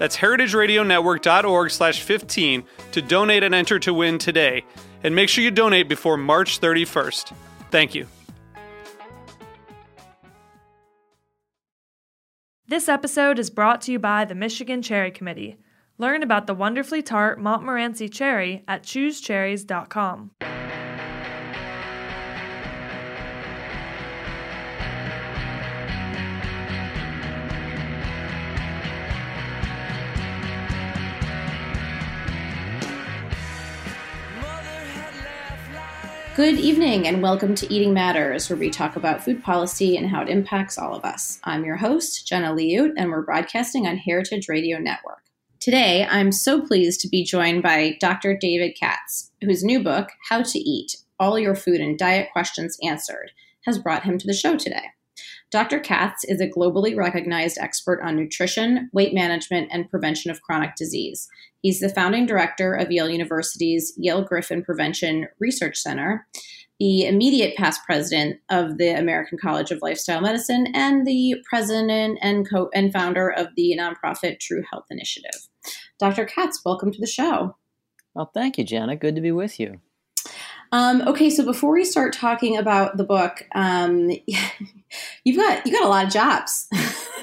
That's 0.00 0.16
heritageradionetwork.org 0.16 1.70
slash 1.70 2.00
15 2.00 2.64
to 2.92 3.02
donate 3.02 3.42
and 3.42 3.54
enter 3.54 3.78
to 3.80 3.92
win 3.92 4.16
today. 4.16 4.64
And 5.04 5.14
make 5.14 5.28
sure 5.28 5.44
you 5.44 5.50
donate 5.50 5.90
before 5.90 6.16
March 6.16 6.58
31st. 6.58 7.34
Thank 7.70 7.94
you. 7.94 8.06
This 12.66 12.88
episode 12.88 13.38
is 13.38 13.50
brought 13.50 13.82
to 13.82 13.92
you 13.92 13.98
by 13.98 14.24
the 14.24 14.34
Michigan 14.34 14.80
Cherry 14.80 15.10
Committee. 15.10 15.58
Learn 15.98 16.22
about 16.22 16.46
the 16.46 16.54
wonderfully 16.54 17.02
tart 17.02 17.38
Montmorency 17.38 18.08
cherry 18.08 18.64
at 18.66 18.82
choosecherries.com. 18.84 20.30
Good 36.36 36.60
evening, 36.60 37.08
and 37.08 37.22
welcome 37.22 37.56
to 37.56 37.70
Eating 37.74 37.92
Matters, 37.92 38.48
where 38.48 38.56
we 38.56 38.70
talk 38.70 38.94
about 38.94 39.22
food 39.22 39.42
policy 39.42 39.96
and 39.96 40.08
how 40.08 40.22
it 40.22 40.28
impacts 40.28 40.78
all 40.78 40.94
of 40.94 41.04
us. 41.04 41.40
I'm 41.42 41.64
your 41.64 41.76
host, 41.76 42.24
Jenna 42.24 42.54
Liut, 42.54 42.92
and 42.96 43.10
we're 43.10 43.22
broadcasting 43.22 43.88
on 43.88 43.96
Heritage 43.96 44.48
Radio 44.48 44.78
Network. 44.78 45.24
Today, 45.58 46.06
I'm 46.08 46.30
so 46.30 46.64
pleased 46.64 47.00
to 47.00 47.08
be 47.08 47.24
joined 47.24 47.64
by 47.64 47.96
Dr. 48.00 48.38
David 48.40 48.76
Katz, 48.78 49.32
whose 49.42 49.64
new 49.64 49.82
book, 49.82 50.10
How 50.28 50.42
to 50.42 50.58
Eat 50.58 50.98
All 51.18 51.36
Your 51.36 51.56
Food 51.56 51.80
and 51.80 51.98
Diet 51.98 52.28
Questions 52.32 52.78
Answered, 52.80 53.32
has 53.66 53.80
brought 53.80 54.04
him 54.04 54.16
to 54.16 54.26
the 54.26 54.32
show 54.32 54.56
today. 54.56 54.84
Dr. 55.50 55.80
Katz 55.80 56.22
is 56.24 56.40
a 56.40 56.48
globally 56.48 56.96
recognized 56.96 57.58
expert 57.58 58.00
on 58.02 58.14
nutrition, 58.14 58.88
weight 58.92 59.12
management, 59.12 59.68
and 59.72 59.90
prevention 59.90 60.30
of 60.30 60.42
chronic 60.42 60.76
disease. 60.76 61.28
He's 61.62 61.80
the 61.80 61.88
founding 61.88 62.26
director 62.26 62.74
of 62.74 62.90
Yale 62.90 63.10
University's 63.10 63.92
Yale 63.96 64.24
Griffin 64.24 64.62
Prevention 64.62 65.28
Research 65.38 65.76
Center, 65.76 66.26
the 66.78 67.04
immediate 67.04 67.56
past 67.56 67.82
president 67.84 68.40
of 68.48 68.78
the 68.78 68.88
American 68.90 69.38
College 69.38 69.70
of 69.70 69.82
Lifestyle 69.82 70.22
Medicine, 70.22 70.68
and 70.74 71.06
the 71.06 71.36
president 71.48 72.18
and 72.22 72.48
co 72.48 72.70
and 72.74 72.92
founder 72.92 73.30
of 73.30 73.48
the 73.56 73.76
nonprofit 73.78 74.40
True 74.40 74.62
Health 74.70 74.86
Initiative. 74.90 75.48
Dr. 75.98 76.24
Katz, 76.24 76.62
welcome 76.64 76.90
to 76.90 77.00
the 77.00 77.06
show. 77.06 77.56
Well, 78.14 78.30
thank 78.32 78.56
you, 78.56 78.64
Jenna. 78.64 78.96
Good 78.96 79.14
to 79.14 79.20
be 79.20 79.32
with 79.32 79.60
you. 79.60 79.80
Um, 80.72 81.02
okay, 81.08 81.30
so 81.30 81.44
before 81.44 81.72
we 81.72 81.84
start 81.84 82.12
talking 82.12 82.56
about 82.56 82.96
the 82.96 83.04
book, 83.04 83.46
um, 83.54 84.10
you've 85.24 85.36
got 85.36 85.66
you 85.66 85.72
got 85.72 85.84
a 85.84 85.88
lot 85.88 86.06
of 86.06 86.12
jobs. 86.12 86.68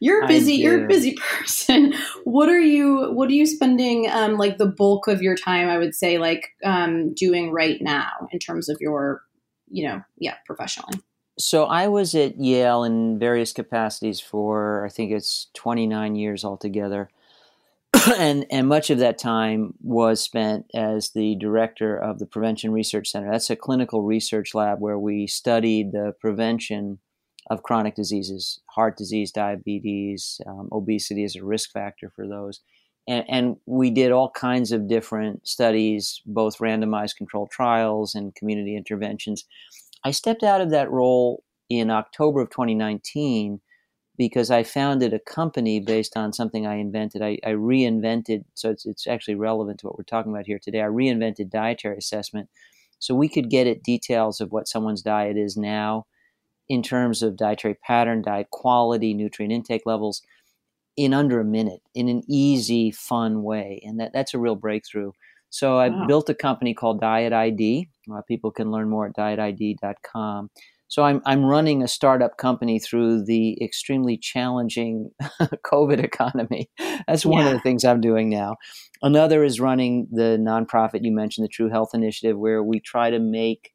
you're 0.00 0.26
busy. 0.26 0.54
You're 0.54 0.84
a 0.84 0.88
busy 0.88 1.16
person. 1.38 1.94
What 2.24 2.48
are 2.48 2.60
you 2.60 3.12
What 3.12 3.30
are 3.30 3.34
you 3.34 3.46
spending 3.46 4.10
um, 4.10 4.36
like 4.36 4.58
the 4.58 4.66
bulk 4.66 5.08
of 5.08 5.22
your 5.22 5.36
time? 5.36 5.68
I 5.68 5.78
would 5.78 5.94
say 5.94 6.18
like 6.18 6.50
um, 6.64 7.14
doing 7.14 7.50
right 7.50 7.80
now 7.80 8.10
in 8.30 8.38
terms 8.38 8.68
of 8.68 8.78
your, 8.80 9.22
you 9.70 9.88
know, 9.88 10.02
yeah, 10.18 10.34
professionally. 10.44 11.00
So 11.38 11.64
I 11.64 11.88
was 11.88 12.14
at 12.14 12.38
Yale 12.38 12.84
in 12.84 13.18
various 13.18 13.52
capacities 13.52 14.20
for 14.20 14.84
I 14.84 14.90
think 14.90 15.12
it's 15.12 15.48
29 15.54 16.14
years 16.14 16.44
altogether. 16.44 17.08
and 18.18 18.46
and 18.50 18.68
much 18.68 18.90
of 18.90 18.98
that 18.98 19.18
time 19.18 19.74
was 19.80 20.20
spent 20.22 20.66
as 20.74 21.10
the 21.10 21.36
director 21.36 21.96
of 21.96 22.18
the 22.18 22.26
Prevention 22.26 22.72
Research 22.72 23.08
Center. 23.08 23.30
That's 23.30 23.50
a 23.50 23.56
clinical 23.56 24.02
research 24.02 24.54
lab 24.54 24.80
where 24.80 24.98
we 24.98 25.26
studied 25.26 25.92
the 25.92 26.12
prevention 26.20 26.98
of 27.50 27.62
chronic 27.62 27.94
diseases, 27.94 28.60
heart 28.70 28.96
disease, 28.96 29.30
diabetes, 29.30 30.40
um, 30.46 30.68
obesity 30.72 31.24
as 31.24 31.36
a 31.36 31.44
risk 31.44 31.72
factor 31.72 32.10
for 32.14 32.26
those. 32.26 32.60
And, 33.06 33.24
and, 33.28 33.56
we 33.66 33.90
did 33.90 34.12
all 34.12 34.30
kinds 34.30 34.72
of 34.72 34.88
different 34.88 35.46
studies, 35.46 36.22
both 36.24 36.56
randomized 36.56 37.16
controlled 37.16 37.50
trials 37.50 38.14
and 38.14 38.34
community 38.34 38.76
interventions. 38.76 39.44
I 40.04 40.10
stepped 40.10 40.42
out 40.42 40.62
of 40.62 40.70
that 40.70 40.90
role 40.90 41.44
in 41.68 41.90
October 41.90 42.40
of 42.40 42.48
2019 42.48 43.60
because 44.16 44.50
I 44.50 44.62
founded 44.62 45.12
a 45.12 45.18
company 45.18 45.80
based 45.80 46.16
on 46.16 46.32
something 46.32 46.66
I 46.66 46.76
invented. 46.76 47.22
I, 47.22 47.38
I, 47.44 47.50
reinvented, 47.50 48.44
so 48.54 48.70
it's, 48.70 48.86
it's 48.86 49.06
actually 49.06 49.34
relevant 49.34 49.80
to 49.80 49.86
what 49.86 49.98
we're 49.98 50.04
talking 50.04 50.32
about 50.32 50.46
here 50.46 50.58
today. 50.58 50.82
I 50.82 50.86
reinvented 50.86 51.50
dietary 51.50 51.98
assessment 51.98 52.48
so 52.98 53.14
we 53.14 53.28
could 53.28 53.50
get 53.50 53.66
at 53.66 53.82
details 53.82 54.40
of 54.40 54.52
what 54.52 54.68
someone's 54.68 55.02
diet 55.02 55.36
is 55.36 55.56
now 55.56 56.06
in 56.68 56.82
terms 56.82 57.22
of 57.22 57.36
dietary 57.36 57.74
pattern, 57.74 58.22
diet 58.22 58.50
quality, 58.50 59.14
nutrient 59.14 59.52
intake 59.52 59.82
levels 59.84 60.22
in 60.96 61.12
under 61.12 61.40
a 61.40 61.44
minute 61.44 61.82
in 61.94 62.08
an 62.08 62.22
easy, 62.28 62.90
fun 62.90 63.42
way. 63.42 63.82
And 63.84 63.98
that, 64.00 64.12
that's 64.12 64.32
a 64.32 64.38
real 64.38 64.54
breakthrough. 64.54 65.12
So 65.50 65.78
I 65.78 65.88
wow. 65.88 66.06
built 66.06 66.30
a 66.30 66.34
company 66.34 66.74
called 66.74 67.00
Diet 67.00 67.32
ID. 67.32 67.88
Uh, 68.12 68.22
people 68.22 68.50
can 68.50 68.70
learn 68.70 68.88
more 68.88 69.06
at 69.06 69.16
dietid.com. 69.16 70.50
So 70.94 71.02
I'm 71.02 71.22
I'm 71.26 71.44
running 71.44 71.82
a 71.82 71.88
startup 71.88 72.36
company 72.36 72.78
through 72.78 73.24
the 73.24 73.60
extremely 73.60 74.16
challenging 74.16 75.10
COVID 75.42 75.98
economy. 75.98 76.70
That's 77.08 77.26
one 77.26 77.44
yeah. 77.44 77.48
of 77.48 77.54
the 77.54 77.60
things 77.62 77.84
I'm 77.84 78.00
doing 78.00 78.30
now. 78.30 78.58
Another 79.02 79.42
is 79.42 79.58
running 79.58 80.06
the 80.12 80.38
nonprofit 80.40 81.00
you 81.02 81.10
mentioned, 81.10 81.46
the 81.46 81.48
True 81.48 81.68
Health 81.68 81.94
Initiative, 81.94 82.38
where 82.38 82.62
we 82.62 82.78
try 82.78 83.10
to 83.10 83.18
make 83.18 83.72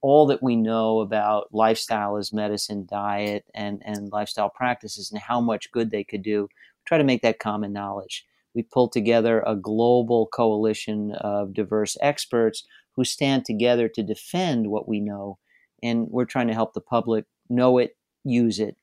all 0.00 0.24
that 0.28 0.42
we 0.42 0.56
know 0.56 1.00
about 1.00 1.48
lifestyle 1.52 2.16
as 2.16 2.32
medicine, 2.32 2.86
diet, 2.90 3.44
and, 3.54 3.82
and 3.84 4.10
lifestyle 4.10 4.48
practices 4.48 5.12
and 5.12 5.20
how 5.20 5.42
much 5.42 5.70
good 5.72 5.90
they 5.90 6.04
could 6.04 6.22
do, 6.22 6.48
try 6.86 6.96
to 6.96 7.04
make 7.04 7.20
that 7.20 7.38
common 7.38 7.74
knowledge. 7.74 8.24
We 8.54 8.62
pulled 8.62 8.92
together 8.92 9.42
a 9.46 9.56
global 9.56 10.26
coalition 10.28 11.12
of 11.20 11.52
diverse 11.52 11.98
experts 12.00 12.64
who 12.92 13.04
stand 13.04 13.44
together 13.44 13.90
to 13.90 14.02
defend 14.02 14.68
what 14.68 14.88
we 14.88 15.00
know 15.00 15.36
and 15.82 16.08
we're 16.08 16.24
trying 16.24 16.48
to 16.48 16.54
help 16.54 16.74
the 16.74 16.80
public 16.80 17.24
know 17.48 17.78
it, 17.78 17.96
use 18.24 18.58
it. 18.58 18.76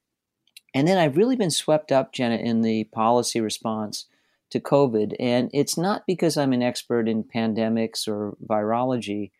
And 0.73 0.87
then 0.87 0.97
I've 0.97 1.17
really 1.17 1.35
been 1.35 1.51
swept 1.51 1.91
up, 1.91 2.13
Jenna, 2.13 2.35
in 2.35 2.61
the 2.61 2.85
policy 2.85 3.39
response 3.39 4.07
to 4.49 4.59
COVID. 4.59 5.15
And 5.19 5.49
it's 5.53 5.77
not 5.77 6.03
because 6.07 6.37
I'm 6.37 6.53
an 6.53 6.63
expert 6.63 7.07
in 7.07 7.23
pandemics 7.23 8.07
or 8.07 8.35
virology, 8.47 9.31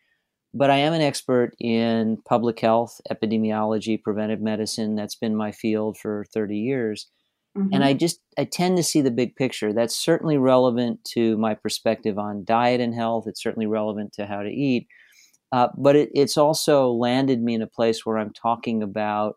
but 0.52 0.70
I 0.70 0.76
am 0.76 0.92
an 0.92 1.00
expert 1.00 1.54
in 1.58 2.18
public 2.24 2.60
health, 2.60 3.00
epidemiology, 3.10 4.00
preventive 4.00 4.40
medicine. 4.40 4.94
That's 4.94 5.16
been 5.16 5.34
my 5.34 5.50
field 5.50 5.98
for 5.98 6.24
30 6.32 6.56
years. 6.56 7.08
Mm-hmm. 7.56 7.68
And 7.72 7.84
I 7.84 7.92
just 7.92 8.20
I 8.36 8.44
tend 8.44 8.76
to 8.76 8.82
see 8.82 9.00
the 9.00 9.10
big 9.10 9.36
picture. 9.36 9.72
That's 9.72 9.96
certainly 9.96 10.38
relevant 10.38 11.04
to 11.12 11.36
my 11.38 11.54
perspective 11.54 12.18
on 12.18 12.44
diet 12.44 12.80
and 12.80 12.94
health. 12.94 13.26
It's 13.26 13.42
certainly 13.42 13.66
relevant 13.66 14.12
to 14.14 14.26
how 14.26 14.42
to 14.42 14.50
eat. 14.50 14.88
Uh, 15.54 15.68
but 15.76 15.94
it, 15.94 16.10
it's 16.16 16.36
also 16.36 16.90
landed 16.90 17.40
me 17.40 17.54
in 17.54 17.62
a 17.62 17.66
place 17.68 18.04
where 18.04 18.18
I'm 18.18 18.32
talking 18.32 18.82
about 18.82 19.36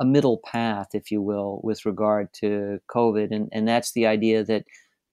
a 0.00 0.04
middle 0.04 0.40
path, 0.44 0.88
if 0.94 1.12
you 1.12 1.22
will, 1.22 1.60
with 1.62 1.86
regard 1.86 2.32
to 2.40 2.80
COVID. 2.90 3.32
And, 3.32 3.48
and 3.52 3.68
that's 3.68 3.92
the 3.92 4.04
idea 4.04 4.42
that 4.42 4.64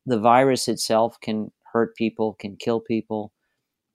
the 0.08 0.18
virus 0.18 0.68
itself 0.68 1.16
can 1.22 1.52
hurt 1.72 1.96
people, 1.96 2.34
can 2.40 2.56
kill 2.56 2.80
people, 2.80 3.32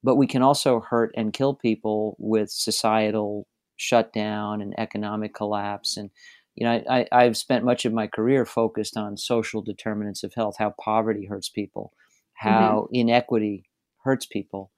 but 0.04 0.14
we 0.14 0.28
can 0.28 0.40
also 0.40 0.78
hurt 0.78 1.12
and 1.16 1.32
kill 1.32 1.52
people 1.52 2.14
with 2.20 2.48
societal 2.48 3.48
shutdown 3.75 4.62
and 4.62 4.72
economic 4.78 5.34
collapse. 5.34 5.96
And, 5.96 6.10
you 6.54 6.64
know, 6.64 6.81
I, 6.88 7.08
I've 7.10 7.37
spent 7.37 7.64
much 7.64 7.84
of 7.84 7.93
my 7.93 8.06
career 8.06 8.46
focused 8.46 8.96
on 8.96 9.16
social 9.16 9.62
determinants 9.62 10.22
of 10.22 10.34
health, 10.34 10.58
how 10.60 10.76
poverty 10.81 11.26
hurts 11.26 11.48
people, 11.48 11.93
how 12.34 12.87
mm-hmm. 12.87 12.94
inequity 12.94 13.64
hurts 14.04 14.26
people 14.26 14.70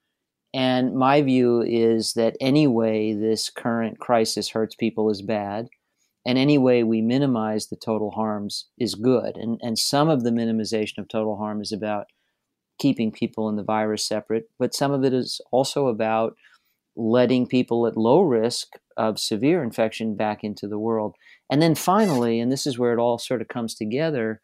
And 0.53 0.95
my 0.95 1.21
view 1.21 1.61
is 1.61 2.13
that 2.13 2.35
any 2.41 2.65
way 2.65 3.13
this 3.13 3.49
current 3.49 3.99
crisis 3.99 4.49
hurts 4.49 4.75
people 4.75 5.09
is 5.09 5.21
bad, 5.21 5.67
and 6.25 6.37
any 6.37 6.57
way 6.57 6.83
we 6.83 7.01
minimize 7.01 7.67
the 7.67 7.75
total 7.75 8.11
harms 8.11 8.67
is 8.77 8.95
good. 8.95 9.37
And, 9.37 9.59
and 9.61 9.77
some 9.77 10.09
of 10.09 10.23
the 10.23 10.31
minimization 10.31 10.97
of 10.97 11.07
total 11.07 11.37
harm 11.37 11.61
is 11.61 11.71
about 11.71 12.07
keeping 12.79 13.11
people 13.11 13.47
and 13.47 13.57
the 13.57 13.63
virus 13.63 14.05
separate, 14.05 14.49
but 14.57 14.73
some 14.73 14.91
of 14.91 15.03
it 15.03 15.13
is 15.13 15.41
also 15.51 15.87
about 15.87 16.35
letting 16.95 17.45
people 17.47 17.85
at 17.87 17.95
low 17.95 18.21
risk 18.21 18.73
of 18.97 19.19
severe 19.19 19.63
infection 19.63 20.15
back 20.15 20.43
into 20.43 20.67
the 20.67 20.79
world. 20.79 21.15
And 21.49 21.61
then 21.61 21.75
finally, 21.75 22.39
and 22.39 22.51
this 22.51 22.65
is 22.67 22.77
where 22.77 22.93
it 22.93 22.99
all 22.99 23.17
sort 23.17 23.41
of 23.41 23.47
comes 23.47 23.75
together, 23.75 24.41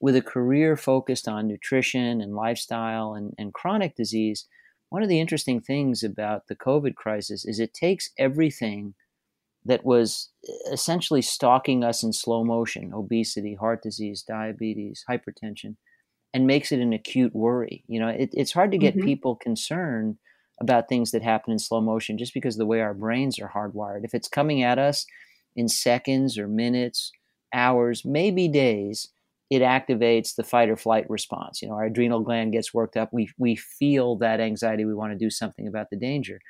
with 0.00 0.14
a 0.14 0.22
career 0.22 0.76
focused 0.76 1.26
on 1.26 1.48
nutrition 1.48 2.20
and 2.20 2.34
lifestyle 2.34 3.14
and, 3.14 3.32
and 3.36 3.52
chronic 3.52 3.96
disease, 3.96 4.46
one 4.90 5.02
of 5.02 5.08
the 5.08 5.20
interesting 5.20 5.60
things 5.60 6.02
about 6.02 6.46
the 6.48 6.56
COVID 6.56 6.94
crisis 6.94 7.44
is 7.44 7.60
it 7.60 7.74
takes 7.74 8.10
everything 8.18 8.94
that 9.64 9.84
was 9.84 10.30
essentially 10.72 11.20
stalking 11.20 11.84
us 11.84 12.02
in 12.02 12.12
slow 12.12 12.44
motion 12.44 12.92
obesity, 12.94 13.54
heart 13.54 13.82
disease, 13.82 14.22
diabetes, 14.22 15.04
hypertension 15.08 15.76
and 16.34 16.46
makes 16.46 16.72
it 16.72 16.80
an 16.80 16.92
acute 16.92 17.34
worry. 17.34 17.84
You 17.86 18.00
know, 18.00 18.08
it, 18.08 18.30
it's 18.32 18.52
hard 18.52 18.70
to 18.72 18.78
get 18.78 18.96
mm-hmm. 18.96 19.06
people 19.06 19.36
concerned 19.36 20.18
about 20.60 20.88
things 20.88 21.12
that 21.12 21.22
happen 21.22 21.52
in 21.52 21.58
slow 21.58 21.80
motion 21.80 22.18
just 22.18 22.34
because 22.34 22.56
of 22.56 22.58
the 22.58 22.66
way 22.66 22.80
our 22.80 22.94
brains 22.94 23.38
are 23.38 23.52
hardwired. 23.54 24.04
If 24.04 24.14
it's 24.14 24.28
coming 24.28 24.62
at 24.62 24.78
us 24.78 25.06
in 25.56 25.68
seconds 25.68 26.36
or 26.36 26.48
minutes, 26.48 27.12
hours, 27.52 28.04
maybe 28.04 28.48
days, 28.48 29.08
it 29.50 29.62
activates 29.62 30.34
the 30.34 30.44
fight 30.44 30.68
or 30.68 30.76
flight 30.76 31.08
response. 31.08 31.62
You 31.62 31.68
know, 31.68 31.74
our 31.74 31.86
adrenal 31.86 32.20
gland 32.20 32.52
gets 32.52 32.74
worked 32.74 32.96
up. 32.96 33.10
We, 33.12 33.30
we 33.38 33.56
feel 33.56 34.16
that 34.16 34.40
anxiety. 34.40 34.84
We 34.84 34.94
want 34.94 35.12
to 35.12 35.18
do 35.18 35.30
something 35.30 35.66
about 35.66 35.90
the 35.90 35.96
danger. 35.96 36.40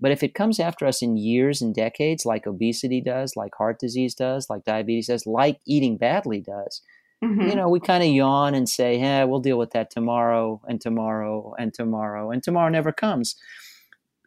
But 0.00 0.10
if 0.10 0.22
it 0.22 0.34
comes 0.34 0.58
after 0.58 0.84
us 0.84 1.00
in 1.00 1.16
years 1.16 1.62
and 1.62 1.74
decades, 1.74 2.26
like 2.26 2.46
obesity 2.46 3.00
does, 3.00 3.36
like 3.36 3.54
heart 3.54 3.78
disease 3.78 4.14
does, 4.14 4.50
like 4.50 4.64
diabetes 4.64 5.06
does, 5.06 5.26
like 5.26 5.60
eating 5.66 5.96
badly 5.96 6.40
does, 6.40 6.82
mm-hmm. 7.24 7.42
you 7.42 7.54
know, 7.54 7.68
we 7.68 7.78
kind 7.78 8.02
of 8.02 8.10
yawn 8.10 8.52
and 8.52 8.68
say, 8.68 8.98
"Yeah, 8.98 9.22
we'll 9.24 9.38
deal 9.38 9.58
with 9.58 9.70
that 9.70 9.90
tomorrow 9.90 10.60
and 10.66 10.80
tomorrow 10.80 11.54
and 11.56 11.72
tomorrow," 11.72 12.32
and 12.32 12.42
tomorrow 12.42 12.68
never 12.68 12.90
comes. 12.90 13.36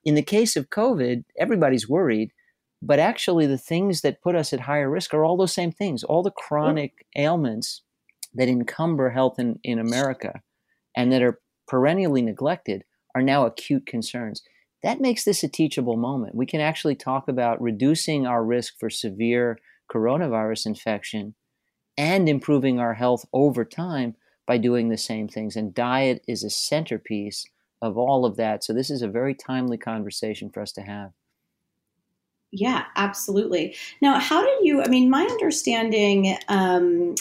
In 0.06 0.16
the 0.16 0.22
case 0.22 0.56
of 0.56 0.70
COVID, 0.70 1.26
everybody's 1.38 1.90
worried, 1.90 2.32
but 2.82 3.00
actually, 3.00 3.46
the 3.46 3.58
things 3.58 4.00
that 4.00 4.22
put 4.22 4.36
us 4.36 4.54
at 4.54 4.62
higher 4.62 4.90
risk 4.90 5.14
are 5.14 5.26
all 5.26 5.36
those 5.36 5.54
same 5.54 5.74
things, 5.74 6.06
all 6.06 6.24
the 6.24 6.32
chronic 6.32 7.06
ailments 7.18 7.82
that 8.36 8.48
encumber 8.48 9.10
health 9.10 9.40
in, 9.40 9.60
in 9.64 9.80
America 9.80 10.42
and 10.96 11.12
that 11.12 11.22
are 11.22 11.40
perennially 11.68 12.22
neglected 12.22 12.84
are 13.16 13.22
now 13.22 13.46
acute 13.46 13.86
concerns. 13.86 14.44
That 14.84 15.02
makes 15.02 15.24
this 15.24 15.44
a 15.44 15.48
teachable 15.48 15.98
moment. 15.98 16.36
We 16.36 16.46
can 16.46 16.62
actually 16.62 16.96
talk 16.96 17.28
about 17.28 17.62
reducing 17.62 18.28
our 18.28 18.44
risk 18.44 18.76
for 18.80 18.90
severe 18.90 19.58
coronavirus 19.92 20.68
infection 20.68 21.36
and 21.98 22.28
improving 22.28 22.80
our 22.80 22.94
health 22.94 23.26
over 23.34 23.66
time 23.66 24.16
by 24.46 24.58
doing 24.58 24.90
the 24.90 24.98
same 24.98 25.28
things. 25.28 25.56
And 25.56 25.74
diet 25.74 26.24
is 26.28 26.44
a 26.44 26.50
centerpiece 26.50 27.46
of 27.82 27.98
all 27.98 28.26
of 28.26 28.38
that. 28.38 28.64
So 28.64 28.74
this 28.74 28.90
is 28.90 29.02
a 29.02 29.08
very 29.08 29.34
timely 29.34 29.78
conversation 29.78 30.50
for 30.50 30.62
us 30.62 30.72
to 30.74 30.82
have. 30.82 31.12
Yeah, 32.52 32.86
absolutely. 32.96 33.76
Now, 34.02 34.20
how 34.20 34.44
did 34.44 34.66
you? 34.66 34.82
I 34.82 34.88
mean, 34.88 35.10
my 35.10 35.24
understanding, 35.24 36.38
um, 36.48 37.16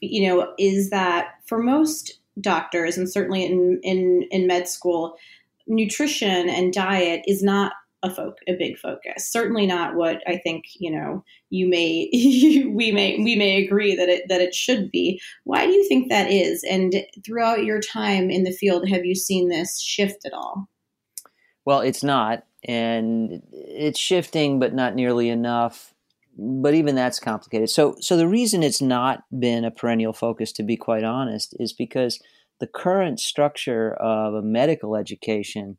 you 0.00 0.28
know, 0.28 0.52
is 0.58 0.90
that 0.90 1.34
for 1.46 1.58
most 1.62 2.18
doctors, 2.40 2.96
and 2.96 3.10
certainly 3.10 3.44
in 3.44 3.80
in 3.82 4.26
in 4.30 4.46
med 4.46 4.68
school, 4.68 5.16
nutrition 5.66 6.48
and 6.48 6.72
diet 6.72 7.22
is 7.26 7.42
not 7.42 7.72
a 8.02 8.10
folk 8.10 8.38
a 8.48 8.54
big 8.54 8.78
focus. 8.78 9.30
Certainly 9.30 9.66
not 9.66 9.94
what 9.94 10.22
I 10.26 10.36
think 10.36 10.64
you 10.78 10.90
know 10.90 11.24
you 11.50 11.68
may 11.68 12.08
we 12.74 12.92
may 12.92 13.18
we 13.22 13.36
may 13.36 13.64
agree 13.64 13.94
that 13.94 14.08
it 14.08 14.28
that 14.28 14.40
it 14.40 14.54
should 14.54 14.90
be. 14.90 15.20
Why 15.44 15.66
do 15.66 15.72
you 15.72 15.86
think 15.88 16.08
that 16.08 16.30
is? 16.30 16.64
And 16.68 17.04
throughout 17.24 17.64
your 17.64 17.80
time 17.80 18.30
in 18.30 18.44
the 18.44 18.52
field, 18.52 18.88
have 18.88 19.04
you 19.04 19.14
seen 19.14 19.48
this 19.48 19.80
shift 19.80 20.24
at 20.26 20.32
all? 20.32 20.68
Well, 21.64 21.80
it's 21.80 22.02
not, 22.02 22.44
and 22.64 23.40
it's 23.52 23.98
shifting, 23.98 24.58
but 24.58 24.74
not 24.74 24.96
nearly 24.96 25.28
enough. 25.28 25.91
But 26.38 26.74
even 26.74 26.94
that's 26.94 27.20
complicated. 27.20 27.68
So, 27.70 27.96
so 28.00 28.16
the 28.16 28.28
reason 28.28 28.62
it's 28.62 28.80
not 28.80 29.24
been 29.38 29.64
a 29.64 29.70
perennial 29.70 30.12
focus, 30.12 30.52
to 30.52 30.62
be 30.62 30.76
quite 30.76 31.04
honest, 31.04 31.54
is 31.60 31.72
because 31.72 32.20
the 32.58 32.66
current 32.66 33.20
structure 33.20 33.92
of 33.94 34.34
a 34.34 34.42
medical 34.42 34.96
education 34.96 35.76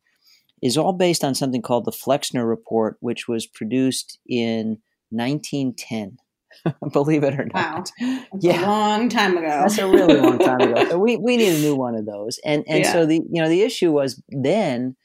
is 0.61 0.77
all 0.77 0.93
based 0.93 1.23
on 1.23 1.35
something 1.35 1.61
called 1.61 1.85
the 1.85 1.91
Flexner 1.91 2.45
Report, 2.45 2.97
which 2.99 3.27
was 3.27 3.45
produced 3.45 4.19
in 4.27 4.77
1910. 5.09 6.17
Believe 6.93 7.23
it 7.23 7.39
or 7.39 7.45
not. 7.53 7.91
Wow. 7.99 8.19
That's 8.31 8.45
yeah. 8.45 8.65
a 8.65 8.67
long 8.67 9.09
time 9.09 9.37
ago. 9.37 9.47
That's 9.47 9.77
a 9.77 9.87
really 9.87 10.19
long 10.19 10.39
time 10.39 10.61
ago. 10.61 10.85
So 10.89 10.99
we, 10.99 11.17
we 11.17 11.37
need 11.37 11.55
a 11.55 11.59
new 11.59 11.75
one 11.75 11.95
of 11.95 12.05
those. 12.05 12.39
And 12.45 12.63
and 12.67 12.83
yeah. 12.83 12.93
so 12.93 13.05
the 13.05 13.15
you 13.15 13.41
know 13.41 13.49
the 13.49 13.61
issue 13.61 13.91
was 13.91 14.21
then, 14.29 14.95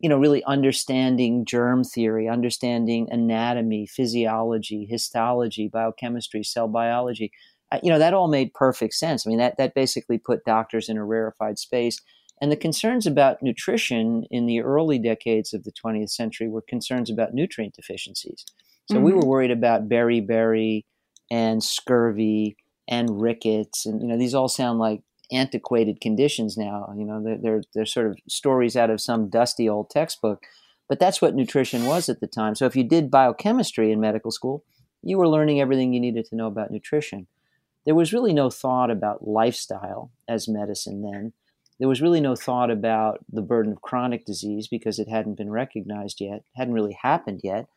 you 0.00 0.08
know, 0.08 0.18
really 0.18 0.42
understanding 0.44 1.44
germ 1.44 1.84
theory, 1.84 2.28
understanding 2.28 3.06
anatomy, 3.10 3.86
physiology, 3.86 4.86
histology, 4.88 5.68
biochemistry, 5.68 6.42
cell 6.42 6.68
biology. 6.68 7.30
Uh, 7.72 7.78
you 7.82 7.90
know, 7.90 7.98
that 7.98 8.14
all 8.14 8.26
made 8.26 8.52
perfect 8.52 8.94
sense. 8.94 9.26
I 9.26 9.30
mean, 9.30 9.38
that 9.38 9.56
that 9.58 9.74
basically 9.74 10.18
put 10.18 10.44
doctors 10.44 10.88
in 10.88 10.96
a 10.96 11.04
rarefied 11.04 11.58
space 11.58 12.00
and 12.40 12.50
the 12.50 12.56
concerns 12.56 13.06
about 13.06 13.42
nutrition 13.42 14.24
in 14.30 14.46
the 14.46 14.60
early 14.60 14.98
decades 14.98 15.52
of 15.52 15.64
the 15.64 15.72
20th 15.72 16.10
century 16.10 16.48
were 16.48 16.62
concerns 16.62 17.10
about 17.10 17.34
nutrient 17.34 17.74
deficiencies. 17.74 18.44
So 18.90 18.96
mm-hmm. 18.96 19.04
we 19.04 19.12
were 19.12 19.26
worried 19.26 19.50
about 19.50 19.88
beriberi 19.88 20.84
and 21.30 21.62
scurvy 21.62 22.56
and 22.88 23.20
rickets, 23.20 23.86
and 23.86 24.02
you 24.02 24.08
know 24.08 24.18
these 24.18 24.34
all 24.34 24.48
sound 24.48 24.80
like 24.80 25.02
antiquated 25.32 26.00
conditions 26.00 26.56
now. 26.56 26.92
You 26.96 27.04
know 27.04 27.22
they're, 27.22 27.38
they're 27.38 27.62
they're 27.74 27.86
sort 27.86 28.06
of 28.06 28.18
stories 28.28 28.76
out 28.76 28.90
of 28.90 29.00
some 29.00 29.28
dusty 29.28 29.68
old 29.68 29.90
textbook, 29.90 30.44
but 30.88 30.98
that's 30.98 31.22
what 31.22 31.34
nutrition 31.34 31.86
was 31.86 32.08
at 32.08 32.20
the 32.20 32.26
time. 32.26 32.54
So 32.54 32.66
if 32.66 32.76
you 32.76 32.84
did 32.84 33.10
biochemistry 33.10 33.92
in 33.92 34.00
medical 34.00 34.30
school, 34.30 34.64
you 35.02 35.18
were 35.18 35.28
learning 35.28 35.60
everything 35.60 35.92
you 35.92 36.00
needed 36.00 36.26
to 36.26 36.36
know 36.36 36.46
about 36.46 36.70
nutrition. 36.70 37.26
There 37.86 37.94
was 37.94 38.12
really 38.12 38.32
no 38.32 38.50
thought 38.50 38.90
about 38.90 39.26
lifestyle 39.26 40.10
as 40.28 40.48
medicine 40.48 41.02
then 41.02 41.32
there 41.80 41.88
was 41.88 42.02
really 42.02 42.20
no 42.20 42.36
thought 42.36 42.70
about 42.70 43.24
the 43.32 43.40
burden 43.40 43.72
of 43.72 43.80
chronic 43.80 44.26
disease 44.26 44.68
because 44.68 44.98
it 44.98 45.08
hadn't 45.08 45.38
been 45.38 45.50
recognized 45.50 46.20
yet, 46.20 46.44
hadn't 46.54 46.74
really 46.74 46.96
happened 47.02 47.40
yet. 47.42 47.68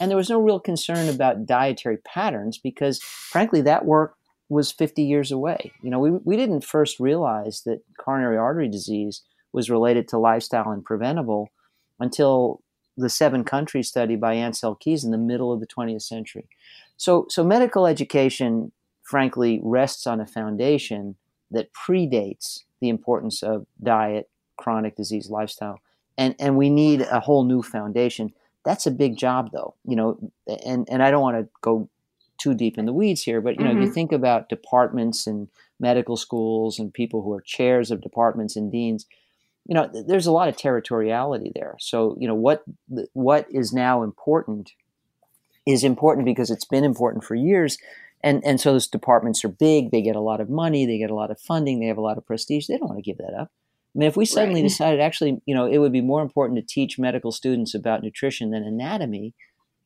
And 0.00 0.08
there 0.08 0.16
was 0.16 0.30
no 0.30 0.40
real 0.40 0.60
concern 0.60 1.08
about 1.08 1.46
dietary 1.46 1.96
patterns 1.96 2.58
because, 2.58 3.00
frankly, 3.02 3.60
that 3.62 3.84
work 3.84 4.14
was 4.50 4.72
50 4.72 5.02
years 5.02 5.32
away. 5.32 5.72
You 5.80 5.90
know, 5.90 6.00
we, 6.00 6.10
we 6.10 6.36
didn't 6.36 6.64
first 6.64 7.00
realize 7.00 7.62
that 7.62 7.82
coronary 7.98 8.36
artery 8.36 8.68
disease 8.68 9.22
was 9.52 9.70
related 9.70 10.08
to 10.08 10.18
lifestyle 10.18 10.70
and 10.70 10.84
preventable 10.84 11.50
until 12.00 12.60
the 12.96 13.08
seven 13.08 13.44
country 13.44 13.82
study 13.82 14.16
by 14.16 14.34
Ancel 14.34 14.78
Keys 14.78 15.04
in 15.04 15.12
the 15.12 15.18
middle 15.18 15.52
of 15.52 15.60
the 15.60 15.66
20th 15.66 16.02
century. 16.02 16.48
So, 16.96 17.26
so 17.30 17.44
medical 17.44 17.86
education, 17.86 18.72
frankly, 19.04 19.60
rests 19.62 20.06
on 20.06 20.20
a 20.20 20.26
foundation 20.26 21.14
that 21.52 21.72
predates 21.72 22.64
the 22.80 22.88
importance 22.88 23.42
of 23.42 23.66
diet, 23.82 24.28
chronic 24.56 24.96
disease, 24.96 25.30
lifestyle, 25.30 25.80
and 26.18 26.34
and 26.38 26.56
we 26.56 26.70
need 26.70 27.02
a 27.02 27.20
whole 27.20 27.44
new 27.44 27.62
foundation. 27.62 28.32
That's 28.64 28.86
a 28.86 28.90
big 28.90 29.16
job, 29.16 29.50
though. 29.52 29.74
You 29.84 29.96
know, 29.96 30.32
and 30.64 30.88
and 30.90 31.02
I 31.02 31.10
don't 31.10 31.22
want 31.22 31.38
to 31.38 31.48
go 31.62 31.88
too 32.40 32.54
deep 32.54 32.78
in 32.78 32.86
the 32.86 32.92
weeds 32.92 33.22
here, 33.22 33.40
but 33.40 33.58
you 33.58 33.64
know, 33.64 33.70
mm-hmm. 33.70 33.82
if 33.82 33.86
you 33.88 33.92
think 33.92 34.12
about 34.12 34.48
departments 34.48 35.26
and 35.26 35.48
medical 35.78 36.16
schools 36.16 36.78
and 36.78 36.92
people 36.92 37.22
who 37.22 37.32
are 37.32 37.40
chairs 37.40 37.90
of 37.90 38.00
departments 38.00 38.56
and 38.56 38.72
deans, 38.72 39.06
you 39.66 39.74
know, 39.74 39.88
there's 40.06 40.26
a 40.26 40.32
lot 40.32 40.48
of 40.48 40.56
territoriality 40.56 41.52
there. 41.54 41.76
So, 41.78 42.16
you 42.18 42.26
know, 42.26 42.34
what 42.34 42.64
what 43.12 43.46
is 43.50 43.72
now 43.72 44.02
important 44.02 44.72
is 45.66 45.84
important 45.84 46.24
because 46.24 46.50
it's 46.50 46.64
been 46.64 46.84
important 46.84 47.24
for 47.24 47.34
years, 47.34 47.78
and 48.22 48.42
and 48.44 48.60
so 48.60 48.72
those 48.72 48.88
departments 48.88 49.44
are 49.44 49.48
big. 49.48 49.90
They 49.90 50.02
get 50.02 50.16
a 50.16 50.20
lot 50.20 50.40
of 50.40 50.48
money. 50.48 50.86
They 50.86 50.98
get 50.98 51.10
a 51.10 51.14
lot 51.14 51.30
of 51.30 51.40
funding. 51.40 51.78
They 51.78 51.86
have 51.86 51.98
a 51.98 52.02
lot 52.02 52.18
of 52.18 52.26
prestige. 52.26 52.66
They 52.66 52.78
don't 52.78 52.88
want 52.88 52.98
to 52.98 53.08
give 53.08 53.18
that 53.18 53.34
up. 53.38 53.50
I 53.94 53.98
mean, 53.98 54.08
if 54.08 54.16
we 54.16 54.24
suddenly 54.24 54.62
right. 54.62 54.68
decided 54.68 55.00
actually, 55.00 55.40
you 55.46 55.54
know, 55.54 55.66
it 55.66 55.78
would 55.78 55.92
be 55.92 56.00
more 56.00 56.22
important 56.22 56.58
to 56.58 56.74
teach 56.74 56.98
medical 56.98 57.32
students 57.32 57.74
about 57.74 58.02
nutrition 58.02 58.50
than 58.50 58.62
anatomy, 58.62 59.34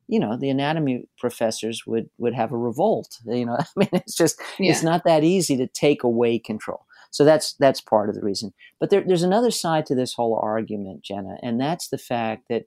you 0.06 0.20
know, 0.20 0.36
the 0.36 0.50
anatomy 0.50 1.08
professors 1.18 1.86
would 1.86 2.10
would 2.18 2.34
have 2.34 2.52
a 2.52 2.56
revolt. 2.56 3.18
You 3.26 3.46
know, 3.46 3.56
I 3.58 3.66
mean, 3.76 3.88
it's 3.92 4.14
just 4.14 4.40
yeah. 4.58 4.70
it's 4.70 4.82
not 4.82 5.04
that 5.04 5.24
easy 5.24 5.56
to 5.56 5.66
take 5.66 6.02
away 6.02 6.38
control. 6.38 6.86
So 7.10 7.24
that's 7.24 7.54
that's 7.54 7.80
part 7.80 8.08
of 8.08 8.14
the 8.14 8.22
reason. 8.22 8.52
But 8.80 8.90
there, 8.90 9.02
there's 9.06 9.22
another 9.22 9.50
side 9.50 9.86
to 9.86 9.94
this 9.94 10.14
whole 10.14 10.38
argument, 10.40 11.02
Jenna, 11.02 11.36
and 11.42 11.60
that's 11.60 11.88
the 11.88 11.98
fact 11.98 12.48
that 12.48 12.66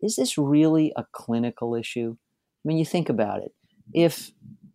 is 0.00 0.16
this 0.16 0.36
really 0.36 0.92
a 0.96 1.06
clinical 1.12 1.74
issue? 1.74 2.16
I 2.64 2.68
mean, 2.68 2.78
you 2.78 2.84
think 2.84 3.08
about 3.08 3.42
it. 3.42 3.52
If 3.92 4.32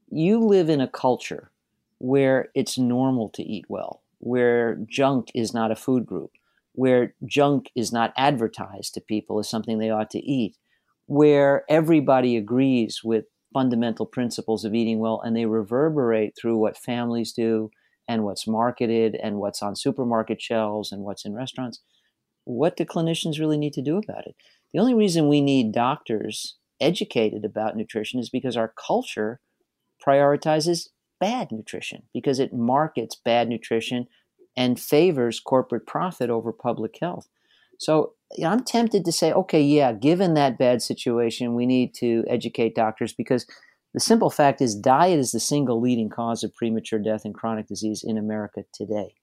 you 0.09 0.39
live 0.39 0.69
in 0.69 0.81
a 0.81 0.87
culture 0.87 1.51
where 1.99 2.49
it's 2.55 2.77
normal 2.77 3.29
to 3.29 3.43
eat 3.43 3.65
well, 3.67 4.01
where 4.19 4.75
junk 4.87 5.27
is 5.35 5.53
not 5.53 5.71
a 5.71 5.75
food 5.75 6.05
group, 6.05 6.31
where 6.73 7.13
junk 7.25 7.69
is 7.75 7.91
not 7.91 8.13
advertised 8.17 8.93
to 8.93 9.01
people 9.01 9.39
as 9.39 9.49
something 9.49 9.77
they 9.77 9.89
ought 9.89 10.09
to 10.11 10.19
eat, 10.19 10.55
where 11.09 11.63
everybody 11.67 12.37
agrees 12.37 13.01
with 13.03 13.25
fundamental 13.51 14.05
principles 14.05 14.63
of 14.63 14.75
eating 14.75 14.99
well 14.99 15.19
and 15.25 15.35
they 15.35 15.47
reverberate 15.47 16.35
through 16.39 16.55
what 16.55 16.77
families 16.77 17.33
do 17.33 17.71
and 18.07 18.23
what's 18.23 18.47
marketed 18.47 19.15
and 19.15 19.37
what's 19.37 19.63
on 19.63 19.75
supermarket 19.75 20.39
shelves 20.39 20.91
and 20.91 21.01
what's 21.01 21.25
in 21.25 21.33
restaurants. 21.33 21.79
What 22.43 22.77
do 22.77 22.85
clinicians 22.85 23.39
really 23.39 23.57
need 23.57 23.73
to 23.73 23.81
do 23.81 23.97
about 23.97 24.27
it? 24.27 24.35
The 24.71 24.77
only 24.77 24.93
reason 24.93 25.27
we 25.27 25.41
need 25.41 25.71
doctors 25.71 26.57
educated 26.79 27.43
about 27.43 27.75
nutrition 27.75 28.19
is 28.19 28.29
because 28.29 28.55
our 28.55 28.71
culture 28.87 29.39
prioritizes 30.05 30.89
bad 31.19 31.51
nutrition 31.51 32.03
because 32.13 32.37
it 32.37 32.53
markets 32.53 33.15
bad 33.25 33.49
nutrition 33.49 34.05
and 34.55 34.79
favors 34.79 35.39
corporate 35.39 35.87
profit 35.87 36.29
over 36.29 36.53
public 36.53 36.97
health. 37.01 37.27
So 37.79 38.13
you 38.35 38.43
know, 38.43 38.51
I'm 38.51 38.63
tempted 38.63 39.05
to 39.05 39.11
say, 39.11 39.33
okay, 39.33 39.61
yeah, 39.61 39.91
given 39.91 40.35
that 40.35 40.59
bad 40.59 40.81
situation, 40.81 41.55
we 41.55 41.65
need 41.65 41.95
to 41.95 42.23
educate 42.27 42.75
doctors 42.75 43.13
because 43.13 43.47
the 43.93 43.99
simple 43.99 44.29
fact 44.29 44.61
is 44.61 44.75
diet 44.75 45.17
is 45.17 45.31
the 45.31 45.39
single 45.39 45.81
leading 45.81 46.09
cause 46.09 46.43
of 46.43 46.53
premature 46.53 46.99
death 46.99 47.25
and 47.25 47.33
chronic 47.33 47.67
disease 47.67 48.03
in 48.05 48.17
America 48.17 48.63
today. 48.71 49.15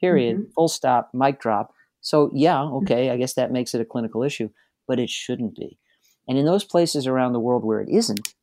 Period. 0.00 0.36
Mm-hmm. 0.36 0.50
Full 0.54 0.68
stop, 0.68 1.10
mic 1.12 1.40
drop. 1.40 1.74
So, 2.00 2.30
yeah, 2.34 2.62
okay, 2.62 3.10
I 3.10 3.16
guess 3.16 3.34
that 3.34 3.52
makes 3.52 3.74
it 3.74 3.80
a 3.80 3.84
clinical 3.84 4.22
issue, 4.22 4.48
but 4.88 4.98
it 4.98 5.10
shouldn't 5.10 5.56
be. 5.56 5.78
And 6.26 6.38
in 6.38 6.46
those 6.46 6.64
places 6.64 7.06
around 7.06 7.32
the 7.32 7.40
world 7.40 7.64
where 7.64 7.80
it 7.80 7.88
isn't, 7.90 8.34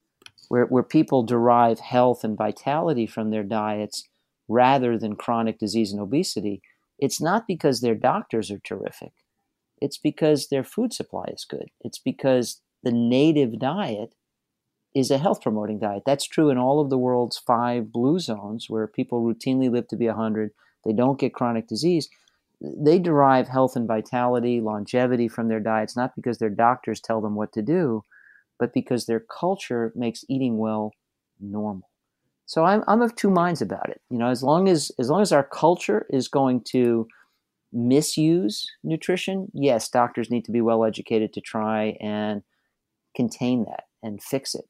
where, 0.49 0.65
where 0.65 0.83
people 0.83 1.23
derive 1.23 1.79
health 1.79 2.23
and 2.23 2.37
vitality 2.37 3.07
from 3.07 3.31
their 3.31 3.43
diets 3.43 4.07
rather 4.47 4.97
than 4.97 5.15
chronic 5.15 5.57
disease 5.57 5.91
and 5.91 6.01
obesity, 6.01 6.61
it's 6.99 7.21
not 7.21 7.47
because 7.47 7.81
their 7.81 7.95
doctors 7.95 8.51
are 8.51 8.59
terrific. 8.59 9.13
It's 9.81 9.97
because 9.97 10.47
their 10.47 10.63
food 10.63 10.93
supply 10.93 11.25
is 11.33 11.45
good. 11.45 11.69
It's 11.81 12.00
because 12.00 12.61
the 12.83 12.91
native 12.91 13.59
diet 13.59 14.13
is 14.93 15.09
a 15.09 15.17
health 15.17 15.41
promoting 15.41 15.79
diet. 15.79 16.03
That's 16.05 16.25
true 16.25 16.50
in 16.50 16.57
all 16.57 16.79
of 16.79 16.89
the 16.89 16.97
world's 16.97 17.38
five 17.38 17.91
blue 17.91 18.19
zones 18.19 18.69
where 18.69 18.88
people 18.88 19.23
routinely 19.23 19.71
live 19.71 19.88
to 19.89 19.95
be 19.95 20.07
100. 20.07 20.51
They 20.85 20.93
don't 20.93 21.19
get 21.19 21.33
chronic 21.33 21.67
disease. 21.67 22.09
They 22.59 23.00
derive 23.00 23.47
health 23.47 23.75
and 23.75 23.88
vitality, 23.88 24.61
longevity 24.61 25.27
from 25.27 25.47
their 25.47 25.59
diets, 25.59 25.95
not 25.95 26.15
because 26.15 26.38
their 26.38 26.50
doctors 26.50 27.00
tell 27.00 27.21
them 27.21 27.35
what 27.35 27.53
to 27.53 27.61
do, 27.61 28.03
but 28.59 28.73
because 28.73 29.05
their 29.05 29.19
culture 29.19 29.91
makes 29.95 30.25
eating 30.29 30.57
well 30.57 30.91
normal. 31.39 31.89
So 32.45 32.65
I'm, 32.65 32.83
I'm 32.88 33.01
of 33.01 33.15
two 33.15 33.29
minds 33.31 33.61
about 33.61 33.89
it. 33.89 34.01
You 34.09 34.17
know, 34.17 34.27
as 34.27 34.43
long 34.43 34.67
as 34.67 34.91
as 35.00 35.09
long 35.09 35.21
as 35.21 35.31
our 35.31 35.43
culture 35.43 36.05
is 36.09 36.27
going 36.27 36.61
to 36.71 37.07
misuse 37.73 38.69
nutrition, 38.83 39.47
yes, 39.53 39.89
doctors 39.89 40.29
need 40.29 40.45
to 40.45 40.51
be 40.51 40.61
well 40.61 40.83
educated 40.83 41.33
to 41.33 41.41
try 41.41 41.97
and 42.01 42.43
contain 43.15 43.65
that 43.65 43.85
and 44.03 44.21
fix 44.21 44.55
it. 44.55 44.65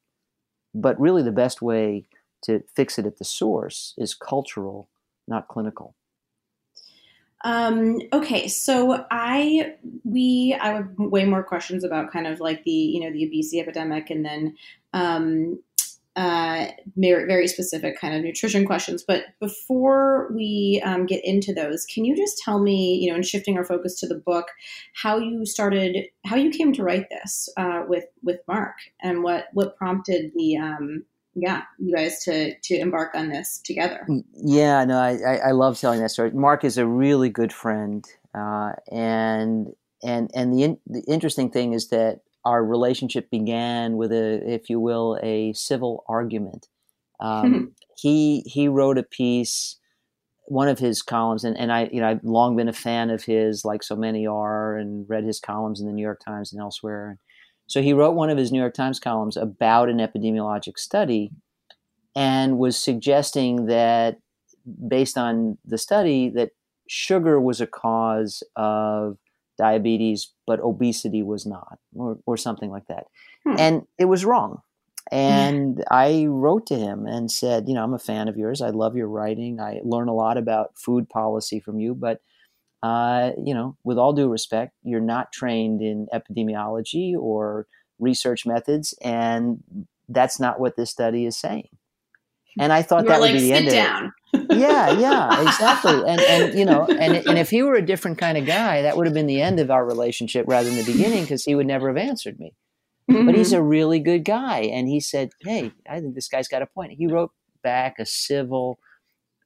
But 0.74 1.00
really, 1.00 1.22
the 1.22 1.32
best 1.32 1.62
way 1.62 2.06
to 2.42 2.62
fix 2.74 2.98
it 2.98 3.06
at 3.06 3.18
the 3.18 3.24
source 3.24 3.94
is 3.98 4.14
cultural, 4.14 4.88
not 5.28 5.48
clinical. 5.48 5.94
Um, 7.44 8.00
okay, 8.12 8.46
so 8.46 9.04
I 9.10 9.74
we 10.04 10.56
I 10.60 10.68
have 10.74 10.88
way 10.96 11.24
more 11.24 11.42
questions 11.42 11.82
about 11.82 12.12
kind 12.12 12.26
of 12.26 12.40
like 12.40 12.62
the 12.64 12.70
you 12.70 13.00
know 13.00 13.12
the 13.12 13.24
obesity 13.24 13.60
epidemic, 13.60 14.10
and 14.10 14.24
then 14.24 14.56
um, 14.92 15.60
uh, 16.16 16.66
very 16.96 17.48
specific 17.48 17.98
kind 17.98 18.14
of 18.14 18.22
nutrition 18.22 18.66
questions. 18.66 19.02
But 19.06 19.24
before 19.40 20.30
we 20.34 20.82
um, 20.84 21.06
get 21.06 21.24
into 21.24 21.54
those, 21.54 21.86
can 21.86 22.04
you 22.04 22.16
just 22.16 22.38
tell 22.38 22.58
me, 22.60 22.96
you 22.96 23.10
know, 23.10 23.16
in 23.16 23.22
shifting 23.22 23.56
our 23.56 23.64
focus 23.64 23.98
to 24.00 24.06
the 24.06 24.18
book, 24.18 24.48
how 24.94 25.18
you 25.18 25.46
started, 25.46 26.06
how 26.26 26.36
you 26.36 26.50
came 26.50 26.72
to 26.74 26.82
write 26.82 27.08
this 27.10 27.48
uh, 27.56 27.82
with 27.88 28.04
with 28.22 28.40
Mark, 28.46 28.74
and 29.02 29.22
what 29.22 29.46
what 29.52 29.76
prompted 29.76 30.32
the 30.34 30.56
um, 30.56 31.04
yeah, 31.34 31.62
you 31.78 31.94
guys 31.94 32.22
to 32.24 32.54
to 32.58 32.74
embark 32.74 33.14
on 33.14 33.28
this 33.28 33.60
together. 33.64 34.04
Mm, 34.08 34.24
yeah, 34.34 34.84
no, 34.84 34.98
I, 34.98 35.16
I, 35.16 35.36
I 35.36 35.50
love 35.52 35.80
telling 35.80 36.00
that 36.00 36.10
story. 36.10 36.30
Mark 36.32 36.64
is 36.64 36.76
a 36.76 36.86
really 36.86 37.30
good 37.30 37.52
friend, 37.52 38.04
uh, 38.34 38.72
and 38.90 39.68
and 40.02 40.30
and 40.34 40.52
the 40.52 40.62
in, 40.64 40.78
the 40.86 41.02
interesting 41.08 41.50
thing 41.50 41.72
is 41.72 41.88
that 41.88 42.20
our 42.44 42.64
relationship 42.64 43.30
began 43.30 43.96
with 43.96 44.12
a, 44.12 44.42
if 44.46 44.68
you 44.68 44.80
will, 44.80 45.18
a 45.22 45.52
civil 45.52 46.04
argument. 46.08 46.68
Um, 47.20 47.74
he 47.96 48.42
he 48.46 48.68
wrote 48.68 48.98
a 48.98 49.02
piece, 49.02 49.78
one 50.46 50.68
of 50.68 50.78
his 50.78 51.02
columns, 51.02 51.44
and, 51.44 51.56
and 51.56 51.72
I 51.72 51.88
you 51.92 52.00
know 52.00 52.08
I've 52.08 52.24
long 52.24 52.56
been 52.56 52.68
a 52.68 52.72
fan 52.72 53.10
of 53.10 53.24
his, 53.24 53.64
like 53.64 53.82
so 53.82 53.96
many 53.96 54.26
are, 54.26 54.76
and 54.76 55.08
read 55.08 55.24
his 55.24 55.40
columns 55.40 55.80
in 55.80 55.86
the 55.86 55.92
New 55.92 56.02
York 56.02 56.20
Times 56.24 56.52
and 56.52 56.60
elsewhere. 56.60 57.18
So 57.66 57.80
he 57.80 57.92
wrote 57.92 58.14
one 58.14 58.28
of 58.28 58.38
his 58.38 58.52
New 58.52 58.58
York 58.58 58.74
Times 58.74 58.98
columns 58.98 59.36
about 59.36 59.88
an 59.88 59.98
epidemiologic 59.98 60.78
study 60.78 61.30
and 62.14 62.58
was 62.58 62.76
suggesting 62.76 63.66
that 63.66 64.18
based 64.88 65.16
on 65.16 65.58
the 65.64 65.78
study 65.78 66.28
that 66.30 66.50
sugar 66.88 67.40
was 67.40 67.60
a 67.60 67.66
cause 67.66 68.42
of 68.56 69.16
diabetes 69.66 70.32
but 70.46 70.60
obesity 70.60 71.22
was 71.22 71.46
not 71.46 71.78
or, 71.94 72.18
or 72.26 72.36
something 72.36 72.70
like 72.70 72.86
that 72.88 73.04
hmm. 73.46 73.56
and 73.58 73.82
it 73.98 74.06
was 74.06 74.24
wrong 74.24 74.60
and 75.10 75.78
yeah. 75.78 75.84
i 75.90 76.26
wrote 76.26 76.66
to 76.66 76.76
him 76.76 77.06
and 77.06 77.30
said 77.30 77.68
you 77.68 77.74
know 77.74 77.84
i'm 77.84 77.94
a 77.94 77.98
fan 78.10 78.28
of 78.28 78.36
yours 78.36 78.60
i 78.60 78.70
love 78.70 78.96
your 78.96 79.08
writing 79.08 79.60
i 79.60 79.80
learn 79.84 80.08
a 80.08 80.14
lot 80.14 80.36
about 80.36 80.76
food 80.76 81.08
policy 81.08 81.60
from 81.60 81.80
you 81.80 81.94
but 81.94 82.20
uh, 82.82 83.30
you 83.42 83.54
know, 83.54 83.76
with 83.84 83.96
all 83.96 84.12
due 84.12 84.28
respect, 84.28 84.72
you're 84.82 85.00
not 85.00 85.32
trained 85.32 85.80
in 85.80 86.08
epidemiology 86.12 87.14
or 87.14 87.66
research 88.00 88.44
methods, 88.44 88.94
and 89.02 89.62
that's 90.08 90.40
not 90.40 90.58
what 90.58 90.76
this 90.76 90.90
study 90.90 91.24
is 91.24 91.38
saying. 91.38 91.68
And 92.58 92.72
I 92.72 92.82
thought 92.82 93.06
that 93.06 93.20
like, 93.20 93.32
would 93.32 93.40
be 93.40 93.48
the 93.48 93.52
end 93.54 93.68
down. 93.70 94.04
of 94.34 94.40
it. 94.50 94.58
yeah, 94.58 94.92
yeah, 94.92 95.42
exactly. 95.42 96.02
And 96.06 96.20
and 96.20 96.58
you 96.58 96.64
know, 96.64 96.86
and 96.86 97.16
and 97.26 97.38
if 97.38 97.50
he 97.50 97.62
were 97.62 97.74
a 97.74 97.84
different 97.84 98.18
kind 98.18 98.36
of 98.36 98.46
guy, 98.46 98.82
that 98.82 98.96
would 98.96 99.06
have 99.06 99.14
been 99.14 99.26
the 99.26 99.40
end 99.40 99.60
of 99.60 99.70
our 99.70 99.84
relationship 99.84 100.46
rather 100.48 100.68
than 100.68 100.78
the 100.78 100.90
beginning, 100.90 101.22
because 101.22 101.44
he 101.44 101.54
would 101.54 101.66
never 101.66 101.88
have 101.88 101.96
answered 101.96 102.38
me. 102.38 102.54
Mm-hmm. 103.10 103.26
But 103.26 103.34
he's 103.34 103.52
mm-hmm. 103.52 103.60
a 103.60 103.62
really 103.62 104.00
good 104.00 104.24
guy, 104.24 104.60
and 104.60 104.88
he 104.88 105.00
said, 105.00 105.30
"Hey, 105.40 105.72
I 105.88 106.00
think 106.00 106.14
this 106.14 106.28
guy's 106.28 106.48
got 106.48 106.62
a 106.62 106.66
point." 106.66 106.92
He 106.92 107.06
wrote 107.06 107.32
back 107.62 107.98
a 107.98 108.06
civil 108.06 108.78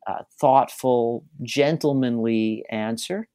uh, 0.07 0.23
thoughtful, 0.41 1.25
gentlemanly 1.43 2.65
answer. 2.71 3.29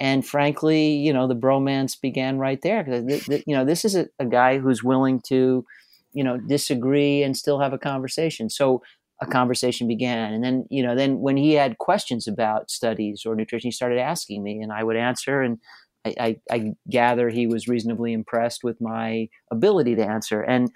And 0.00 0.26
frankly, 0.26 0.94
you 0.94 1.12
know, 1.12 1.26
the 1.26 1.36
bromance 1.36 2.00
began 2.00 2.38
right 2.38 2.60
there. 2.62 2.82
Because, 2.84 3.42
you 3.46 3.54
know, 3.54 3.64
this 3.64 3.84
is 3.84 3.94
a, 3.94 4.08
a 4.18 4.24
guy 4.24 4.58
who's 4.58 4.82
willing 4.82 5.20
to, 5.28 5.64
you 6.12 6.24
know, 6.24 6.38
disagree 6.38 7.22
and 7.22 7.36
still 7.36 7.60
have 7.60 7.72
a 7.72 7.78
conversation. 7.78 8.48
So 8.48 8.82
a 9.20 9.26
conversation 9.26 9.88
began. 9.88 10.32
And 10.32 10.44
then, 10.44 10.66
you 10.70 10.82
know, 10.82 10.94
then 10.94 11.18
when 11.20 11.36
he 11.36 11.54
had 11.54 11.78
questions 11.78 12.26
about 12.26 12.70
studies 12.70 13.24
or 13.26 13.34
nutrition, 13.34 13.68
he 13.68 13.72
started 13.72 13.98
asking 13.98 14.42
me 14.42 14.60
and 14.60 14.72
I 14.72 14.84
would 14.84 14.96
answer. 14.96 15.42
And 15.42 15.58
I, 16.04 16.14
I, 16.20 16.36
I 16.50 16.72
gather 16.88 17.28
he 17.28 17.46
was 17.46 17.68
reasonably 17.68 18.12
impressed 18.12 18.62
with 18.62 18.80
my 18.80 19.28
ability 19.50 19.96
to 19.96 20.04
answer. 20.04 20.42
And 20.42 20.70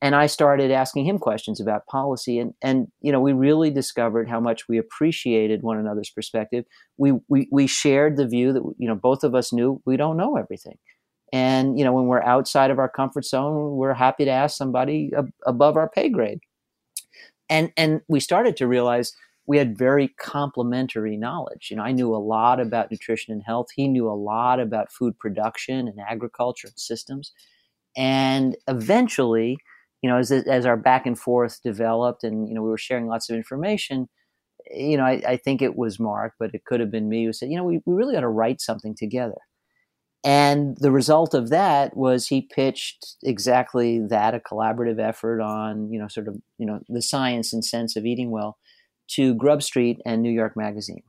and 0.00 0.14
I 0.14 0.26
started 0.26 0.70
asking 0.70 1.06
him 1.06 1.18
questions 1.18 1.60
about 1.60 1.86
policy, 1.86 2.38
and 2.38 2.54
and 2.62 2.86
you 3.00 3.10
know 3.10 3.20
we 3.20 3.32
really 3.32 3.70
discovered 3.70 4.28
how 4.28 4.38
much 4.38 4.68
we 4.68 4.78
appreciated 4.78 5.62
one 5.62 5.76
another's 5.76 6.10
perspective. 6.10 6.64
We 6.96 7.14
we 7.28 7.48
we 7.50 7.66
shared 7.66 8.16
the 8.16 8.26
view 8.26 8.52
that 8.52 8.62
you 8.78 8.88
know 8.88 8.94
both 8.94 9.24
of 9.24 9.34
us 9.34 9.52
knew 9.52 9.82
we 9.84 9.96
don't 9.96 10.16
know 10.16 10.36
everything, 10.36 10.78
and 11.32 11.78
you 11.78 11.84
know 11.84 11.92
when 11.92 12.06
we're 12.06 12.22
outside 12.22 12.70
of 12.70 12.78
our 12.78 12.88
comfort 12.88 13.24
zone, 13.24 13.76
we're 13.76 13.94
happy 13.94 14.24
to 14.24 14.30
ask 14.30 14.56
somebody 14.56 15.10
ab- 15.16 15.32
above 15.46 15.76
our 15.76 15.88
pay 15.88 16.08
grade, 16.08 16.40
and 17.50 17.72
and 17.76 18.00
we 18.08 18.20
started 18.20 18.56
to 18.58 18.66
realize 18.66 19.14
we 19.46 19.58
had 19.58 19.78
very 19.78 20.08
complementary 20.20 21.16
knowledge. 21.16 21.68
You 21.70 21.76
know, 21.78 21.82
I 21.82 21.92
knew 21.92 22.14
a 22.14 22.18
lot 22.18 22.60
about 22.60 22.90
nutrition 22.90 23.32
and 23.32 23.42
health. 23.42 23.68
He 23.74 23.88
knew 23.88 24.08
a 24.08 24.12
lot 24.14 24.60
about 24.60 24.92
food 24.92 25.18
production 25.18 25.88
and 25.88 25.98
agriculture 26.00 26.68
and 26.68 26.78
systems, 26.78 27.32
and 27.96 28.56
eventually 28.68 29.58
you 30.02 30.08
know, 30.08 30.18
as 30.18 30.30
as 30.30 30.64
our 30.66 30.76
back 30.76 31.06
and 31.06 31.18
forth 31.18 31.60
developed, 31.62 32.22
and 32.24 32.48
you 32.48 32.54
know, 32.54 32.62
we 32.62 32.70
were 32.70 32.78
sharing 32.78 33.08
lots 33.08 33.28
of 33.30 33.36
information. 33.36 34.08
You 34.70 34.96
know, 34.98 35.04
I, 35.04 35.22
I 35.26 35.36
think 35.38 35.62
it 35.62 35.76
was 35.76 36.00
Mark, 36.00 36.34
but 36.38 36.54
it 36.54 36.64
could 36.66 36.80
have 36.80 36.90
been 36.90 37.08
me 37.08 37.24
who 37.24 37.32
said, 37.32 37.50
you 37.50 37.56
know, 37.56 37.64
we, 37.64 37.80
we 37.86 37.94
really 37.94 38.16
ought 38.16 38.22
to 38.22 38.28
write 38.28 38.60
something 38.60 38.94
together. 38.96 39.36
And 40.24 40.76
the 40.78 40.90
result 40.90 41.32
of 41.32 41.48
that 41.50 41.96
was 41.96 42.26
he 42.26 42.42
pitched 42.42 43.16
exactly 43.22 44.00
that 44.00 44.34
a 44.34 44.40
collaborative 44.40 44.98
effort 44.98 45.40
on, 45.40 45.92
you 45.92 45.98
know, 45.98 46.08
sort 46.08 46.28
of, 46.28 46.36
you 46.58 46.66
know, 46.66 46.80
the 46.88 47.02
science 47.02 47.52
and 47.52 47.64
sense 47.64 47.94
of 47.94 48.04
eating 48.04 48.30
well 48.30 48.58
to 49.08 49.34
Grub 49.34 49.62
Street 49.62 50.00
and 50.04 50.20
New 50.20 50.32
York 50.32 50.56
Magazine. 50.56 51.02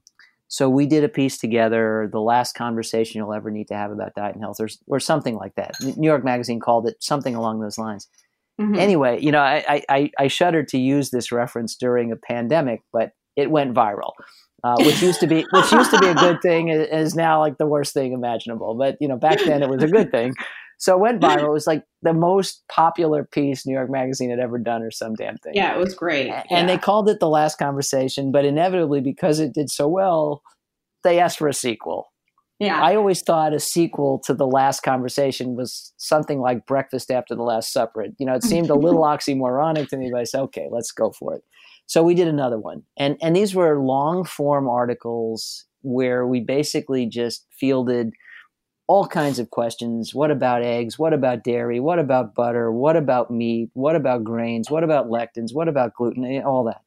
So 0.47 0.69
we 0.69 0.85
did 0.85 1.03
a 1.03 1.09
piece 1.09 1.37
together, 1.37 2.09
the 2.11 2.21
last 2.21 2.53
conversation 2.53 3.19
you'll 3.19 3.33
ever 3.33 3.51
need 3.51 3.67
to 3.67 3.75
have 3.75 3.91
about 3.91 4.15
diet 4.15 4.35
and 4.35 4.43
health, 4.43 4.59
or, 4.59 4.67
or 4.87 4.99
something 4.99 5.35
like 5.35 5.55
that. 5.55 5.75
New 5.81 6.07
York 6.07 6.23
Magazine 6.23 6.59
called 6.59 6.87
it 6.87 6.95
something 6.99 7.35
along 7.35 7.59
those 7.59 7.77
lines. 7.77 8.07
Mm-hmm. 8.59 8.75
Anyway, 8.75 9.19
you 9.21 9.31
know, 9.31 9.41
I, 9.41 9.83
I, 9.89 10.11
I 10.17 10.27
shuddered 10.27 10.67
to 10.69 10.77
use 10.77 11.11
this 11.11 11.31
reference 11.31 11.75
during 11.75 12.11
a 12.11 12.15
pandemic, 12.15 12.81
but 12.91 13.11
it 13.35 13.51
went 13.51 13.73
viral. 13.73 14.11
Uh, 14.63 14.75
which 14.79 15.01
used 15.01 15.19
to 15.19 15.27
be 15.27 15.45
which 15.51 15.71
used 15.71 15.91
to 15.91 15.99
be 15.99 16.07
a 16.07 16.15
good 16.15 16.41
thing, 16.41 16.69
is 16.69 17.15
now 17.15 17.39
like 17.39 17.57
the 17.57 17.65
worst 17.65 17.93
thing 17.93 18.13
imaginable. 18.13 18.75
But 18.75 18.97
you 18.99 19.07
know, 19.07 19.17
back 19.17 19.39
then 19.45 19.63
it 19.63 19.69
was 19.69 19.83
a 19.83 19.87
good 19.87 20.11
thing. 20.11 20.33
So 20.77 20.95
it 20.95 21.01
went 21.01 21.21
viral. 21.21 21.47
It 21.47 21.51
was 21.51 21.67
like 21.67 21.83
the 22.03 22.13
most 22.13 22.63
popular 22.71 23.25
piece 23.25 23.65
New 23.65 23.73
York 23.73 23.89
Magazine 23.91 24.29
had 24.29 24.39
ever 24.39 24.57
done, 24.57 24.81
or 24.81 24.91
some 24.91 25.13
damn 25.13 25.37
thing. 25.37 25.53
Yeah, 25.53 25.75
it 25.75 25.79
was 25.79 25.93
great. 25.93 26.29
And 26.29 26.45
yeah. 26.49 26.65
they 26.65 26.77
called 26.77 27.09
it 27.09 27.19
the 27.19 27.27
last 27.27 27.57
conversation, 27.57 28.31
but 28.31 28.45
inevitably, 28.45 29.01
because 29.01 29.39
it 29.39 29.53
did 29.53 29.69
so 29.69 29.89
well, 29.89 30.41
they 31.03 31.19
asked 31.19 31.37
for 31.37 31.49
a 31.49 31.53
sequel. 31.53 32.11
Yeah. 32.59 32.81
I 32.81 32.95
always 32.95 33.21
thought 33.21 33.53
a 33.53 33.59
sequel 33.59 34.19
to 34.25 34.33
the 34.33 34.45
last 34.45 34.81
conversation 34.81 35.55
was 35.55 35.93
something 35.97 36.41
like 36.41 36.65
Breakfast 36.65 37.09
After 37.09 37.33
the 37.33 37.43
Last 37.43 37.71
Supper. 37.71 38.07
You 38.17 38.25
know, 38.25 38.33
it 38.33 38.43
seemed 38.43 38.69
a 38.69 38.75
little 38.75 39.01
oxymoronic 39.03 39.87
to 39.89 39.97
me, 39.97 40.09
but 40.11 40.19
I 40.19 40.23
said, 40.25 40.41
okay, 40.41 40.67
let's 40.69 40.91
go 40.91 41.11
for 41.11 41.35
it. 41.35 41.43
So 41.89 42.03
we 42.03 42.13
did 42.13 42.27
another 42.27 42.59
one. 42.59 42.83
And 42.97 43.17
and 43.19 43.35
these 43.35 43.55
were 43.55 43.83
long 43.83 44.23
form 44.23 44.69
articles 44.69 45.65
where 45.81 46.27
we 46.27 46.39
basically 46.39 47.07
just 47.07 47.47
fielded 47.51 48.13
all 48.85 49.07
kinds 49.07 49.39
of 49.39 49.49
questions. 49.49 50.13
What 50.13 50.29
about 50.29 50.61
eggs? 50.61 50.99
What 50.99 51.13
about 51.13 51.43
dairy? 51.43 51.79
What 51.79 51.97
about 51.97 52.35
butter? 52.35 52.71
What 52.71 52.95
about 52.95 53.31
meat? 53.31 53.71
What 53.73 53.95
about 53.95 54.23
grains? 54.23 54.69
What 54.69 54.83
about 54.83 55.07
lectins? 55.07 55.51
What 55.51 55.67
about 55.67 55.95
gluten? 55.95 56.25
Eh, 56.25 56.41
all 56.41 56.63
that. 56.65 56.81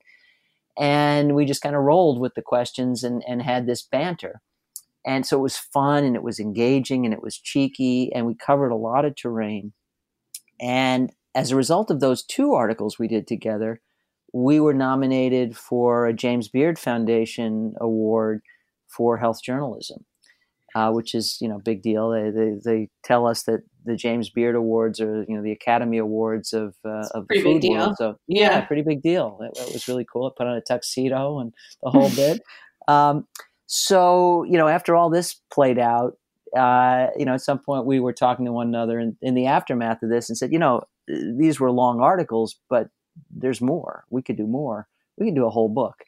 And 0.79 1.35
we 1.35 1.47
just 1.47 1.63
kind 1.63 1.75
of 1.75 1.83
rolled 1.83 2.21
with 2.21 2.35
the 2.35 2.43
questions 2.43 3.03
and, 3.03 3.25
and 3.27 3.43
had 3.43 3.67
this 3.67 3.83
banter. 3.83 4.41
And 5.05 5.27
so 5.27 5.37
it 5.37 5.43
was 5.43 5.59
fun 5.59 6.05
and 6.05 6.15
it 6.15 6.23
was 6.23 6.39
engaging 6.39 7.05
and 7.05 7.13
it 7.13 7.23
was 7.23 7.39
cheeky 7.39 8.13
and 8.15 8.25
we 8.25 8.37
covered 8.37 8.71
a 8.71 8.77
lot 8.77 9.05
of 9.05 9.17
terrain. 9.17 9.73
And 10.61 11.13
as 11.35 11.51
a 11.51 11.57
result 11.57 11.91
of 11.91 11.99
those 11.99 12.23
two 12.23 12.55
articles 12.55 13.01
we 13.01 13.09
did 13.09 13.27
together, 13.27 13.81
we 14.33 14.61
were 14.61 14.75
nominated 14.75 15.57
for 15.57 16.07
a 16.07 16.13
James 16.13 16.49
Beard 16.49 16.79
Foundation 16.79 17.75
award 17.81 18.43
for 18.89 19.17
health 19.17 19.43
journalism, 19.43 20.05
uh, 20.75 20.91
which 20.91 21.15
is 21.15 21.39
you 21.41 21.49
know 21.49 21.59
big 21.59 21.83
deal. 21.83 22.11
They, 22.11 22.31
they, 22.31 22.59
they 22.65 22.89
tell 23.05 23.27
us 23.27 23.45
that 23.45 23.61
the 23.85 23.97
James 23.97 24.31
Beard 24.31 24.55
Awards 24.55 25.01
are 25.01 25.25
you 25.29 25.37
know 25.37 25.43
the 25.43 25.53
Academy 25.53 25.99
Awards 25.99 26.53
of 26.53 26.75
uh, 26.85 27.09
of 27.13 27.27
the 27.29 27.43
food 27.43 27.65
world. 27.65 27.97
So 27.99 28.17
yeah, 28.27 28.51
yeah, 28.51 28.61
pretty 28.63 28.83
big 28.83 29.03
deal. 29.03 29.39
It, 29.43 29.59
it, 29.59 29.73
was 29.73 29.89
really 29.89 30.07
cool. 30.11 30.27
I 30.27 30.31
put 30.37 30.47
on 30.47 30.57
a 30.57 30.61
tuxedo 30.61 31.39
and 31.39 31.53
the 31.83 31.91
whole 31.91 32.11
bit. 32.17 32.43
Um, 32.89 33.27
so, 33.75 34.45
you 34.45 34.59
know, 34.59 34.69
after 34.69 34.95
all 34.95 35.09
this 35.09 35.41
played 35.51 35.79
out, 35.79 36.19
uh, 36.55 37.07
you 37.17 37.25
know, 37.25 37.33
at 37.33 37.41
some 37.41 37.59
point 37.59 37.87
we 37.87 38.01
were 38.01 38.13
talking 38.13 38.45
to 38.45 38.53
one 38.53 38.69
another 38.69 39.01
in, 39.01 39.17
in 39.23 39.35
the 39.35 39.47
aftermath 39.47 40.03
of 40.03 40.11
this 40.11 40.29
and 40.29 40.37
said, 40.37 40.53
you 40.53 40.59
know, 40.59 40.83
these 41.09 41.59
were 41.59 41.71
long 41.71 42.01
articles, 42.01 42.61
but 42.69 42.89
there's 43.31 43.61
more. 43.61 44.05
We 44.11 44.23
could 44.23 44.37
do 44.37 44.47
more. 44.47 44.89
We 45.17 45.27
could 45.27 45.35
do 45.35 45.47
a 45.47 45.51
whole 45.51 45.69
book. 45.69 46.05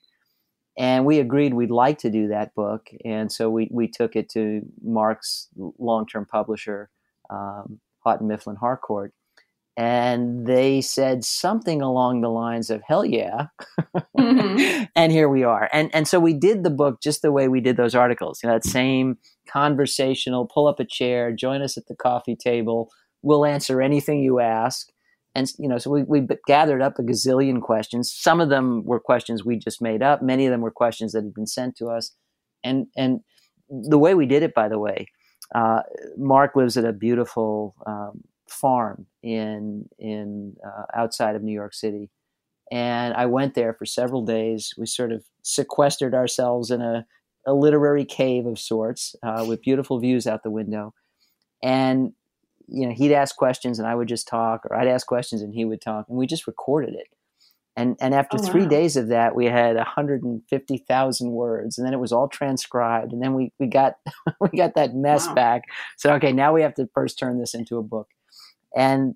And 0.77 1.05
we 1.05 1.21
agreed 1.21 1.55
we'd 1.55 1.71
like 1.71 1.99
to 1.99 2.11
do 2.11 2.29
that 2.29 2.55
book. 2.55 2.89
And 3.05 3.31
so 3.31 3.49
we, 3.49 3.69
we 3.71 3.87
took 3.87 4.17
it 4.17 4.29
to 4.31 4.63
Mark's 4.83 5.49
long 5.79 6.07
term 6.07 6.27
publisher, 6.27 6.91
um, 7.31 7.81
Houghton 8.05 8.27
Mifflin 8.27 8.57
Harcourt 8.57 9.13
and 9.77 10.47
they 10.47 10.81
said 10.81 11.25
something 11.25 11.83
along 11.83 12.21
the 12.21 12.29
lines 12.29 12.71
of 12.71 12.81
hell 12.87 13.05
yeah 13.05 13.47
mm-hmm. 14.17 14.85
and 14.95 15.13
here 15.13 15.29
we 15.29 15.43
are 15.43 15.69
and 15.73 15.91
and 15.93 16.07
so 16.07 16.21
we 16.21 16.33
did 16.33 16.63
the 16.63 16.71
book 16.71 17.01
just 17.03 17.23
the 17.23 17.33
way 17.33 17.49
we 17.49 17.61
did 17.61 17.77
those 17.77 17.95
articles 17.95 18.41
you 18.43 18.49
know 18.49 18.55
that 18.55 18.65
same 18.65 19.19
conversational 19.49 20.47
pull 20.47 20.69
up 20.69 20.79
a 20.79 20.85
chair 20.85 21.33
join 21.33 21.61
us 21.61 21.77
at 21.77 21.87
the 21.87 21.97
coffee 21.97 22.37
table 22.37 22.91
we'll 23.23 23.45
answer 23.45 23.83
anything 23.83 24.23
you 24.23 24.39
ask 24.39 24.91
and 25.35 25.51
you 25.59 25.69
know 25.69 25.79
so 25.79 25.91
we, 25.91 26.03
we 26.05 26.27
gathered 26.47 26.83
up 26.83 26.99
a 26.99 27.03
gazillion 27.03 27.61
questions. 27.61 28.13
Some 28.13 28.41
of 28.41 28.49
them 28.49 28.85
were 28.85 29.01
questions 29.01 29.45
we 29.45 29.59
just 29.59 29.83
made 29.83 30.03
up. 30.03 30.23
Many 30.23 30.47
of 30.47 30.53
them 30.53 30.61
were 30.61 30.71
questions 30.71 31.13
that 31.13 31.25
had 31.25 31.35
been 31.35 31.47
sent 31.47 31.77
to 31.77 31.87
us. 31.87 32.13
And 32.63 32.87
and 32.97 33.21
the 33.69 33.99
way 33.99 34.15
we 34.15 34.27
did 34.27 34.43
it 34.43 34.55
by 34.55 34.69
the 34.69 34.79
way 34.79 35.07
uh, 35.55 35.83
mark 36.17 36.57
lives 36.57 36.77
at 36.77 36.85
a 36.85 36.93
beautiful 36.93 37.75
um, 37.87 38.23
farm 38.49 39.07
in 39.23 39.87
in 39.99 40.55
uh, 40.65 40.85
outside 40.95 41.37
of 41.37 41.43
New 41.43 41.53
York 41.53 41.75
City, 41.75 42.11
and 42.71 43.15
I 43.15 43.27
went 43.27 43.55
there 43.55 43.75
for 43.75 43.87
several 43.87 44.25
days. 44.25 44.73
We 44.79 44.87
sort 44.87 45.13
of 45.13 45.25
sequestered 45.43 46.15
ourselves 46.15 46.71
in 46.71 46.81
a, 46.81 47.07
a 47.47 47.53
literary 47.53 48.05
cave 48.05 48.47
of 48.47 48.59
sorts 48.59 49.15
uh, 49.23 49.45
with 49.47 49.63
beautiful 49.63 49.99
views 50.01 50.27
out 50.27 50.43
the 50.43 50.51
window, 50.51 50.95
and 51.63 52.13
you 52.67 52.87
know 52.87 52.95
he'd 52.95 53.13
ask 53.13 53.37
questions 53.37 53.79
and 53.79 53.89
I 53.89 53.95
would 53.95 54.09
just 54.09 54.29
talk, 54.29 54.65
or 54.67 54.77
I'd 54.77 54.89
ask 54.89 55.07
questions 55.07 55.43
and 55.43 55.55
he 55.55 55.65
would 55.65 55.81
talk, 55.81 56.07
and 56.09 56.17
we 56.17 56.27
just 56.27 56.47
recorded 56.47 56.95
it. 56.95 57.09
And 57.77 57.97
and 58.01 58.15
after 58.15 58.37
oh, 58.39 58.43
three 58.43 58.63
wow. 58.63 58.69
days 58.69 58.97
of 58.97 59.09
that, 59.09 59.35
we 59.35 59.47
had 59.47 59.77
150,000 59.77 61.31
words, 61.31 61.77
and 61.77 61.87
then 61.87 61.93
it 61.93 62.01
was 62.01 62.13
all 62.13 62.29
transcribed. 62.29 63.13
And 63.13 63.23
then 63.23 63.35
we 63.35 63.53
we 63.59 63.67
got 63.67 63.95
we 64.41 64.57
got 64.57 64.75
that 64.75 64.95
mess 64.95 65.27
wow. 65.27 65.35
back. 65.35 65.63
So 65.97 66.13
okay, 66.15 66.33
now 66.33 66.53
we 66.53 66.63
have 66.63 66.75
to 66.75 66.89
first 66.95 67.19
turn 67.19 67.41
this 67.41 67.55
into 67.55 67.79
a 67.79 67.83
book 67.83 68.09
and 68.75 69.15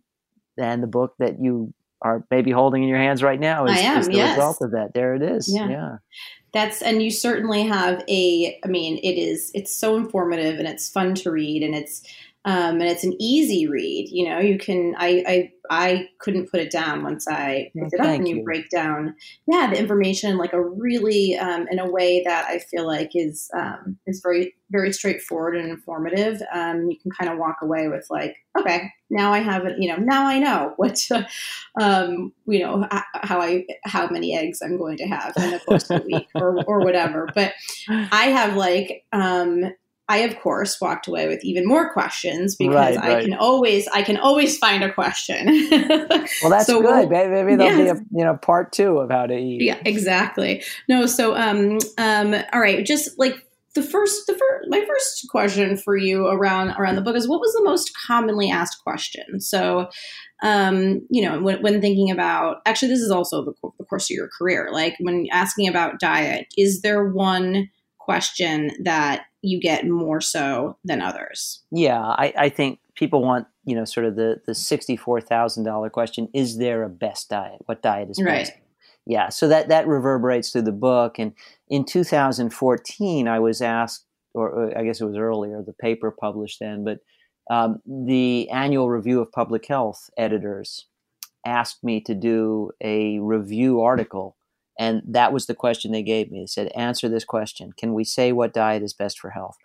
and 0.56 0.82
the 0.82 0.88
book 0.88 1.14
that 1.18 1.40
you 1.40 1.72
are 2.02 2.24
maybe 2.30 2.50
holding 2.50 2.82
in 2.82 2.88
your 2.88 2.98
hands 2.98 3.22
right 3.22 3.40
now 3.40 3.64
is, 3.64 3.78
am, 3.78 3.98
is 3.98 4.06
the 4.06 4.14
yes. 4.14 4.36
result 4.36 4.58
of 4.60 4.70
that. 4.70 4.94
There 4.94 5.14
it 5.14 5.22
is. 5.22 5.52
Yeah. 5.52 5.68
yeah. 5.68 5.96
That's 6.52 6.80
and 6.80 7.02
you 7.02 7.10
certainly 7.10 7.64
have 7.64 8.04
a 8.08 8.58
I 8.64 8.68
mean, 8.68 8.98
it 8.98 9.18
is 9.18 9.50
it's 9.54 9.74
so 9.74 9.96
informative 9.96 10.58
and 10.58 10.68
it's 10.68 10.88
fun 10.88 11.14
to 11.16 11.30
read 11.30 11.62
and 11.62 11.74
it's 11.74 12.02
um, 12.48 12.80
and 12.80 12.84
it's 12.84 13.04
an 13.04 13.14
easy 13.20 13.68
read. 13.68 14.08
You 14.10 14.26
know, 14.30 14.38
you 14.38 14.56
can. 14.56 14.94
I 14.96 15.22
I, 15.26 15.52
I 15.68 16.08
couldn't 16.18 16.50
put 16.50 16.60
it 16.60 16.70
down 16.70 17.02
once 17.02 17.28
I 17.28 17.70
picked 17.76 17.92
it 17.92 18.00
up, 18.00 18.06
and 18.06 18.26
you, 18.26 18.36
you, 18.36 18.42
break 18.42 18.70
down, 18.70 19.14
yeah, 19.46 19.68
the 19.70 19.78
information 19.78 20.38
like 20.38 20.54
a 20.54 20.62
really 20.62 21.36
um, 21.36 21.66
in 21.70 21.78
a 21.78 21.90
way 21.90 22.22
that 22.24 22.46
I 22.48 22.60
feel 22.60 22.86
like 22.86 23.10
is 23.14 23.50
um, 23.54 23.98
is 24.06 24.22
very 24.22 24.54
very 24.70 24.94
straightforward 24.94 25.56
and 25.58 25.68
informative. 25.68 26.40
Um, 26.50 26.88
you 26.88 26.98
can 26.98 27.10
kind 27.10 27.30
of 27.30 27.38
walk 27.38 27.56
away 27.60 27.88
with 27.88 28.06
like, 28.08 28.36
okay, 28.58 28.92
now 29.10 29.30
I 29.30 29.40
have 29.40 29.66
it. 29.66 29.76
You 29.78 29.90
know, 29.90 29.96
now 29.96 30.26
I 30.26 30.38
know 30.38 30.72
what, 30.76 31.06
um, 31.80 32.32
you 32.46 32.60
know, 32.60 32.88
how 33.14 33.42
I 33.42 33.66
how 33.84 34.08
many 34.08 34.34
eggs 34.34 34.62
I'm 34.62 34.78
going 34.78 34.96
to 34.96 35.06
have 35.06 35.34
in 35.36 35.50
the 35.50 35.58
course 35.58 35.90
of 35.90 36.00
a 36.00 36.04
week 36.06 36.28
or 36.34 36.64
or 36.64 36.80
whatever. 36.80 37.28
But 37.34 37.52
I 37.90 38.28
have 38.30 38.56
like 38.56 39.04
um 39.12 39.66
I 40.08 40.18
of 40.18 40.38
course 40.40 40.80
walked 40.80 41.06
away 41.06 41.28
with 41.28 41.44
even 41.44 41.66
more 41.66 41.92
questions 41.92 42.56
because 42.56 42.96
right, 42.96 42.98
I 42.98 43.14
right. 43.14 43.24
can 43.24 43.34
always 43.34 43.86
I 43.88 44.02
can 44.02 44.16
always 44.16 44.56
find 44.58 44.82
a 44.82 44.92
question. 44.92 45.46
well, 45.70 46.50
that's 46.50 46.66
so 46.66 46.80
good. 46.80 47.08
We'll, 47.08 47.28
Maybe 47.28 47.56
there'll 47.56 47.78
yes. 47.78 47.98
be 47.98 48.00
a 48.00 48.18
you 48.18 48.24
know 48.24 48.36
part 48.36 48.72
two 48.72 48.98
of 48.98 49.10
how 49.10 49.26
to 49.26 49.36
eat. 49.36 49.62
Yeah, 49.62 49.78
exactly. 49.84 50.62
No, 50.88 51.06
so 51.06 51.36
um 51.36 51.78
um 51.98 52.34
all 52.52 52.60
right, 52.60 52.84
just 52.84 53.18
like 53.18 53.34
the 53.74 53.82
first 53.82 54.26
the 54.26 54.32
first 54.32 54.68
my 54.68 54.84
first 54.86 55.26
question 55.30 55.76
for 55.76 55.96
you 55.96 56.26
around 56.26 56.70
around 56.78 56.96
the 56.96 57.02
book 57.02 57.16
is 57.16 57.28
what 57.28 57.40
was 57.40 57.52
the 57.52 57.64
most 57.64 57.92
commonly 58.06 58.50
asked 58.50 58.82
question? 58.82 59.40
So 59.40 59.88
um, 60.42 61.06
you 61.10 61.22
know, 61.22 61.40
when, 61.40 61.62
when 61.62 61.80
thinking 61.80 62.10
about 62.10 62.58
actually 62.64 62.88
this 62.88 63.00
is 63.00 63.10
also 63.10 63.44
the, 63.44 63.52
the 63.78 63.84
course 63.84 64.10
of 64.10 64.14
your 64.14 64.28
career. 64.38 64.70
Like 64.72 64.94
when 65.00 65.26
asking 65.32 65.68
about 65.68 66.00
diet, 66.00 66.46
is 66.56 66.82
there 66.82 67.08
one 67.08 67.70
question 67.98 68.70
that 68.84 69.26
you 69.42 69.60
get 69.60 69.86
more 69.86 70.20
so 70.20 70.76
than 70.84 71.00
others? 71.00 71.62
Yeah, 71.70 72.00
I, 72.00 72.32
I 72.36 72.48
think 72.48 72.80
people 72.94 73.22
want 73.22 73.46
you 73.64 73.74
know 73.74 73.84
sort 73.84 74.06
of 74.06 74.16
the 74.16 74.40
the 74.46 74.54
sixty 74.54 74.96
four 74.96 75.20
thousand 75.20 75.64
dollar 75.64 75.90
question: 75.90 76.28
Is 76.34 76.58
there 76.58 76.82
a 76.82 76.88
best 76.88 77.30
diet? 77.30 77.60
What 77.66 77.82
diet 77.82 78.10
is 78.10 78.22
right. 78.22 78.46
best? 78.46 78.52
Yeah, 79.06 79.30
so 79.30 79.48
that 79.48 79.68
that 79.68 79.86
reverberates 79.86 80.50
through 80.50 80.62
the 80.62 80.72
book. 80.72 81.18
And 81.18 81.32
in 81.68 81.84
2014, 81.84 83.26
I 83.26 83.38
was 83.38 83.62
asked, 83.62 84.04
or 84.34 84.76
I 84.76 84.84
guess 84.84 85.00
it 85.00 85.06
was 85.06 85.16
earlier, 85.16 85.62
the 85.62 85.72
paper 85.72 86.10
published 86.10 86.60
then, 86.60 86.84
but 86.84 86.98
um, 87.50 87.80
the 87.86 88.50
annual 88.50 88.90
review 88.90 89.20
of 89.20 89.32
public 89.32 89.66
health 89.66 90.10
editors 90.18 90.86
asked 91.46 91.82
me 91.82 92.00
to 92.02 92.14
do 92.14 92.70
a 92.82 93.18
review 93.20 93.80
article 93.80 94.36
and 94.78 95.02
that 95.06 95.32
was 95.32 95.46
the 95.46 95.54
question 95.54 95.90
they 95.92 96.02
gave 96.02 96.30
me. 96.30 96.40
They 96.40 96.46
said, 96.46 96.68
"Answer 96.74 97.08
this 97.08 97.24
question: 97.24 97.72
Can 97.76 97.94
we 97.94 98.04
say 98.04 98.32
what 98.32 98.54
diet 98.54 98.82
is 98.82 98.92
best 98.92 99.18
for 99.18 99.30
health?" 99.30 99.56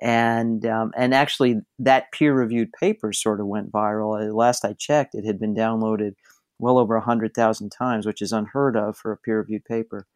And 0.00 0.64
um, 0.66 0.92
and 0.96 1.14
actually, 1.14 1.60
that 1.78 2.12
peer-reviewed 2.12 2.72
paper 2.72 3.12
sort 3.12 3.40
of 3.40 3.46
went 3.46 3.72
viral. 3.72 4.20
Uh, 4.20 4.32
last 4.32 4.64
I 4.64 4.74
checked, 4.74 5.14
it 5.14 5.24
had 5.24 5.38
been 5.38 5.54
downloaded 5.54 6.14
well 6.58 6.78
over 6.78 6.98
hundred 7.00 7.34
thousand 7.34 7.70
times, 7.70 8.06
which 8.06 8.22
is 8.22 8.32
unheard 8.32 8.76
of 8.76 8.96
for 8.96 9.12
a 9.12 9.16
peer-reviewed 9.16 9.64
paper. 9.64 10.06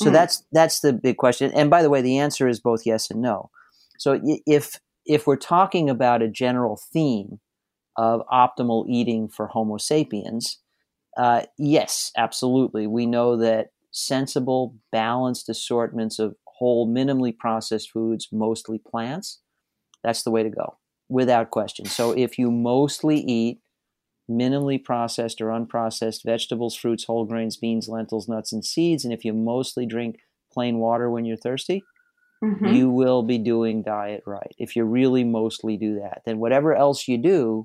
So 0.00 0.10
mm. 0.10 0.12
that's 0.12 0.44
that's 0.52 0.80
the 0.80 0.92
big 0.92 1.16
question. 1.16 1.52
And 1.54 1.70
by 1.70 1.82
the 1.82 1.90
way, 1.90 2.02
the 2.02 2.18
answer 2.18 2.48
is 2.48 2.60
both 2.60 2.86
yes 2.86 3.10
and 3.10 3.20
no. 3.20 3.50
So 3.98 4.20
if 4.46 4.80
if 5.06 5.26
we're 5.26 5.36
talking 5.36 5.90
about 5.90 6.22
a 6.22 6.28
general 6.28 6.80
theme 6.92 7.40
of 7.96 8.22
optimal 8.32 8.88
eating 8.88 9.28
for 9.28 9.48
Homo 9.48 9.76
sapiens, 9.76 10.58
uh, 11.16 11.42
yes, 11.58 12.10
absolutely. 12.16 12.86
We 12.86 13.06
know 13.06 13.36
that 13.36 13.68
sensible, 13.92 14.74
balanced 14.90 15.48
assortments 15.48 16.18
of 16.18 16.34
whole, 16.46 16.88
minimally 16.88 17.36
processed 17.36 17.90
foods, 17.90 18.28
mostly 18.32 18.78
plants, 18.78 19.40
that's 20.02 20.22
the 20.22 20.30
way 20.30 20.42
to 20.42 20.50
go, 20.50 20.78
without 21.08 21.50
question. 21.50 21.86
So 21.86 22.10
if 22.12 22.38
you 22.38 22.50
mostly 22.50 23.20
eat 23.20 23.60
minimally 24.30 24.82
processed 24.82 25.40
or 25.40 25.48
unprocessed 25.48 26.24
vegetables, 26.24 26.74
fruits, 26.74 27.04
whole 27.04 27.24
grains, 27.24 27.56
beans, 27.56 27.88
lentils, 27.88 28.28
nuts, 28.28 28.52
and 28.52 28.64
seeds, 28.64 29.04
and 29.04 29.12
if 29.12 29.24
you 29.24 29.32
mostly 29.32 29.86
drink 29.86 30.20
plain 30.52 30.78
water 30.78 31.10
when 31.10 31.24
you're 31.24 31.36
thirsty, 31.36 31.84
Mm-hmm. 32.44 32.74
you 32.74 32.90
will 32.90 33.22
be 33.22 33.38
doing 33.38 33.84
diet 33.84 34.24
right. 34.26 34.52
If 34.58 34.74
you 34.74 34.82
really 34.82 35.22
mostly 35.22 35.76
do 35.76 36.00
that, 36.00 36.22
then 36.26 36.40
whatever 36.40 36.74
else 36.74 37.06
you 37.06 37.16
do, 37.16 37.62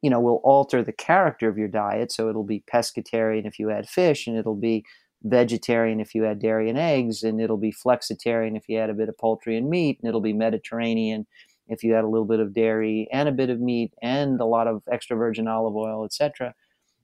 you 0.00 0.08
know, 0.08 0.20
will 0.20 0.40
alter 0.42 0.82
the 0.82 0.90
character 0.90 1.50
of 1.50 1.58
your 1.58 1.68
diet. 1.68 2.10
So 2.10 2.30
it'll 2.30 2.42
be 2.42 2.64
pescatarian 2.72 3.46
if 3.46 3.58
you 3.58 3.70
add 3.70 3.90
fish, 3.90 4.26
and 4.26 4.38
it'll 4.38 4.54
be 4.56 4.86
vegetarian 5.22 6.00
if 6.00 6.14
you 6.14 6.24
add 6.26 6.40
dairy 6.40 6.68
and 6.68 6.78
eggs, 6.78 7.22
and 7.22 7.40
it'll 7.40 7.56
be 7.58 7.72
flexitarian 7.72 8.56
if 8.56 8.68
you 8.68 8.78
add 8.78 8.90
a 8.90 8.94
bit 8.94 9.08
of 9.08 9.18
poultry 9.18 9.56
and 9.56 9.68
meat, 9.68 9.98
and 10.00 10.08
it'll 10.08 10.20
be 10.20 10.32
Mediterranean 10.32 11.26
if 11.68 11.84
you 11.84 11.94
add 11.94 12.04
a 12.04 12.08
little 12.08 12.26
bit 12.26 12.40
of 12.40 12.52
dairy 12.54 13.08
and 13.12 13.28
a 13.28 13.32
bit 13.32 13.50
of 13.50 13.60
meat 13.60 13.92
and 14.02 14.40
a 14.40 14.44
lot 14.44 14.66
of 14.66 14.82
extra 14.90 15.16
virgin 15.16 15.46
olive 15.46 15.76
oil, 15.76 16.04
etc. 16.04 16.54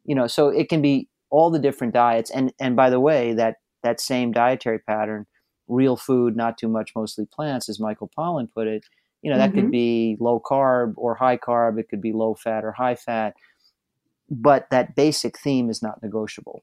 You 0.05 0.15
know, 0.15 0.27
so 0.27 0.49
it 0.49 0.69
can 0.69 0.83
be 0.83 1.09
all 1.31 1.51
the 1.51 1.59
different 1.59 1.95
diets. 1.95 2.31
And 2.31 2.53
and 2.61 2.77
by 2.77 2.91
the 2.91 3.01
way, 3.01 3.35
that 3.35 3.57
that 3.83 4.01
same 4.01 4.33
dietary 4.33 4.79
pattern, 4.81 5.27
real 5.69 5.97
food, 5.97 6.37
not 6.37 6.59
too 6.59 6.69
much, 6.69 6.93
mostly 6.97 7.27
plants, 7.27 7.69
as 7.69 7.79
Michael 7.81 8.11
Pollan 8.17 8.49
put 8.53 8.67
it. 8.67 8.85
You 9.23 9.31
know, 9.31 9.39
that 9.39 9.51
Mm-hmm. 9.51 9.55
could 9.55 9.71
be 9.71 10.17
low 10.21 10.41
carb 10.41 10.95
or 10.97 11.15
high 11.17 11.37
carb. 11.37 11.79
It 11.79 11.89
could 11.89 12.01
be 12.01 12.13
low 12.13 12.35
fat 12.35 12.65
or 12.65 12.73
high 12.73 12.95
fat. 12.97 13.35
But 14.31 14.69
that 14.71 14.95
basic 14.97 15.39
theme 15.39 15.71
is 15.71 15.83
not 15.83 16.03
negotiable. 16.03 16.63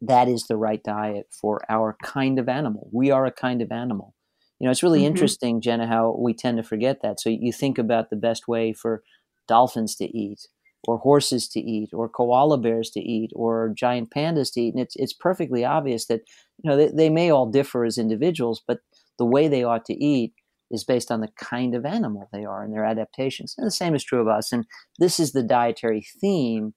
That 0.00 0.28
is 0.28 0.44
the 0.46 0.56
right 0.56 0.82
diet 0.82 1.26
for 1.30 1.60
our 1.68 1.96
kind 2.02 2.38
of 2.38 2.48
animal. 2.48 2.88
We 2.92 3.10
are 3.10 3.26
a 3.26 3.32
kind 3.32 3.62
of 3.62 3.72
animal. 3.72 4.14
You 4.58 4.66
know, 4.66 4.70
it's 4.70 4.82
really 4.82 5.00
Mhm. 5.02 5.06
interesting, 5.06 5.60
Jenna, 5.60 5.86
how 5.86 6.16
we 6.18 6.34
tend 6.34 6.56
to 6.58 6.62
forget 6.62 7.00
that. 7.02 7.20
So 7.20 7.30
you 7.30 7.52
think 7.52 7.78
about 7.78 8.10
the 8.10 8.16
best 8.16 8.48
way 8.48 8.72
for 8.72 9.02
dolphins 9.46 9.96
to 9.96 10.04
eat, 10.04 10.46
or 10.86 10.98
horses 10.98 11.48
to 11.48 11.60
eat, 11.60 11.90
or 11.92 12.08
koala 12.08 12.58
bears 12.58 12.90
to 12.90 13.00
eat, 13.00 13.30
or 13.34 13.70
giant 13.74 14.10
pandas 14.10 14.52
to 14.54 14.60
eat, 14.60 14.74
and 14.74 14.82
it's 14.82 14.96
it's 14.96 15.12
perfectly 15.12 15.64
obvious 15.64 16.06
that 16.06 16.22
you 16.62 16.70
know 16.70 16.76
they, 16.76 16.88
they 16.88 17.10
may 17.10 17.30
all 17.30 17.46
differ 17.50 17.84
as 17.84 17.98
individuals, 17.98 18.62
but 18.66 18.80
the 19.18 19.24
way 19.26 19.48
they 19.48 19.64
ought 19.64 19.84
to 19.86 19.94
eat 19.94 20.34
is 20.70 20.84
based 20.84 21.10
on 21.10 21.20
the 21.20 21.28
kind 21.38 21.74
of 21.74 21.86
animal 21.86 22.28
they 22.32 22.44
are 22.44 22.62
and 22.62 22.72
their 22.74 22.84
adaptations. 22.84 23.54
And 23.56 23.66
the 23.66 23.70
same 23.70 23.94
is 23.94 24.04
true 24.04 24.20
of 24.20 24.28
us. 24.28 24.52
And 24.52 24.66
this 24.98 25.18
is 25.18 25.32
the 25.32 25.42
dietary 25.42 26.04
theme 26.20 26.74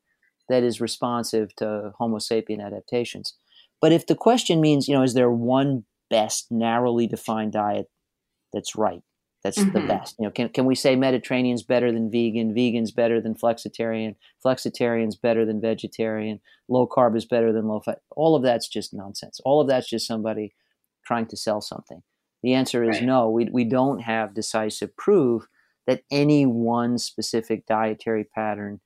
that 0.52 0.64
is 0.64 0.82
responsive 0.82 1.56
to 1.58 1.94
Homo 1.98 2.18
sapien 2.20 2.62
adaptations. 2.66 3.36
But 3.82 3.92
if 3.92 4.06
the 4.06 4.16
question 4.16 4.62
means, 4.62 4.88
you 4.88 4.96
know, 4.96 5.04
is 5.04 5.16
there 5.16 5.32
one 5.32 5.86
best 6.10 6.52
narrowly 6.52 7.08
defined 7.08 7.54
diet 7.54 7.90
that's 8.54 8.76
right? 8.76 9.04
That's 9.44 9.66
the 9.66 9.82
Mhm. 9.82 9.88
best. 9.88 10.16
You 10.20 10.26
know, 10.26 10.32
can 10.32 10.50
can 10.50 10.66
we 10.68 10.76
say 10.76 10.96
Mediterranean's 10.96 11.64
better 11.64 11.92
than 11.92 12.12
vegan, 12.12 12.54
vegan's 12.54 12.92
better 12.92 13.20
than 13.20 13.34
flexitarian, 13.34 14.16
flexitarian's 14.46 15.16
better 15.16 15.46
than 15.46 15.60
vegetarian, 15.60 16.42
low 16.70 16.86
carb 16.88 17.16
is 17.16 17.26
better 17.26 17.52
than 17.52 17.68
low 17.68 17.80
fat? 17.80 18.02
All 18.16 18.36
of 18.36 18.44
that's 18.44 18.68
just 18.68 18.94
nonsense. 18.94 19.40
All 19.44 19.60
of 19.62 19.68
that's 19.68 19.90
just 19.90 20.06
somebody 20.06 20.54
trying 21.06 21.26
to 21.28 21.38
sell 21.38 21.62
something. 21.62 22.04
The 22.44 22.54
answer 22.54 22.84
is 22.84 22.98
Right. 22.98 23.08
no. 23.08 23.30
We 23.32 23.46
we 23.52 23.64
don't 23.64 24.02
have 24.02 24.36
decisive 24.36 24.96
proof 24.96 25.48
that 25.88 26.04
any 26.12 26.46
one 26.46 27.00
specific 27.00 27.66
dietary 27.66 28.24
pattern 28.24 28.80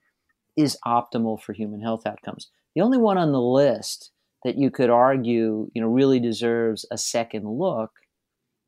is 0.55 0.77
optimal 0.85 1.41
for 1.41 1.53
human 1.53 1.81
health 1.81 2.05
outcomes. 2.05 2.49
The 2.75 2.81
only 2.81 2.97
one 2.97 3.17
on 3.17 3.31
the 3.31 3.41
list 3.41 4.11
that 4.43 4.57
you 4.57 4.69
could 4.69 4.89
argue, 4.89 5.69
you 5.73 5.81
know, 5.81 5.87
really 5.87 6.19
deserves 6.19 6.85
a 6.91 6.97
second 6.97 7.49
look 7.49 7.91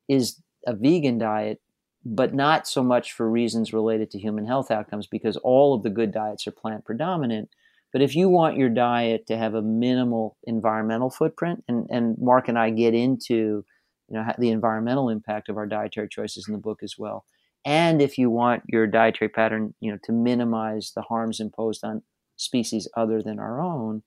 is 0.08 0.42
a 0.66 0.74
vegan 0.74 1.18
diet, 1.18 1.62
but 2.04 2.34
not 2.34 2.68
so 2.68 2.84
much 2.84 3.14
for 3.14 3.30
reasons 3.30 3.74
related 3.74 4.10
to 4.12 4.20
human 4.20 4.46
health 4.46 4.72
outcomes 4.72 5.08
because 5.08 5.38
all 5.38 5.76
of 5.76 5.84
the 5.84 5.90
good 5.90 6.12
diets 6.12 6.48
are 6.48 6.52
plant 6.52 6.86
predominant. 6.86 7.50
But 7.94 8.02
if 8.02 8.16
you 8.16 8.30
want 8.30 8.58
your 8.58 8.70
diet 8.70 9.28
to 9.28 9.38
have 9.38 9.54
a 9.54 9.62
minimal 9.62 10.38
environmental 10.44 11.10
footprint, 11.10 11.64
and, 11.68 11.88
and 11.90 12.18
Mark 12.18 12.48
and 12.48 12.58
I 12.58 12.70
get 12.70 12.94
into 12.94 13.64
you 14.10 14.14
know 14.16 14.26
the 14.40 14.50
environmental 14.50 15.10
impact 15.10 15.50
of 15.50 15.58
our 15.58 15.66
dietary 15.66 16.08
choices 16.10 16.48
in 16.48 16.54
the 16.54 16.60
book 16.60 16.82
as 16.84 16.96
well, 16.98 17.26
and 17.68 18.02
if 18.02 18.18
you 18.18 18.30
want 18.30 18.64
your 18.68 18.88
dietary 18.88 19.28
pattern 19.28 19.74
you 19.82 19.92
know 19.92 19.98
to 20.06 20.14
minimize 20.14 20.94
the 20.96 21.02
harms 21.02 21.42
imposed 21.42 21.84
on 21.84 22.02
species 22.38 22.88
other 22.96 23.22
than 23.22 23.40
our 23.40 23.62
own, 23.62 24.04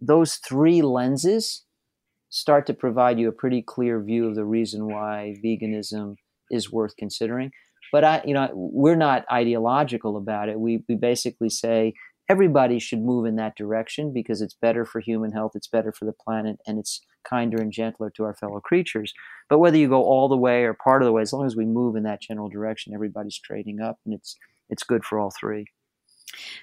those 0.00 0.36
three 0.36 0.82
lenses 0.82 1.64
start 2.30 2.66
to 2.66 2.74
provide 2.74 3.18
you 3.18 3.28
a 3.28 3.32
pretty 3.32 3.62
clear 3.62 4.02
view 4.02 4.26
of 4.26 4.34
the 4.34 4.44
reason 4.44 4.86
why 4.86 5.36
veganism 5.44 6.16
is 6.50 6.72
worth 6.72 6.96
considering. 6.96 7.52
But 7.92 8.04
I, 8.04 8.22
you 8.24 8.34
know, 8.34 8.48
we're 8.52 8.96
not 8.96 9.24
ideological 9.30 10.16
about 10.16 10.48
it. 10.48 10.58
We 10.58 10.82
we 10.88 10.96
basically 10.96 11.48
say 11.48 11.94
everybody 12.30 12.78
should 12.78 13.02
move 13.02 13.26
in 13.26 13.34
that 13.34 13.56
direction 13.56 14.12
because 14.12 14.40
it's 14.40 14.54
better 14.54 14.84
for 14.84 15.00
human 15.00 15.32
health, 15.32 15.52
it's 15.56 15.66
better 15.66 15.90
for 15.90 16.04
the 16.04 16.12
planet, 16.12 16.56
and 16.64 16.78
it's 16.78 17.00
kinder 17.28 17.60
and 17.60 17.72
gentler 17.72 18.08
to 18.08 18.22
our 18.22 18.34
fellow 18.34 18.60
creatures. 18.60 19.12
But 19.48 19.58
whether 19.58 19.76
you 19.76 19.88
go 19.88 20.04
all 20.04 20.28
the 20.28 20.36
way 20.36 20.62
or 20.62 20.72
part 20.72 21.02
of 21.02 21.06
the 21.06 21.12
way, 21.12 21.22
as 21.22 21.32
long 21.32 21.44
as 21.44 21.56
we 21.56 21.66
move 21.66 21.96
in 21.96 22.04
that 22.04 22.22
general 22.22 22.48
direction, 22.48 22.94
everybody's 22.94 23.36
trading 23.36 23.80
up, 23.80 23.98
and 24.04 24.14
it's 24.14 24.36
it's 24.68 24.84
good 24.84 25.04
for 25.04 25.18
all 25.18 25.32
three. 25.32 25.66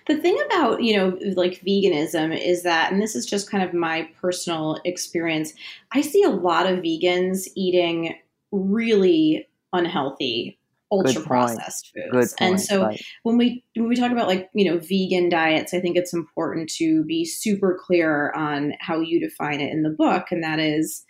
The 0.08 0.16
thing 0.16 0.38
about, 0.46 0.82
you 0.82 0.96
know, 0.96 1.20
like 1.36 1.62
veganism 1.68 2.34
is 2.34 2.64
that, 2.64 2.94
and 2.94 3.02
this 3.02 3.18
is 3.18 3.26
just 3.26 3.52
kind 3.52 3.62
of 3.62 3.74
my 3.74 4.10
personal 4.22 4.80
experience, 4.86 5.52
I 5.92 6.00
see 6.00 6.24
a 6.24 6.30
lot 6.30 6.66
of 6.66 6.80
vegans 6.80 7.50
eating 7.56 8.16
really 8.54 9.50
unhealthy, 9.74 10.57
ultra 10.92 11.14
point. 11.16 11.26
processed 11.26 11.92
foods. 11.94 12.34
Good. 12.34 12.44
And 12.46 12.62
so 12.62 12.84
right. 12.84 13.02
when 13.24 13.38
we 13.38 13.64
when 13.76 13.88
we 13.88 13.96
talk 13.96 14.12
about 14.12 14.28
like, 14.28 14.50
you 14.54 14.70
know, 14.70 14.80
vegan 14.80 15.30
diets, 15.30 15.74
I 15.74 15.80
think 15.80 15.98
it's 15.98 16.14
important 16.14 16.70
to 16.78 17.04
be 17.06 17.26
super 17.26 17.78
clear 17.80 18.32
on 18.32 18.74
how 18.80 19.00
you 19.00 19.20
define 19.20 19.60
it 19.60 19.72
in 19.72 19.84
the 19.84 19.90
book. 19.90 20.28
And 20.32 20.44
that 20.44 20.60
is, 20.60 21.04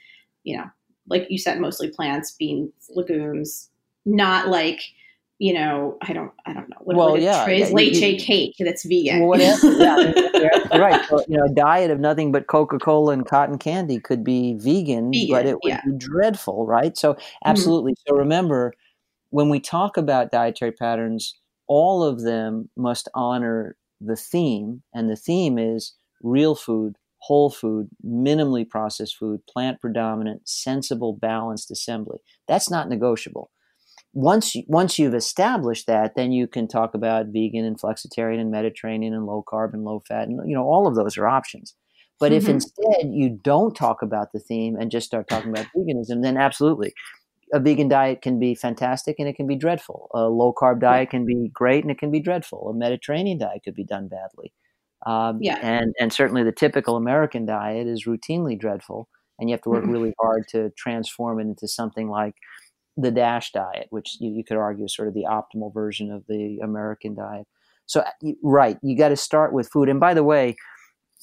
you 0.44 0.58
know, 0.58 0.66
like 1.08 1.28
you 1.30 1.38
said, 1.38 1.60
mostly 1.60 1.90
plants, 1.90 2.36
beans, 2.38 2.72
legumes, 2.90 3.70
not 4.06 4.48
like 4.48 4.82
you 5.40 5.54
know, 5.54 5.98
I 6.02 6.13
don't, 6.13 6.32
I 6.48 6.54
don't 6.54 6.68
know. 6.68 6.78
What, 6.80 6.98
Well, 6.98 7.16
a 7.16 7.20
yeah, 7.20 7.46
Trey's 7.46 7.70
yeah, 7.70 7.76
leche 7.76 8.02
you- 8.02 8.18
cake 8.18 8.56
that's 8.60 8.84
vegan. 8.84 9.20
Well, 9.20 9.30
whatever. 9.30 9.72
yeah, 9.78 10.78
right. 10.78 11.06
So, 11.08 11.24
you 11.28 11.38
know, 11.38 11.46
a 11.46 11.54
diet 11.54 11.92
of 11.92 12.00
nothing 12.00 12.32
but 12.32 12.48
Coca 12.48 12.80
Cola 12.80 13.13
and 13.13 13.26
cotton 13.26 13.60
candy 13.60 14.00
could 14.00 14.24
be 14.24 14.56
vegan, 14.56 15.12
Vegan, 15.12 15.30
but 15.30 15.46
it 15.46 15.58
would 15.63 15.70
yeah. 15.70 15.82
be 15.86 15.92
dreadful, 15.98 16.66
right? 16.66 16.98
So, 16.98 17.13
mm-hmm. 17.13 17.50
absolutely. 17.50 17.94
So, 18.08 18.16
remember, 18.16 18.74
when 19.30 19.50
we 19.50 19.60
talk 19.60 19.98
about 19.98 20.32
dietary 20.32 20.72
patterns, 20.72 21.38
all 21.68 22.04
of 22.04 22.22
them 22.22 22.70
must 22.78 23.10
honor 23.13 23.76
the 24.00 24.16
theme, 24.16 24.84
and 24.94 25.10
the 25.10 25.16
theme 25.16 25.58
is 25.58 25.96
real 26.22 26.56
food, 26.56 26.96
whole 27.20 27.50
food, 27.50 27.90
minimally 28.06 28.68
processed 28.68 29.18
food, 29.18 29.42
plant 29.48 29.82
predominant, 29.82 30.48
sensible, 30.48 31.13
balanced 31.13 31.72
assembly. 31.72 32.20
That's 32.48 32.70
not 32.70 32.90
negotiable 32.90 33.52
once 34.13 34.56
you, 34.56 34.63
once 34.68 34.98
you've 34.98 35.13
established 35.13 35.86
that, 35.88 36.16
then 36.16 36.32
you 36.32 36.48
can 36.48 36.68
talk 36.68 36.96
about 36.96 37.28
vegan 37.28 37.66
and 37.66 37.80
flexitarian 37.80 38.40
and 38.40 38.52
Mediterranean 38.52 39.13
and 39.13 39.26
low 39.26 39.44
carb 39.48 39.74
and 39.74 39.84
low 39.84 40.02
fat, 40.08 40.28
and 40.28 40.40
you 40.50 40.56
know 40.56 40.63
all 40.63 40.88
of 40.88 40.96
those 40.96 41.18
are 41.18 41.28
options. 41.28 41.76
But 42.20 42.34
if 42.34 42.46
Mhm. 42.46 42.50
instead 42.50 43.12
you 43.13 43.30
don't 43.44 43.76
talk 43.76 44.02
about 44.02 44.32
the 44.32 44.40
theme 44.40 44.76
and 44.76 44.90
just 44.90 45.06
start 45.06 45.28
talking 45.28 45.52
about 45.52 45.68
veganism, 45.76 46.24
then 46.24 46.36
absolutely, 46.36 46.94
a 47.54 47.60
vegan 47.60 47.88
diet 47.88 48.22
can 48.22 48.40
be 48.40 48.56
fantastic 48.56 49.18
and 49.20 49.28
it 49.28 49.36
can 49.36 49.48
be 49.48 49.56
dreadful. 49.56 50.10
A 50.14 50.24
low 50.28 50.54
carb 50.54 50.80
diet 50.82 51.10
can 51.10 51.26
be 51.26 51.50
great 51.54 51.84
and 51.84 51.92
it 51.92 51.98
can 52.00 52.12
be 52.12 52.20
dreadful. 52.20 52.70
A 52.70 52.74
Mediterranean 52.74 53.38
diet 53.38 53.62
could 53.64 53.76
be 53.76 53.84
done 53.86 54.08
badly. 54.08 54.54
Um, 55.06 55.40
Yeah. 55.42 55.60
and 55.62 55.94
and 56.00 56.12
certainly 56.12 56.44
the 56.44 56.52
typical 56.52 56.96
American 56.98 57.46
diet 57.46 57.88
is 57.88 58.06
routinely 58.06 58.60
dreadful, 58.60 59.08
and 59.40 59.50
you 59.50 59.54
have 59.54 59.62
to 59.64 59.70
work 59.70 59.86
Mhm. 59.86 59.92
really 59.92 60.14
hard 60.20 60.48
to 60.50 60.72
transform 60.72 61.40
it 61.40 61.44
into 61.44 61.68
something 61.68 62.10
like 62.10 62.36
the 62.98 63.12
DASH 63.12 63.52
diet, 63.54 63.88
which 63.92 64.18
you, 64.20 64.32
you 64.32 64.44
could 64.44 64.58
argue 64.58 64.86
is 64.86 64.96
sort 64.96 65.08
of 65.08 65.14
the 65.14 65.26
optimal 65.30 65.74
version 65.74 66.12
of 66.12 66.26
the 66.28 66.60
American 66.64 67.16
diet. 67.16 67.48
So, 67.86 68.02
uh, 68.02 68.12
right, 68.44 68.78
you 68.82 68.98
got 68.98 69.10
to 69.10 69.16
start 69.18 69.54
with 69.54 69.70
food. 69.70 69.90
And 69.90 70.00
by 70.00 70.14
the 70.16 70.24
way, 70.24 70.56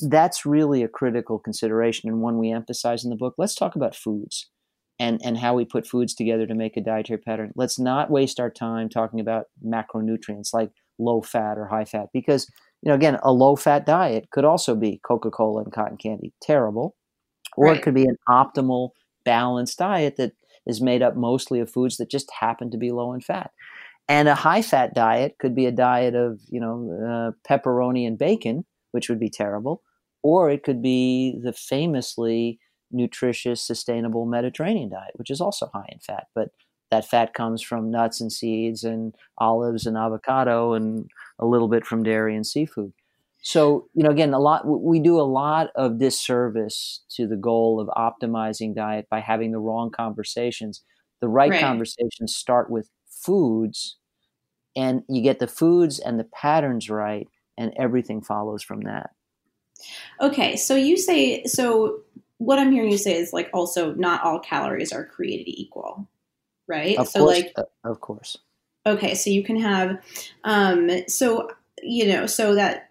that's 0.03 0.47
really 0.47 0.83
a 0.83 0.89
critical 0.89 1.39
consideration 1.39 2.09
and 2.09 2.21
one 2.23 2.39
we 2.39 2.51
emphasize 2.53 3.05
in 3.05 3.11
the 3.11 3.17
book. 3.17 3.35
Let's 3.39 3.55
talk 3.55 3.77
about 3.77 3.95
foods 3.97 4.51
and, 4.99 5.21
and 5.25 5.39
how 5.39 5.55
we 5.55 5.65
put 5.65 5.87
foods 5.87 6.15
together 6.15 6.47
to 6.47 6.55
make 6.55 6.77
a 6.77 6.81
dietary 6.81 7.19
pattern. 7.19 7.53
Let's 7.57 7.79
not 7.79 8.11
waste 8.11 8.39
our 8.41 8.51
time 8.51 8.89
talking 8.89 9.21
about 9.21 9.47
macronutrients 9.65 10.53
like 10.53 10.71
low 10.99 11.21
fat 11.21 11.59
or 11.59 11.67
high 11.67 11.85
fat 11.85 12.09
because, 12.13 12.49
you 12.83 12.89
know, 12.89 12.95
again, 12.95 13.19
a 13.23 13.33
low 13.33 13.57
fat 13.57 13.87
diet 13.87 14.29
could 14.31 14.45
also 14.45 14.75
be 14.75 15.01
Coca 15.05 15.31
Cola 15.31 15.63
and 15.63 15.73
cotton 15.73 15.97
candy. 15.97 16.33
Terrible. 16.41 16.95
Or 17.57 17.67
Right. 17.67 17.77
it 17.77 17.83
could 17.83 17.95
be 17.95 18.05
an 18.07 18.17
optimal, 18.29 18.91
balanced 19.25 19.79
diet 19.79 20.17
that 20.17 20.33
is 20.67 20.81
made 20.81 21.03
up 21.03 21.17
mostly 21.17 21.61
of 21.61 21.71
foods 21.71 21.97
that 21.97 22.11
just 22.11 22.31
happen 22.41 22.71
to 22.71 22.79
be 22.79 22.91
low 22.91 23.13
in 23.13 23.21
fat. 23.21 23.51
And 24.09 24.29
a 24.29 24.35
high 24.35 24.63
fat 24.63 24.95
diet 24.95 25.37
could 25.39 25.55
be 25.55 25.67
a 25.67 25.73
diet 25.73 26.15
of, 26.15 26.41
you 26.49 26.61
know, 26.61 26.91
uh, 26.93 27.49
pepperoni 27.49 28.07
and 28.07 28.19
bacon, 28.19 28.65
which 28.93 29.09
would 29.09 29.19
be 29.21 29.31
terrible. 29.31 29.83
Or 30.23 30.51
it 30.51 30.63
could 30.63 30.83
be 30.83 31.39
the 31.43 31.53
famously 31.53 32.59
nutritious, 32.95 33.63
sustainable 33.63 34.27
Mediterranean 34.27 34.91
diet, 34.91 35.13
which 35.15 35.31
is 35.31 35.41
also 35.41 35.71
high 35.73 35.89
in 35.91 35.99
fat. 35.99 36.29
But 36.35 36.51
that 36.91 37.05
fat 37.05 37.35
comes 37.35 37.61
from 37.63 37.91
nuts 37.91 38.21
and 38.21 38.33
seeds 38.33 38.85
and 38.85 39.15
olives 39.39 39.87
and 39.87 39.97
avocado 39.97 40.75
and 40.75 41.11
a 41.39 41.47
little 41.47 41.69
bit 41.69 41.85
from 41.85 42.03
dairy 42.03 42.37
and 42.37 42.47
seafood. 42.47 42.93
So, 43.43 43.89
you 43.95 44.03
know, 44.03 44.11
again, 44.11 44.33
a 44.33 44.39
lot 44.39 44.67
we 44.67 45.01
do 45.01 45.21
a 45.21 45.23
lot 45.23 45.71
of 45.75 45.99
disservice 45.99 47.05
to 47.11 47.27
the 47.27 47.37
goal 47.37 47.79
of 47.79 47.89
optimizing 47.89 48.75
diet 48.75 49.07
by 49.11 49.21
having 49.21 49.53
the 49.53 49.59
wrong 49.59 49.91
conversations. 49.91 50.83
The 51.21 51.29
right, 51.29 51.51
right. 51.51 51.61
conversations 51.61 52.35
start 52.35 52.71
with 52.71 52.89
foods 53.11 53.97
and 54.77 55.03
you 55.09 55.23
get 55.23 55.39
the 55.39 55.47
foods 55.47 55.99
and 55.99 56.19
the 56.19 56.25
patterns 56.25 56.89
right 56.89 57.29
and 57.59 57.73
everything 57.77 58.23
follows 58.23 58.63
from 58.63 58.83
that. 58.83 59.11
Okay, 60.21 60.57
so 60.57 60.75
you 60.75 60.97
say 60.97 61.45
so 61.45 62.01
what 62.39 62.59
I'm 62.59 62.73
hearing 62.73 62.91
you 62.91 62.99
say 62.99 63.17
is 63.17 63.33
like 63.33 63.51
also 63.53 63.95
not 63.95 64.23
all 64.23 64.41
calories 64.41 64.93
are 64.93 65.05
created 65.05 65.49
equal, 65.49 66.09
right? 66.67 66.99
Of 66.99 67.09
so 67.09 67.21
course, 67.21 67.39
like 67.39 67.53
uh, 67.57 67.65
of 67.85 68.01
course. 68.01 68.37
Okay, 68.87 69.15
so 69.15 69.31
you 69.31 69.43
can 69.43 69.61
have 69.61 69.99
um 70.45 70.91
so 71.09 71.51
you 71.83 72.07
know, 72.07 72.27
so 72.27 72.55
that 72.55 72.91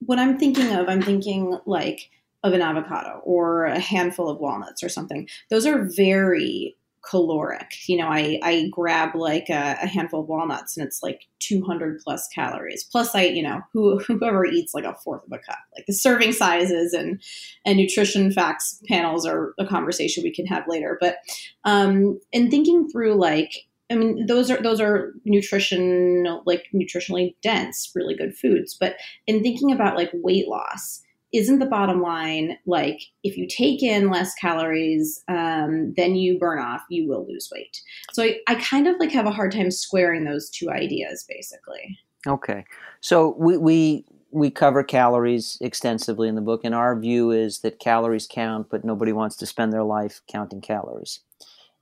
what 0.00 0.18
I'm 0.18 0.38
thinking 0.38 0.72
of, 0.74 0.88
I'm 0.88 1.02
thinking 1.02 1.58
like 1.66 2.10
of 2.42 2.52
an 2.52 2.62
avocado 2.62 3.20
or 3.24 3.64
a 3.64 3.78
handful 3.78 4.28
of 4.28 4.38
walnuts 4.38 4.82
or 4.82 4.88
something. 4.88 5.28
Those 5.50 5.66
are 5.66 5.88
very 5.96 6.76
caloric. 7.08 7.72
You 7.88 7.98
know, 7.98 8.08
I, 8.08 8.38
I 8.42 8.68
grab 8.70 9.14
like 9.14 9.48
a, 9.48 9.76
a, 9.82 9.86
handful 9.86 10.20
of 10.20 10.28
walnuts 10.28 10.76
and 10.76 10.86
it's 10.86 11.02
like 11.02 11.22
200 11.40 12.00
plus 12.02 12.28
calories. 12.34 12.84
Plus, 12.84 13.14
I, 13.14 13.22
you 13.22 13.42
know, 13.42 13.60
who, 13.72 13.98
whoever 14.06 14.44
eats 14.44 14.74
like 14.74 14.84
a 14.84 14.94
fourth 15.04 15.24
of 15.24 15.32
a 15.32 15.38
cup, 15.38 15.58
like 15.76 15.86
the 15.86 15.92
serving 15.92 16.32
sizes 16.32 16.92
and, 16.92 17.22
and 17.64 17.78
nutrition 17.78 18.32
facts 18.32 18.80
panels 18.88 19.24
are 19.26 19.54
a 19.58 19.66
conversation 19.66 20.22
we 20.22 20.34
can 20.34 20.46
have 20.46 20.64
later. 20.68 20.98
But, 21.00 21.18
um, 21.64 22.20
and 22.32 22.50
thinking 22.50 22.88
through 22.88 23.14
like, 23.14 23.66
I 23.88 23.94
mean, 23.94 24.26
those 24.26 24.50
are 24.50 24.60
those 24.60 24.80
are 24.80 25.12
nutrition 25.24 26.40
like 26.44 26.64
nutritionally 26.74 27.36
dense, 27.40 27.92
really 27.94 28.16
good 28.16 28.36
foods. 28.36 28.74
But 28.74 28.96
in 29.28 29.44
thinking 29.44 29.70
about 29.70 29.96
like 29.96 30.10
weight 30.12 30.48
loss, 30.48 31.02
isn't 31.32 31.58
the 31.58 31.66
bottom 31.66 32.00
line 32.00 32.56
like 32.66 33.00
if 33.24 33.36
you 33.36 33.46
take 33.48 33.82
in 33.82 34.10
less 34.10 34.32
calories 34.34 35.22
um, 35.28 35.92
then 35.96 36.14
you 36.14 36.38
burn 36.38 36.58
off 36.58 36.82
you 36.88 37.08
will 37.08 37.26
lose 37.26 37.48
weight. 37.52 37.80
So 38.12 38.22
I, 38.22 38.38
I 38.46 38.54
kind 38.56 38.86
of 38.86 38.96
like 38.98 39.10
have 39.12 39.26
a 39.26 39.32
hard 39.32 39.52
time 39.52 39.70
squaring 39.70 40.24
those 40.24 40.50
two 40.50 40.70
ideas 40.70 41.24
basically. 41.28 41.98
Okay. 42.26 42.64
So 43.00 43.34
we, 43.38 43.56
we 43.56 44.04
we 44.30 44.50
cover 44.50 44.82
calories 44.82 45.56
extensively 45.60 46.28
in 46.28 46.34
the 46.34 46.40
book 46.40 46.62
and 46.64 46.74
our 46.74 46.98
view 46.98 47.30
is 47.30 47.60
that 47.60 47.80
calories 47.80 48.28
count 48.30 48.68
but 48.70 48.84
nobody 48.84 49.12
wants 49.12 49.36
to 49.36 49.46
spend 49.46 49.72
their 49.72 49.84
life 49.84 50.22
counting 50.28 50.60
calories. 50.60 51.20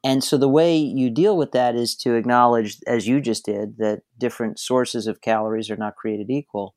And 0.03 0.23
so 0.23 0.37
the 0.37 0.49
way 0.49 0.77
you 0.77 1.09
deal 1.09 1.37
with 1.37 1.53
that 1.53 1.75
is 1.75 1.95
to 1.97 2.15
acknowledge 2.15 2.79
as 2.87 3.09
you 3.09 3.21
just 3.21 3.47
did 3.47 3.79
that 3.79 4.03
different 4.19 4.59
sources 4.59 5.07
of 5.07 5.23
calories 5.23 5.71
are 5.71 5.77
not 5.77 5.97
created 5.97 6.31
equal 6.31 6.75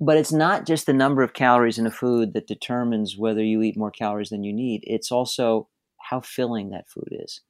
but 0.00 0.16
it's 0.16 0.32
not 0.32 0.66
just 0.66 0.86
the 0.86 0.92
number 0.92 1.22
of 1.22 1.32
calories 1.32 1.78
in 1.78 1.86
a 1.86 1.90
food 1.90 2.32
that 2.34 2.46
determines 2.46 3.16
whether 3.16 3.42
you 3.42 3.62
eat 3.62 3.76
more 3.76 3.90
calories 3.90 4.28
than 4.30 4.44
you 4.44 4.52
need. 4.52 4.82
It's 4.84 5.10
also 5.10 5.68
how 6.10 6.20
filling 6.20 6.70
that 6.70 6.88
food 6.88 7.08
is. 7.10 7.40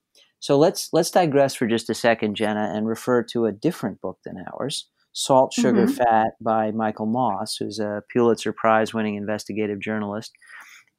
So 0.41 0.57
let's 0.57 0.91
let's 0.93 1.11
digress 1.11 1.55
for 1.55 1.67
just 1.67 1.91
a 1.91 1.95
second, 1.95 2.37
Jenna, 2.37 2.73
and 2.75 2.87
refer 2.87 3.23
to 3.25 3.47
a 3.47 3.53
different 3.53 4.01
book 4.01 4.19
than 4.25 4.45
ours, 4.53 4.89
Salt, 5.13 5.53
Sugar, 5.53 5.87
mm-hmm. 5.87 5.95
Fat 5.95 6.33
by 6.41 6.71
Michael 6.71 7.07
Moss, 7.07 7.57
who's 7.57 7.79
a 7.79 8.03
Pulitzer 8.13 8.53
Prize 8.53 8.95
winning 8.95 9.17
investigative 9.17 9.81
journalist. 9.81 10.33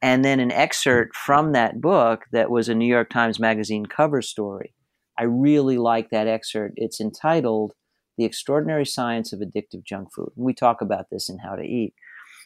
And 0.02 0.24
then 0.24 0.40
an 0.40 0.52
excerpt 0.52 1.16
from 1.16 1.52
that 1.54 1.82
book 1.82 2.26
that 2.32 2.50
was 2.50 2.70
a 2.70 2.76
New 2.76 2.88
York 2.88 3.10
Times 3.10 3.40
Magazine 3.40 3.86
cover 3.86 4.22
story. 4.22 4.74
I 5.18 5.24
really 5.24 5.78
like 5.78 6.10
that 6.12 6.28
excerpt. 6.28 6.76
It's 6.78 7.02
entitled 7.02 7.74
the 8.20 8.26
Extraordinary 8.26 8.86
Science 8.86 9.32
of 9.32 9.40
Addictive 9.40 9.86
Junk 9.86 10.10
Food. 10.14 10.34
We 10.36 10.54
talk 10.54 10.82
about 10.82 11.06
this 11.10 11.30
in 11.30 11.38
How 11.40 11.56
to 11.56 11.64
Eat. 11.64 11.94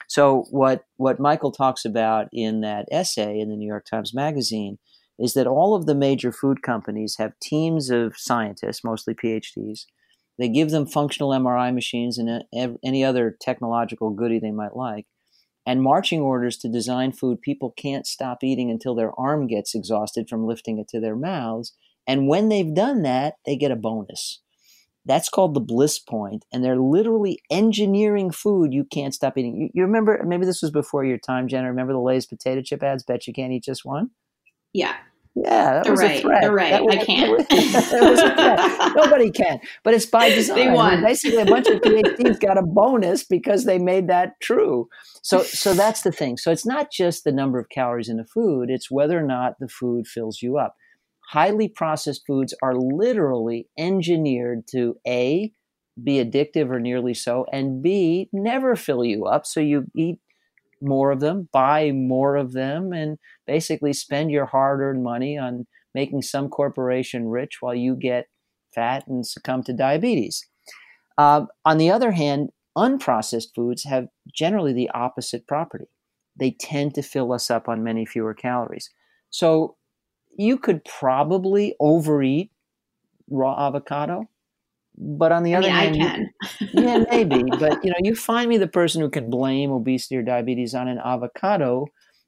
So, 0.07 0.45
what, 0.51 0.85
what 0.97 1.19
Michael 1.19 1.51
talks 1.51 1.83
about 1.83 2.27
in 2.31 2.61
that 2.61 2.85
essay 2.91 3.39
in 3.39 3.49
the 3.49 3.55
New 3.55 3.67
York 3.67 3.85
Times 3.89 4.13
Magazine 4.13 4.77
is 5.17 5.33
that 5.33 5.47
all 5.47 5.73
of 5.73 5.87
the 5.87 5.95
major 5.95 6.31
food 6.31 6.61
companies 6.61 7.15
have 7.17 7.39
teams 7.41 7.89
of 7.89 8.13
scientists, 8.15 8.83
mostly 8.83 9.15
PhDs. 9.15 9.85
They 10.37 10.47
give 10.47 10.69
them 10.69 10.85
functional 10.85 11.31
MRI 11.31 11.73
machines 11.73 12.19
and 12.19 12.43
uh, 12.55 12.73
any 12.83 13.03
other 13.03 13.35
technological 13.41 14.11
goodie 14.11 14.39
they 14.39 14.51
might 14.51 14.75
like, 14.75 15.07
and 15.65 15.81
marching 15.81 16.21
orders 16.21 16.55
to 16.57 16.69
design 16.69 17.13
food 17.13 17.41
people 17.41 17.73
can't 17.75 18.05
stop 18.05 18.43
eating 18.43 18.69
until 18.69 18.93
their 18.93 19.19
arm 19.19 19.47
gets 19.47 19.73
exhausted 19.73 20.29
from 20.29 20.45
lifting 20.45 20.77
it 20.77 20.87
to 20.89 20.99
their 20.99 21.15
mouths. 21.15 21.73
And 22.05 22.27
when 22.27 22.49
they've 22.49 22.75
done 22.75 23.01
that, 23.03 23.35
they 23.43 23.55
get 23.55 23.71
a 23.71 23.75
bonus. 23.75 24.43
That's 25.05 25.29
called 25.29 25.53
the 25.53 25.59
bliss 25.59 25.99
point, 25.99 26.45
and 26.53 26.63
they're 26.63 26.79
literally 26.79 27.39
engineering 27.51 28.31
food 28.31 28.73
you 28.73 28.85
can't 28.85 29.13
stop 29.13 29.37
eating. 29.37 29.55
You, 29.55 29.69
you 29.73 29.83
remember? 29.83 30.23
Maybe 30.25 30.45
this 30.45 30.61
was 30.61 30.71
before 30.71 31.03
your 31.03 31.17
time, 31.17 31.47
Jenna. 31.47 31.67
Remember 31.67 31.93
the 31.93 31.99
Lay's 31.99 32.25
potato 32.25 32.61
chip 32.61 32.81
ads? 32.83 33.03
Bet 33.03 33.27
you 33.27 33.33
can't 33.33 33.51
eat 33.51 33.63
just 33.63 33.83
one. 33.83 34.11
Yeah. 34.73 34.95
Yeah, 35.35 35.73
that 35.73 35.83
They're 35.85 35.93
was 35.93 36.01
right. 36.01 36.19
a 36.19 36.21
threat. 36.21 36.41
They're 36.41 36.53
right. 36.53 36.83
Was, 36.83 36.95
I 36.95 37.05
can't. 37.05 38.95
Nobody 38.95 39.31
can. 39.31 39.59
But 39.83 39.95
it's 39.95 40.05
by 40.05 40.29
design. 40.35 40.55
They 40.55 40.69
won. 40.69 40.91
I 40.91 40.95
mean, 40.97 41.05
basically, 41.05 41.41
a 41.41 41.45
bunch 41.45 41.67
of 41.67 41.81
PhDs 41.81 42.39
got 42.39 42.59
a 42.59 42.61
bonus 42.61 43.23
because 43.23 43.65
they 43.65 43.79
made 43.79 44.07
that 44.09 44.39
true. 44.41 44.87
So, 45.23 45.41
so 45.41 45.73
that's 45.73 46.03
the 46.03 46.11
thing. 46.11 46.37
So 46.37 46.51
it's 46.51 46.67
not 46.67 46.91
just 46.91 47.23
the 47.23 47.31
number 47.31 47.57
of 47.57 47.69
calories 47.69 48.09
in 48.09 48.17
the 48.17 48.25
food; 48.25 48.69
it's 48.69 48.91
whether 48.91 49.17
or 49.17 49.23
not 49.23 49.55
the 49.59 49.67
food 49.67 50.05
fills 50.05 50.43
you 50.43 50.59
up 50.59 50.75
highly 51.29 51.67
processed 51.67 52.23
foods 52.25 52.53
are 52.61 52.75
literally 52.75 53.67
engineered 53.77 54.67
to 54.67 54.97
A, 55.07 55.51
be 56.01 56.23
addictive 56.23 56.69
or 56.69 56.79
nearly 56.79 57.13
so, 57.13 57.45
and 57.51 57.81
B, 57.81 58.29
never 58.33 58.75
fill 58.75 59.03
you 59.03 59.25
up. 59.25 59.45
So 59.45 59.59
you 59.59 59.85
eat 59.95 60.19
more 60.81 61.11
of 61.11 61.19
them, 61.19 61.49
buy 61.51 61.91
more 61.91 62.35
of 62.35 62.51
them, 62.51 62.91
and 62.91 63.17
basically 63.47 63.93
spend 63.93 64.31
your 64.31 64.45
hard 64.45 64.81
earned 64.81 65.03
money 65.03 65.37
on 65.37 65.65
making 65.95 66.21
some 66.21 66.49
corporation 66.49 67.27
rich 67.27 67.57
while 67.61 67.75
you 67.75 67.95
get 67.95 68.27
fat 68.73 69.07
and 69.07 69.25
succumb 69.25 69.63
to 69.63 69.73
diabetes. 69.73 70.47
Uh, 71.17 71.45
on 71.63 71.77
the 71.77 71.91
other 71.91 72.11
hand, 72.11 72.49
unprocessed 72.77 73.53
foods 73.55 73.83
have 73.83 74.07
generally 74.33 74.73
the 74.73 74.89
opposite 74.89 75.47
property. 75.47 75.85
They 76.35 76.51
tend 76.59 76.95
to 76.95 77.03
fill 77.03 77.31
us 77.31 77.51
up 77.51 77.69
on 77.69 77.83
many 77.83 78.05
fewer 78.05 78.33
calories. 78.33 78.89
So 79.29 79.77
you 80.37 80.57
could 80.57 80.83
probably 80.85 81.75
overeat 81.79 82.51
raw 83.29 83.67
avocado. 83.67 84.29
But 84.97 85.31
on 85.31 85.43
the 85.43 85.55
I 85.55 85.57
other 85.59 85.67
mean, 85.69 85.75
hand, 85.75 86.27
I 86.41 86.55
can. 86.57 86.69
yeah, 86.73 87.05
maybe. 87.09 87.43
But 87.59 87.83
you 87.83 87.89
know, 87.91 87.97
you 88.01 88.15
find 88.15 88.49
me 88.49 88.57
the 88.57 88.67
person 88.67 89.01
who 89.01 89.09
can 89.09 89.29
blame 89.29 89.71
obesity 89.71 90.17
or 90.17 90.21
diabetes 90.21 90.75
on 90.75 90.87
an 90.87 90.99
avocado, 90.99 91.87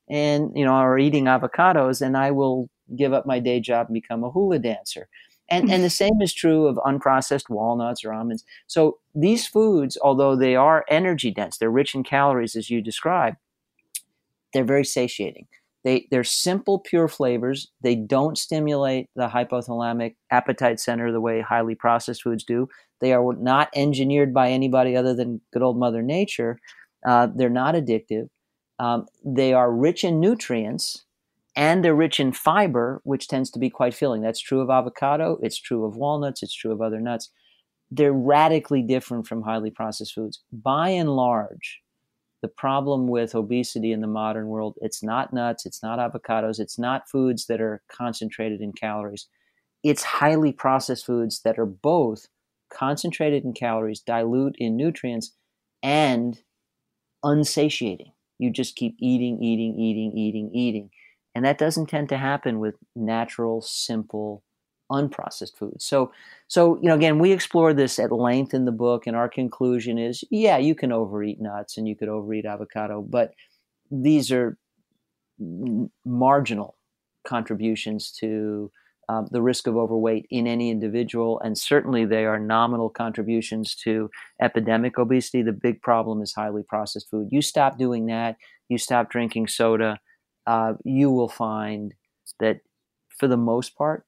and 0.10 0.52
you 0.56 0.66
know, 0.66 0.76
or 0.76 0.98
eating 0.98 1.26
avocados, 1.26 2.02
and 2.02 2.18
I 2.18 2.32
will 2.32 2.70
give 2.96 3.14
up 3.14 3.26
my 3.26 3.40
day 3.40 3.60
job 3.60 3.88
and 3.88 3.94
become 3.94 4.24
a 4.24 4.32
hula 4.32 4.60
dancer. 4.60 5.08
And 5.50 5.70
and 5.72 5.84
the 5.84 5.90
same 6.02 6.22
is 6.22 6.34
true 6.34 6.66
of 6.68 6.78
unprocessed 6.78 7.50
walnuts 7.50 8.04
or 8.04 8.14
almonds. 8.14 8.44
So 8.68 8.98
these 9.14 9.48
foods, 9.48 9.98
although 10.02 10.36
they 10.36 10.56
are 10.56 10.86
energy 10.90 11.30
dense, 11.32 11.58
they're 11.58 11.70
rich 11.70 11.94
in 11.94 12.04
calories, 12.04 12.56
as 12.56 12.72
you 12.72 12.82
described. 12.82 13.38
They're 14.54 14.64
very 14.64 14.86
satiating. 14.86 15.48
They, 15.86 16.08
they're 16.10 16.24
simple, 16.24 16.80
pure 16.80 17.08
flavors. 17.08 17.72
They 17.82 17.96
don't 17.96 18.40
stimulate 18.40 19.08
the 19.16 19.28
hypothalamic 19.28 20.16
appetite 20.32 20.80
center 20.80 21.12
the 21.12 21.22
way 21.22 21.42
highly 21.42 21.76
processed 21.76 22.24
foods 22.24 22.44
do. 22.44 22.68
They 23.02 23.14
are 23.14 23.34
not 23.34 23.70
engineered 23.76 24.34
by 24.34 24.50
anybody 24.50 24.98
other 24.98 25.14
than 25.14 25.42
good 25.54 25.62
old 25.62 25.78
Mother 25.78 26.02
Nature. 26.02 26.60
Uh, 27.08 27.28
they're 27.34 27.50
not 27.50 27.76
addictive. 27.76 28.30
Um, 28.80 29.06
they 29.24 29.54
are 29.54 29.72
rich 29.72 30.04
in 30.04 30.20
nutrients 30.20 31.06
and 31.56 31.86
they're 31.86 31.96
rich 31.96 32.20
in 32.20 32.34
fiber, 32.34 33.00
which 33.04 33.28
tends 33.28 33.52
to 33.52 33.60
be 33.60 33.70
quite 33.70 33.94
filling. 33.94 34.24
That's 34.24 34.42
true 34.42 34.62
of 34.62 34.72
avocado, 34.72 35.38
it's 35.44 35.60
true 35.60 35.86
of 35.86 35.96
walnuts, 35.96 36.42
it's 36.42 36.56
true 36.56 36.72
of 36.72 36.82
other 36.82 37.00
nuts. 37.00 37.30
They're 37.92 38.12
radically 38.12 38.82
different 38.82 39.28
from 39.28 39.44
highly 39.44 39.70
processed 39.70 40.16
foods. 40.16 40.42
By 40.52 40.90
and 40.90 41.16
large, 41.16 41.82
the 42.46 42.50
problem 42.50 43.08
with 43.08 43.34
obesity 43.34 43.92
in 43.92 44.02
the 44.02 44.08
modern 44.08 44.46
world 44.46 44.76
it's 44.80 45.02
not 45.02 45.34
nuts 45.34 45.66
it's 45.66 45.82
not 45.82 45.98
avocados 45.98 46.60
it's 46.60 46.78
not 46.78 47.10
foods 47.10 47.48
that 47.48 47.60
are 47.60 47.82
concentrated 47.90 48.62
in 48.62 48.72
calories. 48.72 49.28
It's 49.84 50.04
highly 50.04 50.52
processed 50.52 51.08
foods 51.08 51.42
that 51.42 51.58
are 51.58 51.66
both 51.66 52.28
concentrated 52.72 53.44
in 53.44 53.54
calories 53.54 54.00
dilute 54.00 54.56
in 54.60 54.76
nutrients 54.78 55.34
and 55.82 56.40
unsatiating. 57.24 58.12
You 58.38 58.52
just 58.52 58.76
keep 58.76 58.96
eating 59.00 59.42
eating 59.42 59.80
eating 59.80 60.16
eating 60.16 60.52
eating. 60.54 60.92
And 61.34 61.44
that 61.46 61.58
doesn't 61.58 61.88
tend 61.88 62.10
to 62.10 62.18
happen 62.18 62.60
with 62.60 62.76
natural 62.96 63.62
simple 63.62 64.44
unprocessed 64.92 65.58
foods. 65.58 65.86
So, 65.86 66.12
so 66.48 66.78
you 66.78 66.90
know, 66.90 66.96
again, 66.96 67.20
we 67.20 67.32
explore 67.32 67.74
this 67.74 68.00
at 68.00 68.12
length 68.12 68.54
in 68.54 68.66
the 68.66 68.72
book, 68.72 69.08
and 69.08 69.16
our 69.16 69.30
conclusion 69.30 69.98
is, 69.98 70.24
yeah, 70.30 70.58
you 70.58 70.76
can 70.76 70.92
overeat 70.92 71.42
nuts 71.42 71.78
and 71.78 71.88
you 71.88 71.96
could 71.96 72.10
overeat 72.10 72.46
avocado, 72.46 73.02
but 73.02 73.34
these 73.92 74.32
are 74.32 74.58
marginal 76.06 76.78
contributions 77.28 78.12
to 78.12 78.72
um, 79.10 79.28
the 79.32 79.42
risk 79.42 79.68
of 79.68 79.78
overweight 79.78 80.26
in 80.32 80.48
any 80.48 80.72
individual, 80.72 81.40
and 81.42 81.58
certainly 81.58 82.06
they 82.06 82.26
are 82.26 82.40
nominal 82.40 82.90
contributions 82.90 83.76
to 83.76 84.10
epidemic 84.42 84.98
obesity. 84.98 85.44
The 85.44 85.52
big 85.52 85.82
problem 85.82 86.22
is 86.22 86.34
highly 86.34 86.64
processed 86.64 87.10
food. 87.12 87.30
You 87.32 87.42
stop 87.42 87.78
doing 87.78 88.08
that, 88.08 88.38
you 88.68 88.78
stop 88.78 89.12
drinking 89.12 89.48
soda, 89.48 90.00
uh, 90.48 90.74
you 90.84 91.12
will 91.12 91.30
find 91.30 91.94
that 92.40 92.62
for 93.10 93.28
the 93.28 93.38
most 93.38 93.78
part, 93.78 94.05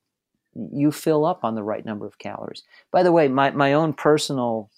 you 0.74 0.92
fill 0.92 1.26
up 1.26 1.44
on 1.44 1.56
the 1.56 1.64
right 1.64 1.86
number 1.86 2.06
of 2.06 2.18
calories. 2.18 2.64
By 2.92 3.04
the 3.04 3.12
way, 3.12 3.28
my, 3.28 3.52
my 3.52 3.74
own 3.74 3.94
personal 3.94 4.72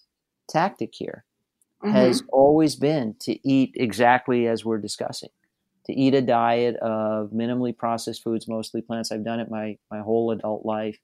tactic 0.49 0.91
here 0.93 1.25
mm-hmm. 1.83 1.93
has 1.93 2.23
always 2.31 2.75
been 2.75 3.15
to 3.21 3.47
eat 3.47 3.73
exactly 3.75 4.47
as 4.47 4.65
we're 4.65 4.79
discussing 4.79 5.29
to 5.89 5.99
eat 5.99 6.13
a 6.13 6.21
diet 6.21 6.75
of 6.77 7.31
minimally 7.31 7.75
processed 7.75 8.23
foods, 8.23 8.47
mostly 8.47 8.79
plants. 8.79 9.11
I've 9.11 9.25
done 9.25 9.39
it 9.39 9.49
my, 9.49 9.77
my 9.89 10.01
whole 10.01 10.29
adult 10.29 10.63
life. 10.63 10.99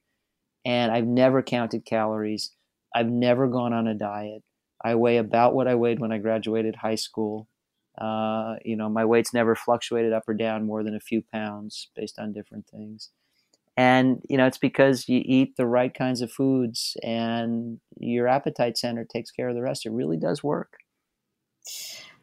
And 0.64 0.92
I've 0.92 1.08
never 1.08 1.42
counted 1.42 1.86
calories. 1.86 2.52
I've 2.96 3.10
never 3.10 3.48
gone 3.48 3.74
on 3.74 3.88
a 3.88 3.96
diet. 3.96 4.44
I 4.84 4.94
weigh 4.94 5.18
about 5.18 5.56
what 5.56 5.68
I 5.68 5.74
weighed 5.74 6.00
when 6.00 6.12
I 6.12 6.20
graduated 6.20 6.76
high 6.76 6.96
school. 6.96 7.48
Uh, 8.00 8.58
you 8.64 8.76
know, 8.76 8.88
my 8.88 9.06
weight's 9.06 9.34
never 9.34 9.56
fluctuated 9.56 10.14
up 10.14 10.24
or 10.28 10.36
down 10.36 10.68
more 10.68 10.84
than 10.84 10.96
a 10.96 11.00
few 11.00 11.24
pounds 11.34 11.90
based 11.96 12.20
on 12.20 12.32
different 12.32 12.68
things. 12.68 13.10
And, 13.78 14.22
you 14.30 14.38
know, 14.38 14.48
it's 14.48 14.58
because 14.58 15.10
you 15.10 15.22
eat 15.26 15.58
the 15.58 15.68
right 15.68 15.94
kinds 15.94 16.22
of 16.22 16.32
foods 16.32 16.96
and 17.04 17.80
your 18.00 18.28
appetite 18.28 18.78
center 18.78 19.06
takes 19.06 19.32
care 19.32 19.50
of 19.50 19.56
the 19.56 19.62
rest. 19.62 19.86
It 19.86 19.92
really 19.92 20.18
does 20.18 20.44
work. 20.44 20.78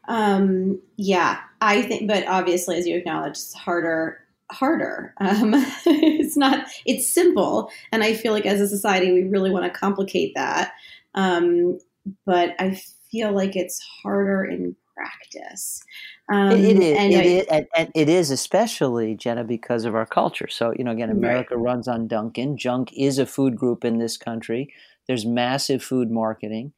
Um, 0.07 0.81
yeah, 0.97 1.39
I 1.61 1.81
think, 1.83 2.07
but 2.07 2.27
obviously, 2.27 2.77
as 2.77 2.87
you 2.87 2.97
acknowledge, 2.97 3.31
it's 3.31 3.53
harder. 3.53 4.19
Harder. 4.51 5.13
Um, 5.19 5.53
it's 5.85 6.35
not. 6.35 6.67
It's 6.85 7.07
simple, 7.07 7.71
and 7.91 8.03
I 8.03 8.13
feel 8.13 8.33
like 8.33 8.45
as 8.45 8.59
a 8.59 8.67
society, 8.67 9.11
we 9.11 9.23
really 9.23 9.49
want 9.49 9.65
to 9.65 9.79
complicate 9.79 10.33
that. 10.35 10.73
Um, 11.15 11.79
but 12.25 12.55
I 12.59 12.79
feel 13.09 13.31
like 13.31 13.55
it's 13.55 13.79
harder 14.03 14.43
in 14.43 14.75
practice. 14.95 15.83
Um, 16.31 16.51
it, 16.51 16.59
it 16.59 16.79
is. 16.79 16.97
And, 16.97 17.13
it, 17.13 17.47
and, 17.49 17.67
and, 17.75 17.91
it 17.95 18.09
is 18.09 18.31
especially 18.31 19.15
Jenna 19.15 19.43
because 19.43 19.85
of 19.85 19.95
our 19.95 20.05
culture. 20.05 20.47
So 20.49 20.73
you 20.77 20.83
know, 20.83 20.91
again, 20.91 21.09
America 21.09 21.55
right. 21.55 21.63
runs 21.63 21.87
on 21.87 22.07
Dunkin'. 22.07 22.57
Junk 22.57 22.91
is 22.95 23.17
a 23.17 23.25
food 23.25 23.55
group 23.55 23.83
in 23.83 23.99
this 23.99 24.17
country. 24.17 24.73
There's 25.07 25.25
massive 25.25 25.83
food 25.83 26.11
marketing. 26.11 26.73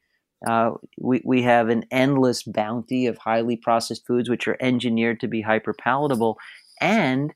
Uh, 0.46 0.72
we, 0.98 1.22
we 1.24 1.42
have 1.42 1.68
an 1.68 1.84
endless 1.90 2.42
bounty 2.42 3.06
of 3.06 3.18
highly 3.18 3.56
processed 3.56 4.06
foods 4.06 4.28
which 4.28 4.46
are 4.46 4.56
engineered 4.60 5.20
to 5.20 5.28
be 5.28 5.40
hyper 5.40 5.72
palatable. 5.72 6.36
And 6.80 7.32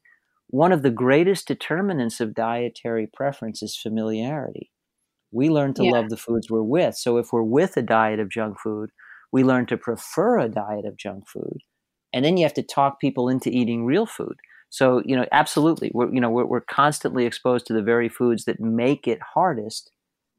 one 0.48 0.72
of 0.72 0.82
the 0.82 0.90
greatest 0.90 1.48
determinants 1.48 2.20
of 2.20 2.34
dietary 2.34 3.06
preference 3.06 3.62
is 3.62 3.76
familiarity. 3.76 4.70
We 5.32 5.48
learn 5.48 5.74
to 5.74 5.84
yeah. 5.84 5.92
love 5.92 6.08
the 6.08 6.16
foods 6.16 6.50
we're 6.50 6.62
with. 6.62 6.96
So 6.96 7.16
if 7.16 7.32
we're 7.32 7.42
with 7.42 7.76
a 7.76 7.82
diet 7.82 8.20
of 8.20 8.30
junk 8.30 8.58
food, 8.60 8.90
we 9.32 9.44
learn 9.44 9.66
to 9.66 9.76
prefer 9.76 10.38
a 10.38 10.48
diet 10.48 10.84
of 10.84 10.96
junk 10.96 11.28
food. 11.28 11.58
And 12.12 12.24
then 12.24 12.36
you 12.36 12.44
have 12.44 12.54
to 12.54 12.62
talk 12.62 13.00
people 13.00 13.28
into 13.28 13.50
eating 13.50 13.84
real 13.84 14.06
food. 14.06 14.36
So, 14.68 15.02
you 15.04 15.16
know, 15.16 15.26
absolutely, 15.32 15.90
we're, 15.94 16.12
you 16.12 16.20
know, 16.20 16.30
we're, 16.30 16.46
we're 16.46 16.60
constantly 16.60 17.26
exposed 17.26 17.66
to 17.66 17.72
the 17.72 17.82
very 17.82 18.08
foods 18.08 18.44
that 18.44 18.60
make 18.60 19.08
it 19.08 19.18
hardest 19.34 19.90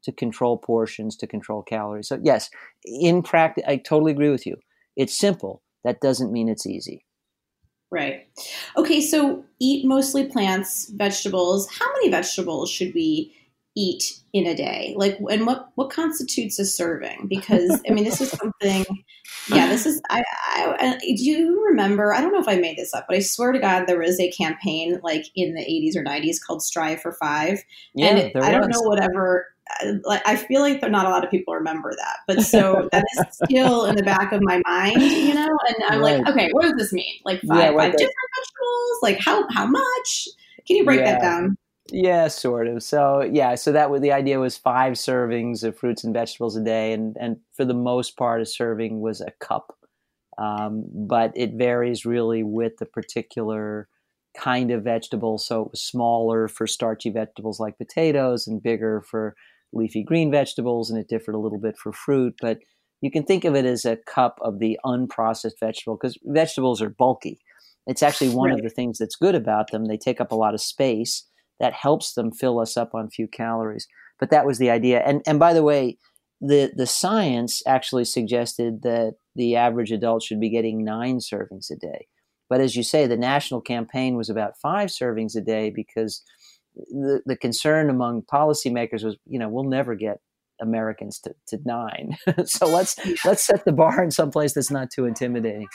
to 0.04 0.12
control 0.12 0.58
portions, 0.58 1.16
to 1.16 1.26
control 1.26 1.62
calories. 1.62 2.08
So, 2.08 2.18
yes, 2.22 2.50
in 2.84 3.22
practice, 3.22 3.64
I 3.66 3.76
totally 3.76 4.12
agree 4.12 4.30
with 4.30 4.46
you. 4.46 4.56
It's 4.96 5.16
simple. 5.16 5.62
That 5.84 6.00
doesn't 6.00 6.32
mean 6.32 6.48
it's 6.48 6.66
easy. 6.66 7.04
Right. 7.90 8.26
Okay, 8.76 9.02
so 9.02 9.44
eat 9.60 9.84
mostly 9.84 10.24
plants, 10.24 10.88
vegetables. 10.88 11.68
How 11.70 11.86
many 11.92 12.10
vegetables 12.10 12.70
should 12.70 12.94
we 12.94 13.34
eat 13.74 14.20
in 14.32 14.46
a 14.46 14.54
day? 14.54 14.94
Like, 14.96 15.18
and 15.30 15.46
what 15.46 15.68
what 15.74 15.90
constitutes 15.90 16.58
a 16.58 16.64
serving? 16.64 17.26
Because 17.28 17.80
I 17.88 17.92
mean, 17.92 18.04
this 18.04 18.20
is 18.20 18.30
something. 18.30 18.84
Yeah, 19.50 19.68
this 19.68 19.86
is. 19.86 20.00
I, 20.10 20.22
I 20.56 20.98
do 21.00 21.24
you 21.24 21.64
remember? 21.64 22.14
I 22.14 22.20
don't 22.20 22.32
know 22.32 22.40
if 22.40 22.48
I 22.48 22.56
made 22.56 22.76
this 22.76 22.94
up, 22.94 23.06
but 23.08 23.16
I 23.16 23.20
swear 23.20 23.52
to 23.52 23.58
God, 23.58 23.86
there 23.86 23.98
was 23.98 24.20
a 24.20 24.30
campaign 24.30 25.00
like 25.02 25.26
in 25.34 25.54
the 25.54 25.62
'80s 25.62 25.96
or 25.96 26.04
'90s 26.04 26.36
called 26.44 26.62
Strive 26.62 27.00
for 27.00 27.12
Five, 27.12 27.62
yeah, 27.94 28.06
and 28.08 28.18
it, 28.18 28.36
I 28.36 28.52
don't 28.52 28.68
know 28.68 28.82
whatever. 28.82 29.48
Uh, 29.82 29.92
like, 30.04 30.26
I 30.26 30.36
feel 30.36 30.60
like 30.60 30.80
there 30.80 30.90
not 30.90 31.06
a 31.06 31.10
lot 31.10 31.24
of 31.24 31.30
people 31.30 31.54
remember 31.54 31.94
that, 31.96 32.18
but 32.26 32.42
so 32.42 32.88
that 32.92 33.04
is 33.14 33.38
still 33.44 33.86
in 33.86 33.96
the 33.96 34.02
back 34.02 34.32
of 34.32 34.40
my 34.42 34.60
mind, 34.66 35.00
you 35.00 35.34
know. 35.34 35.48
And 35.68 35.76
I'm 35.88 36.00
right. 36.00 36.18
like, 36.18 36.28
okay, 36.28 36.50
what 36.52 36.62
does 36.62 36.74
this 36.76 36.92
mean? 36.92 37.14
Like 37.24 37.40
five, 37.40 37.58
yeah, 37.58 37.76
five 37.76 37.92
different 37.92 38.14
vegetables? 38.36 38.98
Like 39.02 39.18
how 39.20 39.48
how 39.50 39.66
much? 39.66 40.28
Can 40.66 40.76
you 40.76 40.84
break 40.84 41.00
yeah. 41.00 41.12
that 41.12 41.20
down? 41.20 41.56
Yeah, 41.90 42.28
sort 42.28 42.68
of. 42.68 42.82
So 42.82 43.22
yeah, 43.22 43.54
so 43.56 43.72
that 43.72 43.90
was 43.90 44.00
the 44.00 44.12
idea 44.12 44.38
was 44.38 44.56
five 44.56 44.94
servings 44.94 45.64
of 45.64 45.76
fruits 45.76 46.04
and 46.04 46.14
vegetables 46.14 46.56
a 46.56 46.62
day, 46.62 46.92
and 46.92 47.16
and 47.18 47.38
for 47.52 47.64
the 47.64 47.74
most 47.74 48.16
part, 48.16 48.40
a 48.40 48.46
serving 48.46 49.00
was 49.00 49.20
a 49.20 49.32
cup, 49.40 49.76
um, 50.38 50.84
but 50.94 51.32
it 51.34 51.54
varies 51.54 52.06
really 52.06 52.42
with 52.44 52.76
the 52.78 52.86
particular 52.86 53.88
kind 54.36 54.70
of 54.70 54.84
vegetable. 54.84 55.38
So 55.38 55.62
it 55.62 55.70
was 55.72 55.82
smaller 55.82 56.48
for 56.48 56.66
starchy 56.66 57.10
vegetables 57.10 57.58
like 57.58 57.78
potatoes, 57.78 58.46
and 58.46 58.62
bigger 58.62 59.02
for 59.02 59.34
leafy 59.72 60.04
green 60.04 60.30
vegetables, 60.30 60.88
and 60.88 60.98
it 61.00 61.08
differed 61.08 61.34
a 61.34 61.38
little 61.40 61.58
bit 61.58 61.76
for 61.76 61.92
fruit. 61.92 62.36
But 62.40 62.60
you 63.00 63.10
can 63.10 63.24
think 63.24 63.44
of 63.44 63.56
it 63.56 63.64
as 63.64 63.84
a 63.84 63.96
cup 64.06 64.38
of 64.40 64.60
the 64.60 64.78
unprocessed 64.86 65.58
vegetable 65.58 65.96
because 65.96 66.16
vegetables 66.24 66.80
are 66.80 66.90
bulky. 66.90 67.40
It's 67.88 68.04
actually 68.04 68.30
one 68.30 68.50
right. 68.50 68.58
of 68.58 68.62
the 68.62 68.70
things 68.70 68.98
that's 68.98 69.16
good 69.16 69.34
about 69.34 69.72
them. 69.72 69.86
They 69.86 69.96
take 69.96 70.20
up 70.20 70.30
a 70.30 70.36
lot 70.36 70.54
of 70.54 70.60
space 70.60 71.24
that 71.60 71.72
helps 71.72 72.14
them 72.14 72.32
fill 72.32 72.58
us 72.58 72.76
up 72.76 72.94
on 72.94 73.10
few 73.10 73.28
calories. 73.28 73.86
But 74.18 74.30
that 74.30 74.46
was 74.46 74.58
the 74.58 74.70
idea. 74.70 75.00
And 75.00 75.22
and 75.26 75.38
by 75.38 75.52
the 75.52 75.62
way, 75.62 75.98
the 76.40 76.72
the 76.74 76.86
science 76.86 77.62
actually 77.66 78.04
suggested 78.04 78.82
that 78.82 79.14
the 79.34 79.56
average 79.56 79.92
adult 79.92 80.22
should 80.22 80.40
be 80.40 80.50
getting 80.50 80.84
nine 80.84 81.18
servings 81.18 81.70
a 81.70 81.76
day. 81.76 82.08
But 82.48 82.60
as 82.60 82.76
you 82.76 82.82
say, 82.82 83.06
the 83.06 83.16
national 83.16 83.62
campaign 83.62 84.16
was 84.16 84.28
about 84.28 84.58
five 84.60 84.90
servings 84.90 85.34
a 85.36 85.40
day 85.40 85.70
because 85.70 86.22
the, 86.74 87.22
the 87.24 87.36
concern 87.36 87.88
among 87.88 88.22
policymakers 88.22 89.04
was, 89.04 89.16
you 89.26 89.38
know, 89.38 89.48
we'll 89.48 89.64
never 89.64 89.94
get 89.94 90.20
Americans 90.60 91.18
to, 91.20 91.34
to 91.48 91.58
nine. 91.64 92.16
so 92.44 92.66
let's 92.66 92.96
let's 93.24 93.44
set 93.44 93.64
the 93.64 93.72
bar 93.72 94.02
in 94.02 94.10
some 94.10 94.30
place 94.30 94.54
that's 94.54 94.70
not 94.70 94.90
too 94.90 95.06
intimidating. 95.06 95.68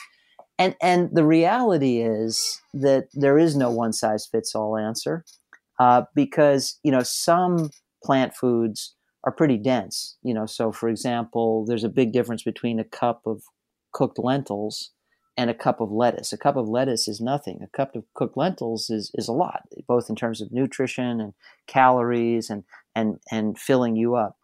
And 0.58 0.76
and 0.80 1.10
the 1.12 1.24
reality 1.24 2.00
is 2.00 2.60
that 2.74 3.08
there 3.12 3.38
is 3.38 3.56
no 3.56 3.70
one 3.70 3.92
size 3.92 4.26
fits 4.30 4.54
all 4.54 4.76
answer 4.76 5.24
uh, 5.78 6.02
because 6.14 6.78
you 6.82 6.90
know 6.90 7.02
some 7.02 7.70
plant 8.02 8.34
foods 8.34 8.94
are 9.24 9.32
pretty 9.32 9.56
dense. 9.56 10.16
You 10.22 10.34
know, 10.34 10.46
so 10.46 10.72
for 10.72 10.88
example, 10.88 11.64
there's 11.66 11.84
a 11.84 11.88
big 11.88 12.12
difference 12.12 12.42
between 12.42 12.78
a 12.78 12.84
cup 12.84 13.22
of 13.26 13.42
cooked 13.92 14.18
lentils 14.18 14.92
and 15.36 15.50
a 15.50 15.54
cup 15.54 15.80
of 15.80 15.92
lettuce. 15.92 16.32
A 16.32 16.38
cup 16.38 16.56
of 16.56 16.68
lettuce 16.68 17.06
is 17.06 17.20
nothing. 17.20 17.60
A 17.62 17.76
cup 17.76 17.94
of 17.94 18.04
cooked 18.14 18.36
lentils 18.36 18.90
is, 18.90 19.12
is 19.14 19.28
a 19.28 19.32
lot, 19.32 19.62
both 19.86 20.10
in 20.10 20.16
terms 20.16 20.40
of 20.40 20.50
nutrition 20.50 21.20
and 21.20 21.32
calories 21.66 22.50
and 22.50 22.64
and 22.94 23.18
and 23.30 23.58
filling 23.58 23.96
you 23.96 24.16
up. 24.16 24.36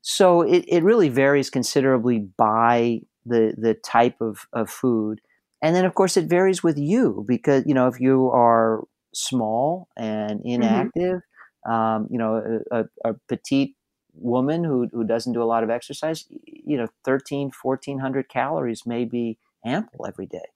So 0.00 0.40
it, 0.40 0.64
it 0.66 0.82
really 0.82 1.10
varies 1.10 1.50
considerably 1.50 2.18
by 2.18 3.02
the 3.26 3.54
the 3.56 3.74
type 3.74 4.20
of, 4.20 4.46
of 4.52 4.70
food. 4.70 5.20
And 5.62 5.76
then 5.76 5.84
of 5.84 5.94
course 5.94 6.16
it 6.16 6.28
varies 6.28 6.62
with 6.62 6.78
you 6.78 7.24
because 7.28 7.64
you 7.66 7.74
know 7.74 7.86
if 7.86 8.00
you 8.00 8.30
are 8.30 8.84
small 9.14 9.88
and 9.96 10.40
mm-hmm. 10.40 10.62
inactive. 10.62 11.16
Mm-hmm. 11.16 11.70
Um, 11.70 12.08
you 12.10 12.18
know, 12.18 12.62
a, 12.70 12.84
a, 13.04 13.14
petite 13.28 13.74
woman 14.14 14.64
who, 14.64 14.88
who 14.90 15.04
doesn't 15.04 15.34
do 15.34 15.42
a 15.42 15.44
lot 15.44 15.62
of 15.62 15.68
exercise, 15.68 16.24
you 16.46 16.78
know, 16.78 16.86
13, 17.04 17.50
1400 17.62 18.30
calories 18.30 18.86
may 18.86 19.04
be 19.04 19.38
ample 19.66 20.06
every 20.06 20.24
day. 20.24 20.46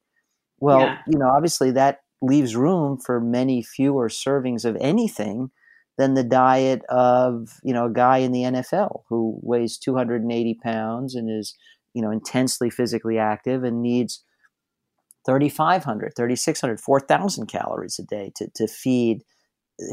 Well, 0.59 0.81
yeah. 0.81 0.99
you 1.07 1.19
know, 1.19 1.29
obviously 1.29 1.71
that 1.73 2.01
leaves 2.23 2.57
room 2.57 2.97
for 2.99 3.21
many 3.21 3.63
fewer 3.63 4.09
servings 4.09 4.65
of 4.65 4.77
anything 4.81 5.51
than 5.99 6.15
the 6.15 6.25
diet 6.25 6.83
of, 6.89 7.61
you 7.63 7.73
know, 7.75 7.87
a 7.87 7.93
guy 7.93 8.19
in 8.19 8.33
the 8.33 8.43
NFL 8.43 9.03
who 9.09 9.39
weighs 9.43 9.79
280 9.79 10.59
pounds 10.63 11.15
and 11.15 11.31
is, 11.31 11.55
you 11.93 12.03
know, 12.03 12.11
intensely 12.11 12.71
physically 12.71 13.19
active 13.19 13.63
and 13.63 13.83
needs 13.83 14.25
3,500, 15.27 16.13
3,600, 16.17 16.81
4,000 16.81 17.47
calories 17.47 17.99
a 17.99 18.03
day 18.03 18.33
to, 18.37 18.49
to 18.55 18.67
feed 18.67 19.23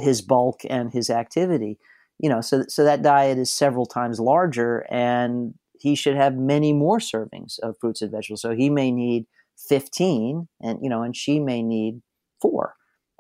his 0.01 0.21
bulk 0.21 0.61
and 0.69 0.91
his 0.91 1.09
activity. 1.09 1.77
You 2.19 2.29
know, 2.29 2.41
so, 2.41 2.63
so 2.67 2.83
that 2.83 3.01
diet 3.01 3.37
is 3.37 3.51
several 3.51 3.85
times 3.85 4.19
larger 4.19 4.85
and 4.91 5.53
he 5.79 5.95
should 5.95 6.15
have 6.15 6.35
many 6.35 6.73
more 6.73 6.99
servings 6.99 7.59
of 7.59 7.75
fruits 7.79 8.01
and 8.01 8.11
vegetables. 8.11 8.41
So 8.41 8.51
he 8.55 8.69
may 8.69 8.91
need 8.91 9.25
15 9.67 10.47
and, 10.61 10.79
you 10.81 10.89
know, 10.89 11.01
and 11.01 11.15
she 11.15 11.39
may 11.39 11.63
need 11.63 12.01
four, 12.39 12.75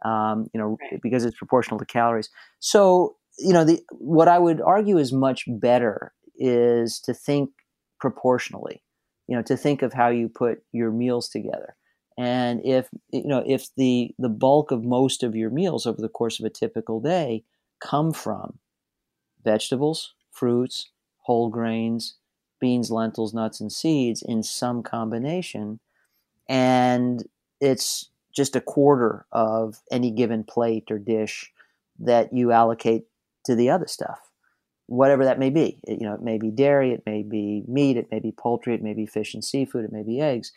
um, 0.05 0.47
you 0.53 0.59
know, 0.59 0.77
right. 0.81 1.01
because 1.01 1.25
it's 1.25 1.37
proportional 1.37 1.79
to 1.79 1.85
calories. 1.85 2.29
So, 2.59 3.15
you 3.39 3.53
know, 3.53 3.63
the, 3.63 3.81
what 3.91 4.27
I 4.27 4.37
would 4.37 4.61
argue 4.61 4.97
is 4.97 5.11
much 5.11 5.45
better 5.47 6.13
is 6.35 6.99
to 7.01 7.13
think 7.13 7.49
proportionally, 7.99 8.83
you 9.27 9.35
know, 9.35 9.41
to 9.43 9.57
think 9.57 9.81
of 9.81 9.93
how 9.93 10.09
you 10.09 10.29
put 10.29 10.59
your 10.71 10.91
meals 10.91 11.29
together. 11.29 11.75
And 12.21 12.63
if 12.63 12.87
you 13.11 13.25
know 13.25 13.43
if 13.47 13.73
the 13.75 14.13
the 14.19 14.29
bulk 14.29 14.69
of 14.69 14.83
most 14.83 15.23
of 15.23 15.35
your 15.35 15.49
meals 15.49 15.87
over 15.87 15.99
the 15.99 16.07
course 16.07 16.39
of 16.39 16.45
a 16.45 16.51
typical 16.51 17.01
day 17.01 17.45
come 17.79 18.13
from 18.13 18.59
vegetables, 19.43 20.13
fruits, 20.31 20.91
whole 21.21 21.49
grains, 21.49 22.17
beans, 22.59 22.91
lentils, 22.91 23.33
nuts, 23.33 23.59
and 23.59 23.71
seeds 23.71 24.21
in 24.21 24.43
some 24.43 24.83
combination. 24.83 25.79
And 26.47 27.27
it's 27.59 28.11
just 28.35 28.55
a 28.55 28.61
quarter 28.61 29.25
of 29.31 29.81
any 29.91 30.11
given 30.11 30.43
plate 30.43 30.91
or 30.91 30.99
dish 30.99 31.51
that 31.97 32.31
you 32.31 32.51
allocate 32.51 33.05
to 33.45 33.55
the 33.55 33.71
other 33.71 33.87
stuff, 33.87 34.19
whatever 34.85 35.25
that 35.25 35.39
may 35.39 35.49
be. 35.49 35.79
It, 35.87 35.99
you 35.99 36.07
know, 36.07 36.13
it 36.13 36.21
may 36.21 36.37
be 36.37 36.51
dairy, 36.51 36.91
it 36.91 37.01
may 37.07 37.23
be 37.23 37.63
meat, 37.67 37.97
it 37.97 38.11
may 38.11 38.19
be 38.19 38.31
poultry, 38.31 38.75
it 38.75 38.83
may 38.83 38.93
be 38.93 39.07
fish 39.07 39.33
and 39.33 39.43
seafood, 39.43 39.85
it 39.85 39.91
may 39.91 40.03
be 40.03 40.21
eggs. 40.21 40.51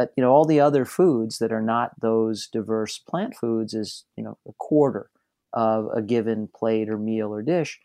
But 0.00 0.14
you 0.16 0.22
know, 0.22 0.32
all 0.32 0.46
the 0.46 0.60
other 0.60 0.86
foods 0.86 1.40
that 1.40 1.52
are 1.52 1.60
not 1.60 2.00
those 2.00 2.48
diverse 2.50 2.96
plant 2.96 3.36
foods 3.36 3.74
is 3.74 4.06
you 4.16 4.24
know 4.24 4.38
a 4.48 4.52
quarter 4.58 5.10
of 5.52 5.88
a 5.94 6.00
given 6.00 6.48
plate 6.56 6.88
or 6.88 6.96
meal 6.96 7.28
or 7.28 7.42
dish. 7.42 7.78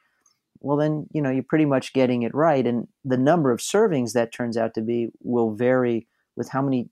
Well, 0.61 0.77
then 0.77 1.07
you 1.11 1.21
know 1.21 1.29
you're 1.29 1.43
pretty 1.43 1.65
much 1.65 1.91
getting 1.91 2.23
it 2.23 2.33
right, 2.33 2.65
and 2.65 2.87
the 3.03 3.17
number 3.17 3.51
of 3.51 3.59
servings 3.59 4.13
that 4.13 4.31
turns 4.31 4.55
out 4.55 4.75
to 4.75 4.81
be 4.81 5.09
will 5.23 5.51
vary 5.55 6.07
with 6.37 6.47
how 6.47 6.61
many 6.61 6.87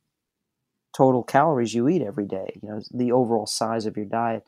total 0.94 1.24
calories 1.24 1.74
you 1.74 1.88
eat 1.88 2.02
every 2.02 2.26
day. 2.26 2.60
You 2.62 2.68
know, 2.68 2.82
the 2.94 3.14
overall 3.14 3.48
size 3.48 3.86
of 3.86 3.96
your 3.96 4.08
diet. 4.08 4.44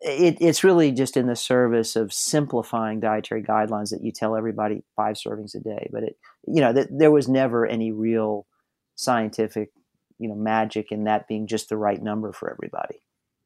It, 0.00 0.38
it's 0.40 0.64
really 0.64 0.92
just 0.92 1.18
in 1.18 1.26
the 1.26 1.36
service 1.36 1.94
of 1.94 2.10
simplifying 2.10 3.00
dietary 3.00 3.42
guidelines 3.42 3.90
that 3.90 4.02
you 4.02 4.12
tell 4.12 4.34
everybody 4.34 4.82
five 4.96 5.16
servings 5.16 5.54
a 5.54 5.60
day. 5.60 5.90
But 5.92 6.04
it, 6.04 6.16
you 6.46 6.62
know, 6.62 6.72
th- 6.72 6.88
there 6.90 7.10
was 7.10 7.28
never 7.28 7.66
any 7.66 7.92
real 7.92 8.46
scientific 8.94 9.72
you 10.18 10.28
know 10.28 10.34
magic 10.34 10.90
in 10.90 11.04
that 11.04 11.28
being 11.28 11.46
just 11.46 11.68
the 11.68 11.76
right 11.76 12.02
number 12.02 12.32
for 12.32 12.50
everybody. 12.50 13.00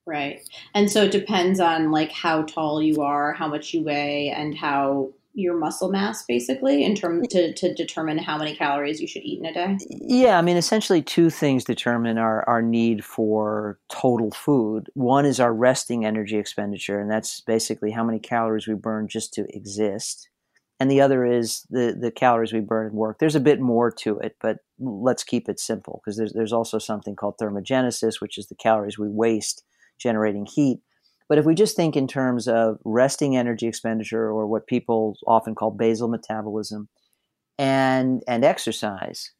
Right. 0.06 0.40
And 0.74 0.90
so 0.90 1.04
it 1.04 1.12
depends 1.12 1.60
on 1.60 1.90
like 1.90 2.10
how 2.10 2.42
tall 2.42 2.82
you 2.82 3.02
are 3.02 3.32
how 3.32 3.48
much 3.48 3.74
you 3.74 3.82
weigh 3.82 4.30
and 4.30 4.56
how 4.56 5.12
your 5.34 5.56
muscle 5.56 5.90
mass 5.90 6.24
basically 6.24 6.84
in 6.84 6.96
terms 6.96 7.28
to, 7.28 7.52
to 7.54 7.72
determine 7.74 8.18
how 8.18 8.36
many 8.36 8.56
calories 8.56 9.00
you 9.00 9.06
should 9.06 9.22
eat 9.22 9.38
in 9.38 9.46
a 9.46 9.52
day. 9.52 9.78
Yeah 9.88 10.38
i 10.38 10.42
mean 10.42 10.56
essentially 10.56 11.02
two 11.02 11.30
things 11.30 11.64
determine 11.64 12.18
our, 12.18 12.48
our 12.48 12.62
need 12.62 13.04
for 13.04 13.78
total 13.88 14.32
food. 14.32 14.88
One 14.94 15.24
is 15.24 15.38
our 15.38 15.54
resting 15.54 16.04
energy 16.04 16.36
expenditure 16.36 16.98
and 17.00 17.10
that's 17.10 17.40
basically 17.42 17.92
how 17.92 18.02
many 18.02 18.18
calories 18.18 18.66
we 18.66 18.74
burn 18.74 19.06
just 19.06 19.32
to 19.34 19.46
exist 19.54 20.29
and 20.80 20.90
the 20.90 21.00
other 21.02 21.24
is 21.26 21.66
the 21.68 21.96
the 22.00 22.10
calories 22.10 22.52
we 22.52 22.60
burn 22.60 22.86
at 22.86 22.94
work. 22.94 23.18
There's 23.18 23.36
a 23.36 23.40
bit 23.40 23.60
more 23.60 23.90
to 23.92 24.18
it, 24.18 24.36
but 24.40 24.58
let's 24.78 25.22
keep 25.22 25.48
it 25.48 25.60
simple 25.60 26.00
because 26.02 26.16
there's 26.16 26.32
there's 26.32 26.54
also 26.54 26.78
something 26.78 27.14
called 27.14 27.36
thermogenesis, 27.38 28.20
which 28.20 28.38
is 28.38 28.46
the 28.48 28.54
calories 28.54 28.98
we 28.98 29.08
waste 29.08 29.62
generating 29.98 30.46
heat. 30.46 30.80
But 31.28 31.38
if 31.38 31.44
we 31.44 31.54
just 31.54 31.76
think 31.76 31.96
in 31.96 32.08
terms 32.08 32.48
of 32.48 32.78
resting 32.84 33.36
energy 33.36 33.68
expenditure 33.68 34.24
or 34.24 34.46
what 34.46 34.66
people 34.66 35.16
often 35.26 35.54
call 35.54 35.70
basal 35.70 36.08
metabolism 36.08 36.88
and 37.58 38.22
and 38.26 38.42
exercise, 38.42 39.32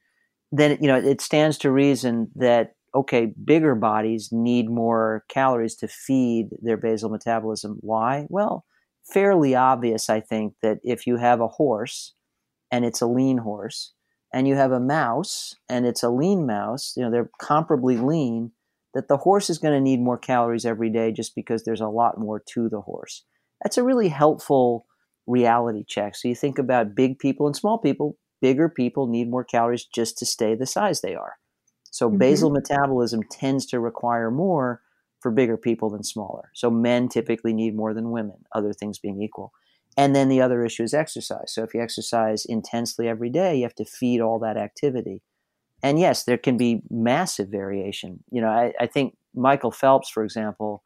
then 0.53 0.77
you 0.81 0.89
know 0.89 0.97
it 0.97 1.23
stands 1.23 1.57
to 1.59 1.71
reason 1.71 2.31
that 2.37 2.75
okay, 2.95 3.33
bigger 3.45 3.75
bodies 3.75 4.31
need 4.33 4.69
more 4.69 5.25
calories 5.29 5.77
to 5.77 5.89
feed 5.89 6.51
their 6.61 6.77
basal 6.77 7.09
metabolism. 7.09 7.79
Why? 7.81 8.27
Well, 8.29 8.65
fairly 9.05 9.55
obvious, 9.55 10.09
I 10.11 10.21
think, 10.21 10.55
that 10.63 10.79
if 10.83 11.07
you 11.07 11.17
have 11.17 11.41
a 11.41 11.49
horse 11.49 12.15
and 12.71 12.85
it's 12.85 13.01
a 13.01 13.07
lean 13.07 13.39
horse, 13.39 13.93
and 14.33 14.47
you 14.47 14.55
have 14.55 14.73
a 14.73 14.81
mouse 14.81 15.57
and 15.69 15.87
it's 15.87 16.03
a 16.03 16.09
lean 16.09 16.47
mouse, 16.47 16.95
you 16.97 17.03
know, 17.03 17.11
they're 17.11 17.31
comparably 17.41 18.03
lean, 18.03 18.53
that 18.95 19.09
the 19.09 19.19
horse 19.19 19.51
is 19.51 19.59
going 19.59 19.75
to 19.75 19.81
need 19.81 20.01
more 20.01 20.19
calories 20.19 20.65
every 20.65 20.91
day 20.91 21.13
just 21.13 21.35
because 21.35 21.65
there's 21.65 21.81
a 21.81 21.89
lot 21.89 22.19
more 22.19 22.41
to 22.41 22.69
the 22.69 22.81
horse. 22.81 23.25
That's 23.63 23.79
a 23.79 23.85
really 23.85 24.09
helpful 24.09 24.87
reality 25.27 25.85
check. 25.87 26.17
So 26.17 26.29
you 26.29 26.35
think 26.35 26.59
about 26.59 26.95
big 26.95 27.19
people 27.19 27.47
and 27.47 27.55
small 27.55 27.79
people, 27.79 28.17
bigger 28.41 28.69
people 28.69 29.07
need 29.07 29.31
more 29.31 29.45
calories 29.45 29.85
just 29.85 30.19
to 30.19 30.27
stay 30.27 30.55
the 30.55 30.67
size 30.67 31.01
they 31.01 31.15
are. 31.15 31.35
So 31.91 32.09
mm-hmm. 32.09 32.19
basal 32.19 32.51
metabolism 32.51 33.23
tends 33.31 33.67
to 33.67 33.81
require 33.81 34.31
more 34.31 34.81
for 35.21 35.31
bigger 35.31 35.57
people 35.57 35.91
than 35.91 36.03
smaller. 36.03 36.51
So 36.55 36.71
men 36.71 37.09
typically 37.09 37.53
need 37.53 37.77
more 37.77 37.95
than 37.95 38.11
women, 38.11 38.45
other 38.55 38.73
things 38.73 38.99
being 38.99 39.23
equal. 39.23 39.53
And 39.97 40.15
then 40.15 40.29
the 40.29 40.41
other 40.41 40.65
issue 40.65 40.83
is 40.83 40.95
exercise. 40.95 41.53
So 41.53 41.63
if 41.63 41.75
you 41.75 41.83
exercise 41.83 42.45
intensely 42.45 43.09
every 43.09 43.31
day, 43.31 43.57
you 43.57 43.63
have 43.65 43.75
to 43.77 43.85
feed 43.85 44.21
all 44.21 44.39
that 44.39 44.57
activity. 44.57 45.23
And 45.83 45.99
yes, 45.99 46.25
there 46.25 46.39
can 46.39 46.57
be 46.57 46.83
massive 46.91 47.49
variation. 47.49 48.23
You 48.31 48.43
know, 48.43 48.49
I, 48.49 48.73
I 48.81 48.87
think 48.87 49.17
Michael 49.35 49.71
Phelps, 49.71 50.09
for 50.11 50.23
example, 50.25 50.83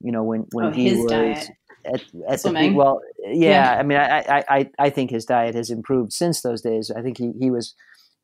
you 0.00 0.12
know, 0.12 0.22
when, 0.22 0.46
when 0.52 0.66
oh, 0.66 0.70
he 0.70 0.94
was 0.94 1.10
diet. 1.10 1.50
at, 1.84 2.02
at 2.28 2.42
the 2.42 2.72
well, 2.74 3.00
yeah, 3.24 3.32
yeah, 3.32 3.76
I 3.78 3.82
mean, 3.82 3.98
I, 3.98 4.44
I, 4.48 4.70
I 4.78 4.90
think 4.90 5.10
his 5.10 5.24
diet 5.24 5.54
has 5.54 5.70
improved 5.70 6.12
since 6.12 6.40
those 6.42 6.62
days. 6.62 6.90
I 6.90 7.02
think 7.02 7.18
he, 7.18 7.32
he 7.38 7.50
was 7.50 7.74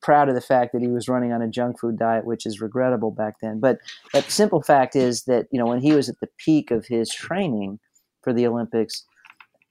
proud 0.05 0.29
of 0.29 0.35
the 0.35 0.41
fact 0.41 0.73
that 0.73 0.83
he 0.83 0.89
was 0.89 1.09
running 1.09 1.33
on 1.33 1.41
a 1.41 1.49
junk 1.49 1.81
food 1.81 1.99
diet, 1.99 2.27
which 2.27 2.45
is 2.45 2.61
regrettable 2.61 3.11
back 3.11 3.37
then. 3.41 3.59
But 3.59 3.79
the 4.13 4.23
simple 4.23 4.63
fact 4.63 4.95
is 4.95 5.25
that 5.25 5.47
you 5.51 5.59
know 5.59 5.67
when 5.67 5.81
he 5.81 5.93
was 5.93 6.09
at 6.09 6.21
the 6.21 6.29
peak 6.39 6.71
of 6.71 6.87
his 6.87 7.13
training 7.13 7.79
for 8.23 8.33
the 8.33 8.47
Olympics, 8.47 9.05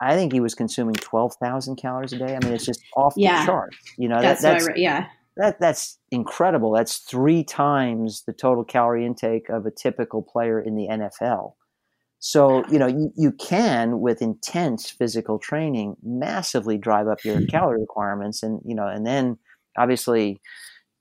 I 0.02 0.16
think 0.16 0.34
he 0.34 0.40
was 0.40 0.56
consuming 0.56 0.96
twelve 0.96 1.36
thousand 1.42 1.76
calories 1.76 2.14
a 2.14 2.18
day. 2.18 2.36
I 2.36 2.44
mean, 2.44 2.54
it's 2.54 2.66
just 2.66 2.82
off 2.98 3.14
yeah. 3.16 3.42
the 3.42 3.52
chart. 3.52 3.76
You 3.98 4.10
know, 4.10 4.22
that's, 4.22 4.42
that, 4.42 4.54
that's 4.54 4.68
re- 4.68 4.82
yeah. 4.82 5.08
That 5.38 5.60
that's 5.60 6.00
incredible. 6.12 6.74
That's 6.74 6.98
three 6.98 7.44
times 7.44 8.24
the 8.26 8.34
total 8.34 8.64
calorie 8.64 9.06
intake 9.06 9.50
of 9.50 9.66
a 9.66 9.72
typical 9.72 10.22
player 10.22 10.60
in 10.60 10.76
the 10.76 10.88
NFL. 10.90 11.54
So, 12.26 12.64
you 12.70 12.80
know, 12.80 12.88
you, 12.88 13.12
you 13.18 13.34
can, 13.34 14.00
with 14.00 14.22
intense 14.22 14.90
physical 14.90 15.40
training, 15.40 15.98
massively 16.02 16.78
drive 16.78 17.10
up 17.10 17.26
your 17.26 17.46
calorie 17.48 17.82
requirements. 17.82 18.44
And, 18.44 18.62
you 18.64 18.74
know, 18.74 18.88
and 18.88 19.06
then 19.06 19.38
obviously 19.78 20.42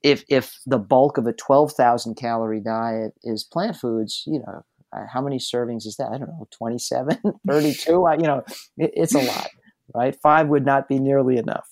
if 0.03 0.25
if 0.29 0.59
the 0.67 0.79
bulk 0.79 1.19
of 1.19 1.27
a 1.27 1.33
12,000 1.33 2.15
calorie 2.17 2.61
diet 2.61 3.13
is 3.23 3.45
plant 3.45 3.77
foods, 3.77 4.25
you 4.27 4.41
know, 4.41 4.65
uh, 4.93 5.07
how 5.11 5.23
many 5.23 5.39
servings 5.39 5.87
is 5.87 5.97
that? 5.99 6.09
I 6.09 6.19
don't 6.19 6.29
know, 6.29 6.47
27, 6.51 7.19
32, 7.49 8.05
I, 8.05 8.15
you 8.15 8.23
know, 8.23 8.43
it, 8.77 8.91
it's 8.95 9.15
a 9.15 9.23
lot, 9.23 9.49
right? 9.95 10.17
5 10.23 10.49
would 10.49 10.67
not 10.67 10.89
be 10.89 10.99
nearly 10.99 11.37
enough. 11.37 11.69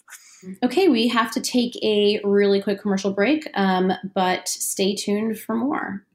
Okay, 0.65 0.89
we 0.89 1.09
have 1.09 1.31
to 1.33 1.41
take 1.41 1.77
a 1.83 2.19
really 2.25 2.63
quick 2.63 2.81
commercial 2.81 3.13
break, 3.13 3.47
um, 3.55 3.93
but 4.15 4.49
stay 4.49 4.95
tuned 4.95 5.39
for 5.39 5.55
more. 5.55 6.07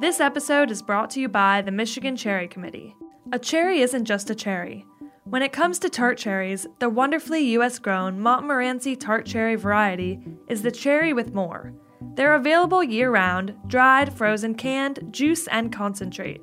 This 0.00 0.18
episode 0.18 0.70
is 0.70 0.80
brought 0.80 1.10
to 1.10 1.20
you 1.20 1.28
by 1.28 1.60
the 1.60 1.70
Michigan 1.70 2.16
Cherry 2.16 2.48
Committee. 2.48 2.96
A 3.32 3.38
cherry 3.38 3.80
isn't 3.80 4.06
just 4.06 4.28
a 4.30 4.34
cherry. 4.34 4.84
When 5.22 5.40
it 5.40 5.52
comes 5.52 5.78
to 5.80 5.88
tart 5.88 6.18
cherries, 6.18 6.66
the 6.80 6.88
wonderfully 6.88 7.44
US 7.50 7.78
grown 7.78 8.18
Montmorency 8.18 8.96
tart 8.96 9.24
cherry 9.24 9.54
variety 9.54 10.18
is 10.48 10.62
the 10.62 10.72
cherry 10.72 11.12
with 11.12 11.32
more. 11.32 11.72
They're 12.16 12.34
available 12.34 12.82
year 12.82 13.08
round, 13.08 13.54
dried, 13.68 14.12
frozen, 14.12 14.56
canned, 14.56 15.12
juice, 15.12 15.46
and 15.46 15.72
concentrate. 15.72 16.40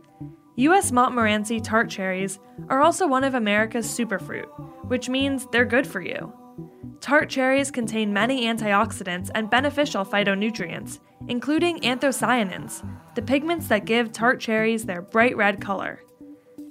US 0.56 0.94
Montmorency 0.94 1.60
tart 1.60 1.90
cherries 1.90 2.40
are 2.70 2.82
also 2.82 3.06
one 3.06 3.26
of 3.26 3.34
America's 3.34 3.86
superfruit, 3.86 4.48
which 4.88 5.10
means 5.10 5.46
they're 5.52 5.66
good 5.66 5.86
for 5.86 6.00
you. 6.00 6.32
Tart 7.02 7.30
cherries 7.30 7.70
contain 7.70 8.14
many 8.14 8.46
antioxidants 8.46 9.30
and 9.36 9.50
beneficial 9.50 10.06
phytonutrients, 10.06 11.02
including 11.28 11.82
anthocyanins, 11.82 12.82
the 13.16 13.22
pigments 13.22 13.68
that 13.68 13.84
give 13.84 14.14
tart 14.14 14.40
cherries 14.40 14.86
their 14.86 15.02
bright 15.02 15.36
red 15.36 15.60
color. 15.60 16.00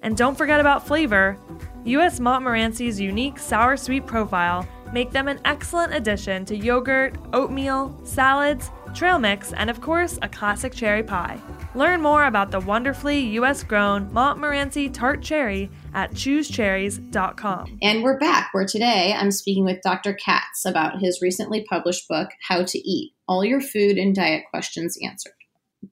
And 0.02 0.16
don't 0.16 0.36
forget 0.36 0.60
about 0.60 0.86
flavor. 0.86 1.38
U.S. 1.84 2.20
Montmorency's 2.20 3.00
unique 3.00 3.38
sour 3.38 3.76
sweet 3.76 4.06
profile 4.06 4.66
make 4.92 5.10
them 5.10 5.28
an 5.28 5.40
excellent 5.44 5.94
addition 5.94 6.44
to 6.46 6.56
yogurt, 6.56 7.16
oatmeal, 7.32 7.98
salads, 8.04 8.70
trail 8.94 9.18
mix, 9.18 9.52
and 9.52 9.68
of 9.68 9.80
course, 9.80 10.18
a 10.22 10.28
classic 10.28 10.72
cherry 10.72 11.02
pie. 11.02 11.40
Learn 11.74 12.00
more 12.00 12.24
about 12.24 12.50
the 12.50 12.60
wonderfully 12.60 13.20
U.S. 13.34 13.62
grown 13.62 14.12
Montmorency 14.12 14.88
tart 14.88 15.22
cherry 15.22 15.70
at 15.92 16.12
choosecherries.com. 16.12 17.78
And 17.82 18.02
we're 18.02 18.18
back, 18.18 18.48
where 18.52 18.66
today 18.66 19.14
I'm 19.16 19.30
speaking 19.30 19.64
with 19.64 19.82
Dr. 19.82 20.14
Katz 20.14 20.64
about 20.64 21.00
his 21.00 21.20
recently 21.20 21.64
published 21.68 22.08
book, 22.08 22.30
How 22.48 22.64
to 22.64 22.78
Eat 22.78 23.12
All 23.28 23.44
Your 23.44 23.60
Food 23.60 23.98
and 23.98 24.14
Diet 24.14 24.44
Questions 24.50 24.96
Answered. 25.04 25.32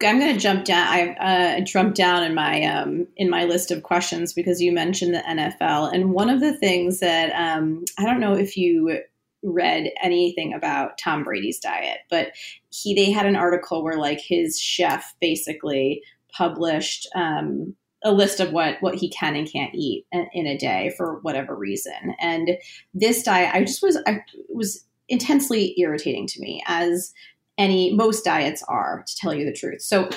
I'm 0.03 0.18
going 0.18 0.32
to 0.32 0.40
jump 0.40 0.64
down. 0.64 0.86
I 0.88 1.59
uh, 1.59 1.61
jumped 1.61 1.97
down 1.97 2.22
in 2.22 2.34
my 2.34 2.64
um, 2.64 3.07
in 3.16 3.28
my 3.28 3.45
list 3.45 3.70
of 3.70 3.82
questions 3.82 4.32
because 4.32 4.61
you 4.61 4.72
mentioned 4.72 5.14
the 5.14 5.18
NFL, 5.18 5.92
and 5.92 6.12
one 6.12 6.30
of 6.30 6.40
the 6.40 6.57
things 6.57 7.01
that 7.01 7.30
um, 7.32 7.84
I 7.99 8.05
don't 8.05 8.20
know 8.20 8.34
if 8.34 8.57
you 8.57 9.01
read 9.42 9.90
anything 10.03 10.55
about 10.55 10.97
Tom 10.99 11.22
Brady's 11.22 11.59
diet, 11.59 11.99
but 12.11 12.28
he 12.70 12.95
they 12.95 13.11
had 13.11 13.26
an 13.26 13.36
article 13.36 13.84
where 13.84 13.99
like 13.99 14.20
his 14.20 14.59
chef 14.59 15.14
basically 15.20 16.03
published 16.32 17.09
um, 17.14 17.74
a 18.03 18.12
list 18.12 18.40
of 18.40 18.53
what 18.53 18.76
what 18.80 18.95
he 18.95 19.09
can 19.11 19.36
and 19.36 19.51
can't 19.51 19.74
eat 19.74 20.07
in, 20.12 20.26
in 20.32 20.47
a 20.47 20.59
day 20.59 20.92
for 20.97 21.20
whatever 21.20 21.55
reason, 21.55 22.14
and 22.20 22.57
this 22.95 23.22
diet 23.22 23.55
I 23.55 23.64
just 23.64 23.82
was 23.82 23.99
I 24.07 24.20
was 24.49 24.84
intensely 25.09 25.78
irritating 25.78 26.26
to 26.26 26.40
me 26.40 26.62
as 26.66 27.12
any 27.59 27.95
most 27.95 28.25
diets 28.25 28.63
are, 28.69 29.05
to 29.07 29.17
tell 29.17 29.35
you 29.35 29.45
the 29.45 29.53
truth. 29.53 29.83
So 29.83 30.09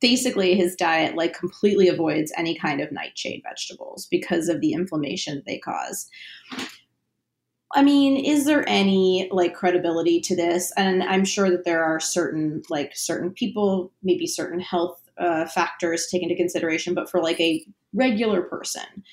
basically 0.00 0.54
his 0.54 0.74
diet 0.74 1.16
like 1.16 1.38
completely 1.38 1.88
avoids 1.88 2.32
any 2.36 2.54
kind 2.54 2.80
of 2.80 2.92
nightshade 2.92 3.42
vegetables 3.44 4.06
because 4.10 4.48
of 4.48 4.60
the 4.60 4.72
inflammation 4.72 5.42
they 5.46 5.58
cause. 5.58 6.08
I 7.74 7.82
mean, 7.82 8.24
is 8.24 8.44
there 8.44 8.68
any 8.68 9.28
like 9.32 9.54
credibility 9.54 10.20
to 10.20 10.36
this? 10.36 10.72
And 10.76 11.02
I'm 11.02 11.24
sure 11.24 11.50
that 11.50 11.64
there 11.64 11.82
are 11.82 11.98
certain 11.98 12.62
like 12.70 12.92
certain 12.94 13.30
people, 13.30 13.92
maybe 14.02 14.26
certain 14.26 14.60
health 14.60 15.00
uh, 15.18 15.46
factors 15.46 16.06
take 16.10 16.22
into 16.22 16.36
consideration, 16.36 16.94
but 16.94 17.10
for 17.10 17.20
like 17.20 17.40
a 17.40 17.64
regular 17.92 18.42
person, 18.42 19.04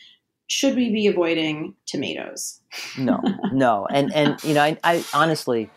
should 0.48 0.76
we 0.76 0.92
be 0.92 1.08
avoiding 1.08 1.76
tomatoes? 1.86 2.60
no, 2.98 3.22
no, 3.54 3.88
and 3.90 4.14
and 4.14 4.44
you 4.44 4.54
know, 4.54 4.62
I, 4.62 4.78
I 4.84 5.04
honestly, 5.14 5.70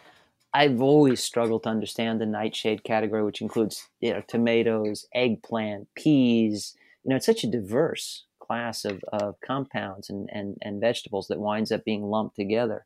I've 0.54 0.80
always 0.80 1.20
struggled 1.22 1.64
to 1.64 1.68
understand 1.68 2.20
the 2.20 2.26
nightshade 2.26 2.84
category, 2.84 3.24
which 3.24 3.42
includes 3.42 3.88
you 4.00 4.12
know 4.12 4.22
tomatoes, 4.26 5.06
eggplant, 5.12 5.88
peas. 5.96 6.76
You 7.02 7.10
know, 7.10 7.16
it's 7.16 7.26
such 7.26 7.44
a 7.44 7.50
diverse 7.50 8.24
class 8.40 8.84
of, 8.84 9.02
of 9.12 9.34
compounds 9.44 10.08
and, 10.08 10.28
and, 10.32 10.56
and 10.62 10.80
vegetables 10.80 11.28
that 11.28 11.40
winds 11.40 11.72
up 11.72 11.84
being 11.84 12.04
lumped 12.04 12.36
together. 12.36 12.84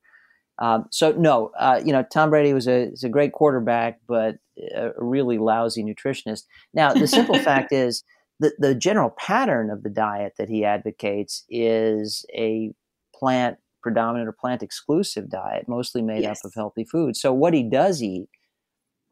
Um, 0.60 0.86
so 0.90 1.12
no, 1.12 1.52
uh, 1.58 1.80
you 1.84 1.92
know 1.92 2.02
Tom 2.02 2.30
Brady 2.30 2.52
was 2.52 2.66
a, 2.66 2.88
was 2.90 3.04
a 3.04 3.08
great 3.08 3.32
quarterback, 3.32 4.00
but 4.08 4.36
a 4.74 4.90
really 4.96 5.38
lousy 5.38 5.84
nutritionist. 5.84 6.44
Now 6.72 6.92
the 6.92 7.06
simple 7.06 7.38
fact 7.42 7.72
is 7.72 8.02
the 8.40 8.52
the 8.58 8.74
general 8.74 9.10
pattern 9.10 9.70
of 9.70 9.82
the 9.82 9.90
diet 9.90 10.34
that 10.38 10.48
he 10.48 10.64
advocates 10.64 11.44
is 11.48 12.24
a 12.34 12.72
plant 13.14 13.58
predominant 13.88 14.28
or 14.28 14.32
plant 14.32 14.62
exclusive 14.62 15.30
diet, 15.30 15.66
mostly 15.66 16.02
made 16.02 16.22
yes. 16.22 16.40
up 16.40 16.48
of 16.48 16.54
healthy 16.54 16.84
foods. 16.84 17.18
So 17.18 17.32
what 17.32 17.54
he 17.54 17.62
does 17.62 18.02
eat 18.02 18.28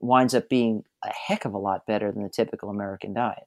winds 0.00 0.34
up 0.34 0.50
being 0.50 0.82
a 1.02 1.10
heck 1.10 1.46
of 1.46 1.54
a 1.54 1.58
lot 1.58 1.86
better 1.86 2.12
than 2.12 2.22
the 2.22 2.28
typical 2.28 2.68
American 2.68 3.14
diet. 3.14 3.44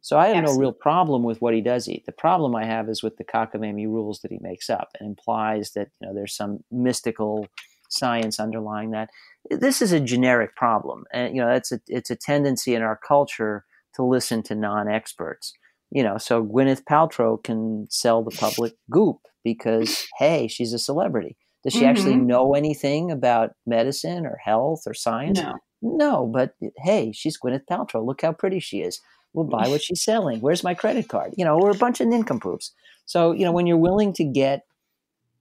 So 0.00 0.18
I 0.18 0.26
have 0.26 0.36
Absolutely. 0.38 0.56
no 0.56 0.60
real 0.60 0.72
problem 0.72 1.22
with 1.22 1.40
what 1.40 1.54
he 1.54 1.60
does 1.60 1.88
eat. 1.88 2.04
The 2.06 2.12
problem 2.12 2.56
I 2.56 2.64
have 2.64 2.88
is 2.88 3.02
with 3.02 3.16
the 3.16 3.24
cockamamie 3.24 3.86
rules 3.86 4.20
that 4.20 4.32
he 4.32 4.38
makes 4.40 4.68
up 4.68 4.88
and 4.98 5.08
implies 5.08 5.72
that 5.72 5.88
you 6.00 6.08
know 6.08 6.14
there's 6.14 6.34
some 6.34 6.64
mystical 6.70 7.46
science 7.88 8.40
underlying 8.40 8.90
that. 8.90 9.10
This 9.50 9.80
is 9.80 9.92
a 9.92 10.00
generic 10.00 10.56
problem, 10.56 11.04
and 11.12 11.34
you 11.34 11.40
know 11.40 11.48
that's 11.48 11.72
a 11.72 11.80
it's 11.86 12.10
a 12.10 12.16
tendency 12.16 12.74
in 12.74 12.82
our 12.82 12.98
culture 13.06 13.64
to 13.94 14.02
listen 14.02 14.42
to 14.42 14.54
non-experts. 14.54 15.54
You 15.90 16.02
know, 16.02 16.18
so 16.18 16.44
Gwyneth 16.44 16.82
Paltrow 16.84 17.42
can 17.42 17.86
sell 17.88 18.22
the 18.22 18.36
public 18.36 18.74
goop 18.90 19.20
because 19.44 20.06
hey, 20.18 20.48
she's 20.48 20.72
a 20.72 20.78
celebrity. 20.78 21.36
Does 21.62 21.72
she 21.72 21.80
mm-hmm. 21.80 21.88
actually 21.88 22.16
know 22.16 22.54
anything 22.54 23.10
about 23.10 23.52
medicine 23.66 24.26
or 24.26 24.38
health 24.44 24.82
or 24.86 24.94
science? 24.94 25.40
No. 25.40 25.54
No, 25.86 26.26
but 26.26 26.54
hey, 26.78 27.12
she's 27.12 27.38
Gwyneth 27.38 27.66
Paltrow. 27.70 28.04
Look 28.04 28.22
how 28.22 28.32
pretty 28.32 28.58
she 28.58 28.80
is. 28.80 29.00
We'll 29.34 29.44
buy 29.44 29.68
what 29.68 29.82
she's 29.82 30.02
selling. 30.02 30.40
Where's 30.40 30.64
my 30.64 30.72
credit 30.72 31.08
card? 31.08 31.34
You 31.36 31.44
know, 31.44 31.58
we're 31.58 31.72
a 31.72 31.76
bunch 31.76 32.00
of 32.00 32.06
nincompoops. 32.06 32.72
So, 33.04 33.32
you 33.32 33.44
know, 33.44 33.52
when 33.52 33.66
you're 33.66 33.76
willing 33.76 34.12
to 34.14 34.24
get 34.24 34.62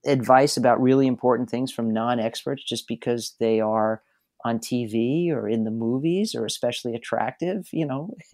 advice 0.06 0.58
about 0.58 0.82
really 0.82 1.08
important 1.08 1.50
things 1.50 1.72
from 1.72 1.94
non-experts 1.94 2.64
just 2.64 2.88
because 2.88 3.36
they 3.40 3.62
are 3.62 4.02
on 4.44 4.60
TV 4.60 5.30
or 5.30 5.48
in 5.48 5.64
the 5.64 5.72
movies 5.72 6.36
or 6.36 6.46
especially 6.46 6.94
attractive, 6.94 7.68
you 7.72 7.86
know, 7.86 8.14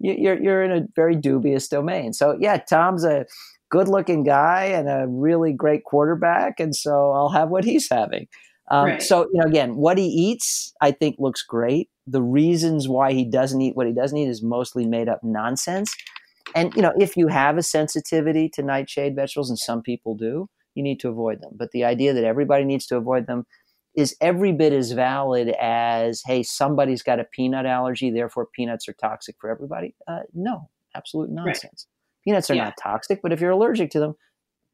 you're 0.00 0.40
you're 0.40 0.62
in 0.62 0.70
a 0.70 0.86
very 0.96 1.16
dubious 1.16 1.68
domain. 1.68 2.12
So 2.12 2.36
yeah, 2.40 2.56
Tom's 2.56 3.04
a 3.04 3.26
good-looking 3.70 4.24
guy 4.24 4.64
and 4.64 4.88
a 4.88 5.06
really 5.08 5.52
great 5.52 5.84
quarterback, 5.84 6.60
and 6.60 6.74
so 6.74 7.12
I'll 7.12 7.30
have 7.30 7.48
what 7.48 7.64
he's 7.64 7.88
having. 7.90 8.26
Um, 8.70 8.86
right. 8.86 9.02
So 9.02 9.28
you 9.32 9.40
know, 9.40 9.46
again, 9.46 9.76
what 9.76 9.98
he 9.98 10.06
eats, 10.06 10.72
I 10.80 10.92
think, 10.92 11.16
looks 11.18 11.42
great 11.42 11.90
the 12.10 12.22
reasons 12.22 12.88
why 12.88 13.12
he 13.12 13.24
doesn't 13.24 13.60
eat 13.60 13.76
what 13.76 13.86
he 13.86 13.92
doesn't 13.92 14.18
eat 14.18 14.28
is 14.28 14.42
mostly 14.42 14.84
made 14.84 15.08
up 15.08 15.20
nonsense. 15.22 15.94
And 16.54 16.74
you 16.74 16.82
know, 16.82 16.92
if 16.98 17.16
you 17.16 17.28
have 17.28 17.56
a 17.56 17.62
sensitivity 17.62 18.48
to 18.50 18.62
nightshade 18.62 19.14
vegetables, 19.14 19.50
and 19.50 19.58
some 19.58 19.82
people 19.82 20.16
do, 20.16 20.48
you 20.74 20.82
need 20.82 20.98
to 21.00 21.08
avoid 21.08 21.40
them. 21.40 21.52
But 21.54 21.70
the 21.70 21.84
idea 21.84 22.12
that 22.12 22.24
everybody 22.24 22.64
needs 22.64 22.86
to 22.86 22.96
avoid 22.96 23.26
them 23.26 23.46
is 23.94 24.16
every 24.20 24.52
bit 24.52 24.72
as 24.72 24.92
valid 24.92 25.48
as, 25.60 26.22
hey, 26.26 26.42
somebody's 26.42 27.02
got 27.02 27.20
a 27.20 27.24
peanut 27.24 27.66
allergy, 27.66 28.10
therefore 28.10 28.48
peanuts 28.52 28.88
are 28.88 28.92
toxic 28.94 29.36
for 29.40 29.50
everybody. 29.50 29.94
Uh, 30.08 30.20
no, 30.34 30.68
absolute 30.96 31.30
nonsense. 31.30 31.86
Right. 31.86 31.99
Peanuts 32.24 32.50
are 32.50 32.54
yeah. 32.54 32.64
not 32.64 32.74
toxic, 32.82 33.20
but 33.22 33.32
if 33.32 33.40
you're 33.40 33.50
allergic 33.50 33.90
to 33.92 34.00
them, 34.00 34.14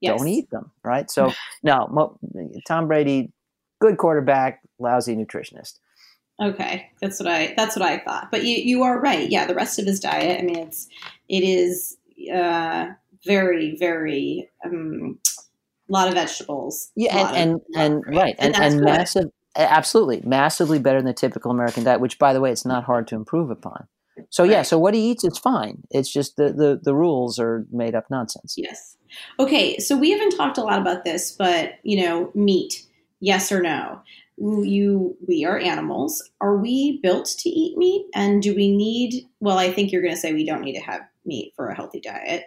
yes. 0.00 0.18
don't 0.18 0.28
eat 0.28 0.50
them, 0.50 0.72
right? 0.84 1.10
So, 1.10 1.32
no, 1.62 2.18
Tom 2.66 2.88
Brady, 2.88 3.32
good 3.80 3.98
quarterback, 3.98 4.60
lousy 4.78 5.16
nutritionist. 5.16 5.78
Okay, 6.42 6.90
that's 7.00 7.18
what 7.18 7.28
I 7.28 7.54
that's 7.56 7.76
what 7.76 7.88
I 7.88 7.98
thought. 7.98 8.30
But 8.30 8.44
you 8.44 8.56
you 8.56 8.82
are 8.82 9.00
right. 9.00 9.30
Yeah, 9.30 9.46
the 9.46 9.54
rest 9.54 9.78
of 9.78 9.86
his 9.86 10.00
diet. 10.00 10.38
I 10.38 10.42
mean, 10.42 10.56
it's 10.58 10.86
it 11.28 11.42
is 11.42 11.96
uh, 12.32 12.88
very 13.24 13.76
very 13.76 14.50
um, 14.64 15.18
a 15.88 15.92
lot 15.92 16.08
of 16.08 16.14
vegetables. 16.14 16.90
Yeah, 16.94 17.32
and 17.32 17.60
and, 17.74 18.04
and, 18.06 18.16
right 18.16 18.34
and 18.38 18.54
and, 18.54 18.74
and 18.74 18.84
massive 18.84 19.30
absolutely 19.56 20.20
massively 20.28 20.78
better 20.78 20.98
than 20.98 21.06
the 21.06 21.14
typical 21.14 21.50
American 21.50 21.84
diet. 21.84 22.00
Which, 22.00 22.18
by 22.18 22.34
the 22.34 22.40
way, 22.40 22.52
it's 22.52 22.66
not 22.66 22.84
hard 22.84 23.08
to 23.08 23.14
improve 23.14 23.50
upon. 23.50 23.88
So 24.30 24.42
right. 24.42 24.52
yeah, 24.52 24.62
so 24.62 24.78
what 24.78 24.94
he 24.94 25.10
eats 25.10 25.24
is 25.24 25.38
fine. 25.38 25.82
It's 25.90 26.12
just 26.12 26.36
the, 26.36 26.52
the 26.52 26.80
the 26.82 26.94
rules 26.94 27.38
are 27.38 27.66
made 27.70 27.94
up 27.94 28.06
nonsense. 28.10 28.54
Yes. 28.56 28.96
Okay, 29.38 29.78
so 29.78 29.96
we 29.96 30.10
haven't 30.10 30.36
talked 30.36 30.58
a 30.58 30.62
lot 30.62 30.80
about 30.80 31.04
this, 31.04 31.30
but 31.32 31.74
you 31.82 32.02
know, 32.02 32.30
meat. 32.34 32.86
Yes 33.20 33.50
or 33.50 33.62
no? 33.62 34.02
you 34.38 35.16
we 35.26 35.44
are 35.44 35.58
animals 35.58 36.22
are 36.40 36.56
we 36.56 37.00
built 37.02 37.26
to 37.38 37.48
eat 37.48 37.76
meat 37.78 38.06
and 38.14 38.42
do 38.42 38.54
we 38.54 38.74
need 38.74 39.26
well 39.40 39.56
i 39.56 39.72
think 39.72 39.90
you're 39.90 40.02
going 40.02 40.14
to 40.14 40.20
say 40.20 40.32
we 40.32 40.44
don't 40.44 40.60
need 40.60 40.74
to 40.74 40.84
have 40.84 41.00
meat 41.24 41.52
for 41.56 41.68
a 41.68 41.74
healthy 41.74 42.00
diet 42.00 42.44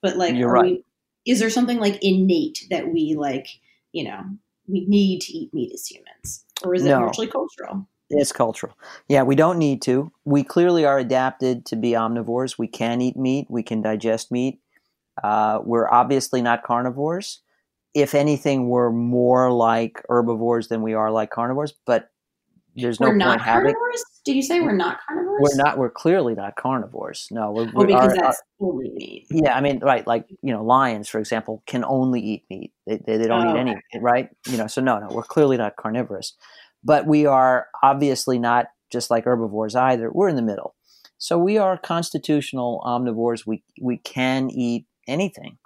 but 0.00 0.16
like 0.16 0.34
you're 0.34 0.50
right 0.50 0.64
we, 0.64 0.84
is 1.26 1.40
there 1.40 1.50
something 1.50 1.78
like 1.78 1.98
innate 2.02 2.66
that 2.70 2.92
we 2.92 3.16
like 3.16 3.48
you 3.92 4.04
know 4.04 4.22
we 4.68 4.86
need 4.86 5.20
to 5.20 5.32
eat 5.32 5.52
meat 5.52 5.72
as 5.74 5.86
humans 5.86 6.44
or 6.62 6.74
is 6.74 6.84
it 6.84 6.88
no. 6.88 7.06
actually 7.06 7.26
cultural 7.26 7.88
it's 8.10 8.32
cultural 8.32 8.76
yeah 9.08 9.22
we 9.22 9.34
don't 9.34 9.58
need 9.58 9.82
to 9.82 10.10
we 10.24 10.42
clearly 10.42 10.84
are 10.84 10.98
adapted 10.98 11.66
to 11.66 11.76
be 11.76 11.92
omnivores 11.92 12.58
we 12.58 12.66
can 12.66 13.00
eat 13.00 13.16
meat 13.16 13.46
we 13.48 13.62
can 13.62 13.82
digest 13.82 14.32
meat 14.32 14.60
uh, 15.22 15.58
we're 15.64 15.90
obviously 15.90 16.40
not 16.40 16.62
carnivores 16.62 17.40
if 17.94 18.14
anything, 18.14 18.68
we're 18.68 18.90
more 18.90 19.50
like 19.50 20.02
herbivores 20.08 20.68
than 20.68 20.82
we 20.82 20.94
are 20.94 21.10
like 21.10 21.30
carnivores. 21.30 21.74
But 21.86 22.10
there's 22.76 23.00
no 23.00 23.08
we're 23.08 23.18
point 23.18 23.40
having. 23.40 23.72
Carnivores? 23.72 24.04
Did 24.24 24.36
you 24.36 24.42
say 24.42 24.60
we're 24.60 24.76
not 24.76 24.98
carnivores? 25.06 25.40
We're 25.40 25.62
not. 25.62 25.78
We're 25.78 25.90
clearly 25.90 26.34
not 26.34 26.56
carnivores. 26.56 27.28
No, 27.30 27.50
we're, 27.50 27.70
oh, 27.74 27.84
because 27.84 28.12
our, 28.12 28.16
that's 28.16 28.42
our, 28.60 28.68
only 28.68 28.90
meat. 28.94 29.26
Yeah, 29.30 29.56
I 29.56 29.60
mean, 29.60 29.80
right? 29.80 30.06
Like 30.06 30.26
you 30.42 30.52
know, 30.52 30.62
lions, 30.62 31.08
for 31.08 31.18
example, 31.18 31.62
can 31.66 31.84
only 31.84 32.20
eat 32.20 32.44
meat. 32.50 32.72
They, 32.86 33.00
they, 33.04 33.16
they 33.16 33.26
don't 33.26 33.46
oh, 33.46 33.54
eat 33.54 33.58
any, 33.58 33.70
okay. 33.72 34.00
right? 34.00 34.28
You 34.46 34.58
know, 34.58 34.66
so 34.66 34.80
no, 34.80 34.98
no, 34.98 35.08
we're 35.08 35.22
clearly 35.22 35.56
not 35.56 35.76
carnivorous, 35.76 36.34
but 36.84 37.06
we 37.06 37.26
are 37.26 37.66
obviously 37.82 38.38
not 38.38 38.66
just 38.90 39.10
like 39.10 39.24
herbivores 39.24 39.74
either. 39.74 40.10
We're 40.10 40.28
in 40.28 40.36
the 40.36 40.42
middle, 40.42 40.74
so 41.18 41.38
we 41.38 41.58
are 41.58 41.76
constitutional 41.76 42.82
omnivores. 42.84 43.46
We 43.46 43.62
we 43.80 43.98
can 43.98 44.50
eat 44.50 44.86
anything 45.06 45.58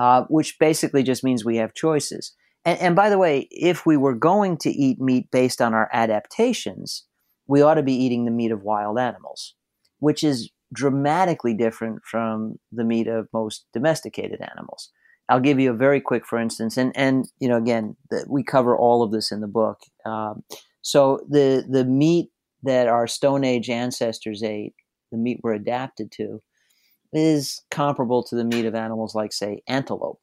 uh, 0.00 0.24
which 0.30 0.58
basically 0.58 1.02
just 1.02 1.22
means 1.22 1.44
we 1.44 1.58
have 1.58 1.74
choices. 1.74 2.32
And, 2.64 2.78
and 2.80 2.96
by 2.96 3.10
the 3.10 3.18
way, 3.18 3.46
if 3.50 3.84
we 3.84 3.98
were 3.98 4.14
going 4.14 4.56
to 4.58 4.70
eat 4.70 4.98
meat 4.98 5.30
based 5.30 5.60
on 5.60 5.74
our 5.74 5.90
adaptations, 5.92 7.04
we 7.46 7.60
ought 7.60 7.74
to 7.74 7.82
be 7.82 7.92
eating 7.92 8.24
the 8.24 8.30
meat 8.30 8.50
of 8.50 8.62
wild 8.62 8.98
animals, 8.98 9.54
which 9.98 10.24
is 10.24 10.50
dramatically 10.72 11.52
different 11.52 12.00
from 12.02 12.54
the 12.72 12.84
meat 12.84 13.08
of 13.08 13.28
most 13.34 13.66
domesticated 13.74 14.40
animals. 14.40 14.90
I'll 15.30 15.40
give 15.40 15.60
you 15.60 15.70
a 15.70 15.76
very 15.76 16.00
quick, 16.00 16.26
for 16.26 16.38
instance, 16.38 16.76
and 16.76 16.92
and 16.96 17.26
you 17.38 17.48
know, 17.48 17.56
again, 17.56 17.96
the, 18.10 18.26
we 18.28 18.42
cover 18.42 18.76
all 18.76 19.02
of 19.02 19.12
this 19.12 19.30
in 19.30 19.40
the 19.40 19.46
book. 19.46 19.80
Um, 20.04 20.42
so 20.82 21.20
the 21.28 21.64
the 21.68 21.84
meat 21.84 22.30
that 22.62 22.88
our 22.88 23.06
Stone 23.06 23.44
Age 23.44 23.70
ancestors 23.70 24.42
ate, 24.42 24.74
the 25.12 25.18
meat 25.18 25.40
we're 25.42 25.54
adapted 25.54 26.10
to, 26.12 26.42
is 27.12 27.62
comparable 27.70 28.22
to 28.24 28.36
the 28.36 28.44
meat 28.44 28.66
of 28.66 28.74
animals 28.74 29.14
like, 29.14 29.32
say, 29.32 29.62
antelope. 29.66 30.20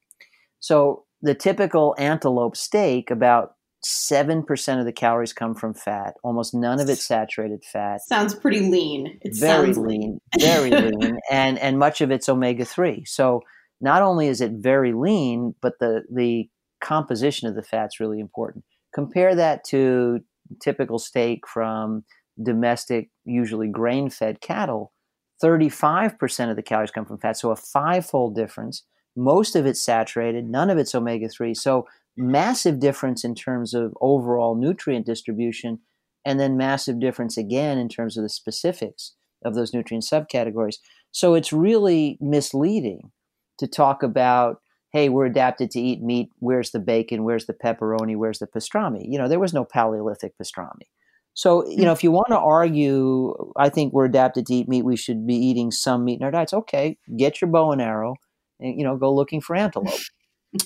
So 0.59 1.05
the 1.21 1.33
typical 1.33 1.95
antelope 1.97 2.55
steak, 2.55 3.09
about 3.09 3.53
7% 3.85 4.79
of 4.79 4.85
the 4.85 4.91
calories 4.91 5.33
come 5.33 5.55
from 5.55 5.73
fat. 5.73 6.15
Almost 6.23 6.53
none 6.53 6.79
of 6.79 6.89
it 6.89 6.97
saturated 6.97 7.63
fat. 7.63 8.01
Sounds 8.01 8.35
pretty 8.35 8.59
lean. 8.59 9.19
It 9.21 9.35
very 9.35 9.73
lean, 9.73 10.19
very 10.39 10.71
lean, 10.71 11.17
and 11.31 11.57
and 11.59 11.79
much 11.79 12.01
of 12.01 12.11
it's 12.11 12.27
omega 12.27 12.65
3. 12.65 13.05
So 13.05 13.41
not 13.81 14.01
only 14.01 14.27
is 14.27 14.41
it 14.41 14.51
very 14.53 14.93
lean, 14.93 15.55
but 15.61 15.73
the 15.79 16.03
the 16.13 16.49
composition 16.81 17.47
of 17.47 17.55
the 17.55 17.63
fat's 17.63 17.99
really 17.99 18.19
important. 18.19 18.63
Compare 18.93 19.35
that 19.35 19.63
to 19.65 20.19
typical 20.61 20.99
steak 20.99 21.47
from 21.47 22.03
domestic, 22.41 23.09
usually 23.25 23.67
grain-fed 23.67 24.41
cattle 24.41 24.93
35% 25.43 26.49
of 26.49 26.55
the 26.55 26.63
calories 26.63 26.91
come 26.91 27.05
from 27.05 27.19
fat. 27.19 27.37
So 27.37 27.51
a 27.51 27.55
five-fold 27.55 28.35
difference. 28.35 28.83
Most 29.15 29.55
of 29.55 29.65
it's 29.65 29.81
saturated, 29.83 30.45
none 30.45 30.69
of 30.69 30.77
it's 30.77 30.95
omega 30.95 31.29
3. 31.29 31.53
So 31.53 31.87
massive 32.15 32.79
difference 32.79 33.23
in 33.23 33.35
terms 33.35 33.73
of 33.73 33.93
overall 34.01 34.55
nutrient 34.55 35.05
distribution. 35.05 35.79
and 36.25 36.41
then 36.41 36.57
massive 36.57 36.99
difference 36.99 37.37
again 37.37 37.77
in 37.77 37.87
terms 37.87 38.17
of 38.17 38.23
the 38.23 38.29
specifics 38.29 39.13
of 39.45 39.55
those 39.55 39.73
nutrient 39.73 40.03
subcategories. 40.03 40.75
So 41.11 41.35
it's 41.35 41.53
really 41.53 42.17
misleading 42.19 43.11
to 43.59 43.67
talk 43.67 44.03
about, 44.03 44.61
hey, 44.91 45.09
we're 45.09 45.25
adapted 45.25 45.71
to 45.71 45.79
eat 45.79 46.01
meat. 46.01 46.29
Where's 46.39 46.71
the 46.71 46.79
bacon? 46.79 47.23
Where's 47.23 47.45
the 47.45 47.53
pepperoni? 47.53 48.15
Where's 48.15 48.39
the 48.39 48.47
pastrami? 48.47 49.05
You 49.07 49.17
know, 49.17 49.27
there 49.27 49.39
was 49.39 49.53
no 49.53 49.65
Paleolithic 49.65 50.33
pastrami. 50.41 50.87
So, 51.33 51.67
you 51.69 51.83
know, 51.83 51.91
if 51.91 52.03
you 52.03 52.11
want 52.11 52.29
to 52.29 52.39
argue, 52.39 53.35
I 53.55 53.69
think 53.69 53.93
we're 53.93 54.05
adapted 54.05 54.47
to 54.47 54.53
eat 54.55 54.67
meat, 54.67 54.83
we 54.83 54.95
should 54.95 55.27
be 55.27 55.35
eating 55.35 55.69
some 55.69 56.03
meat 56.03 56.19
in 56.19 56.23
our 56.23 56.31
diets. 56.31 56.53
Okay, 56.53 56.97
get 57.15 57.41
your 57.41 57.51
bow 57.51 57.71
and 57.71 57.81
arrow 57.81 58.15
and, 58.59 58.75
you 58.75 58.83
know, 58.83 58.97
go 58.97 59.13
looking 59.13 59.39
for 59.39 59.55
antelope 59.55 59.99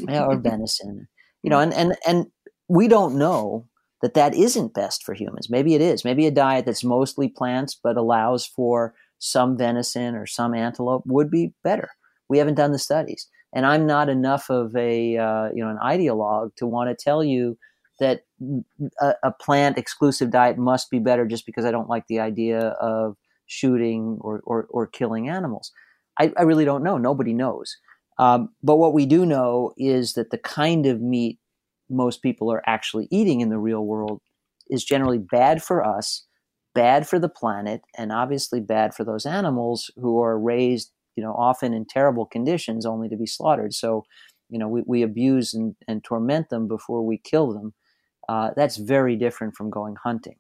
or 0.07 0.37
venison. 0.39 1.09
You 1.43 1.49
know, 1.49 1.59
and, 1.59 1.73
and, 1.73 1.97
and 2.07 2.27
we 2.69 2.87
don't 2.87 3.15
know 3.15 3.67
that 4.01 4.13
that 4.13 4.33
isn't 4.33 4.73
best 4.73 5.03
for 5.03 5.13
humans. 5.13 5.49
Maybe 5.49 5.75
it 5.75 5.81
is. 5.81 6.05
Maybe 6.05 6.25
a 6.25 6.31
diet 6.31 6.65
that's 6.65 6.83
mostly 6.83 7.27
plants 7.27 7.77
but 7.81 7.97
allows 7.97 8.45
for 8.45 8.93
some 9.19 9.57
venison 9.57 10.15
or 10.15 10.25
some 10.25 10.53
antelope 10.53 11.03
would 11.05 11.29
be 11.29 11.53
better. 11.63 11.89
We 12.32 12.38
haven't 12.39 12.55
done 12.55 12.71
the 12.71 12.79
studies, 12.79 13.27
and 13.53 13.65
I'm 13.65 13.86
not 13.86 14.09
enough 14.09 14.49
of 14.49 14.75
a 14.75 15.17
uh, 15.17 15.49
you 15.53 15.63
know 15.63 15.69
an 15.69 15.79
ideologue 15.84 16.55
to 16.55 16.65
want 16.65 16.89
to 16.89 17.03
tell 17.03 17.23
you 17.23 17.57
that 17.99 18.21
a, 18.99 19.13
a 19.23 19.32
plant 19.32 19.77
exclusive 19.77 20.32
diet 20.32 20.57
must 20.57 20.89
be 20.89 20.99
better 20.99 21.25
just 21.25 21.45
because 21.45 21.65
I 21.65 21.71
don't 21.71 21.89
like 21.89 22.07
the 22.07 22.19
idea 22.19 22.69
of 22.82 23.15
shooting 23.45 24.17
or, 24.21 24.41
or, 24.45 24.65
or 24.69 24.88
killing 24.88 25.29
animals. 25.29 25.71
I, 26.19 26.32
I, 26.38 26.41
really 26.41 26.65
don't 26.65 26.84
know. 26.84 26.97
Nobody 26.97 27.34
knows. 27.34 27.77
Um, 28.17 28.49
but 28.63 28.77
what 28.77 28.93
we 28.93 29.05
do 29.05 29.25
know 29.25 29.73
is 29.77 30.13
that 30.13 30.32
the 30.32 30.38
kind 30.38 30.86
of 30.86 31.01
meat 31.01 31.38
most 31.89 32.21
people 32.23 32.51
are 32.51 32.63
actually 32.65 33.07
eating 33.11 33.41
in 33.41 33.49
the 33.49 33.59
real 33.59 33.86
world 33.86 34.21
is 34.69 34.84
generally 34.84 35.19
bad 35.19 35.61
for 35.61 35.86
us, 35.86 36.25
bad 36.73 37.07
for 37.07 37.19
the 37.19 37.29
planet, 37.29 37.82
and 37.97 38.11
obviously 38.11 38.61
bad 38.61 38.93
for 38.93 39.03
those 39.03 39.25
animals 39.25 39.91
who 39.97 40.19
are 40.21 40.39
raised, 40.39 40.91
you 41.16 41.24
know, 41.24 41.34
often 41.34 41.74
in 41.74 41.86
terrible 41.86 42.26
conditions 42.26 42.86
only 42.86 43.09
to 43.09 43.18
be 43.18 43.26
slaughtered. 43.26 43.74
So, 43.74 44.05
you 44.49 44.59
know, 44.59 44.68
we, 44.68 44.84
we 44.86 45.01
abuse 45.01 45.53
and, 45.53 45.76
and 45.88 46.03
torment 46.03 46.49
them 46.49 46.68
before 46.68 47.05
we 47.05 47.18
kill 47.18 47.53
them 47.53 47.74
uh, 48.32 48.51
that's 48.55 48.78
very 48.78 49.18
different 49.18 49.55
from 49.55 49.70
going 49.70 49.95
hunting. 50.01 50.38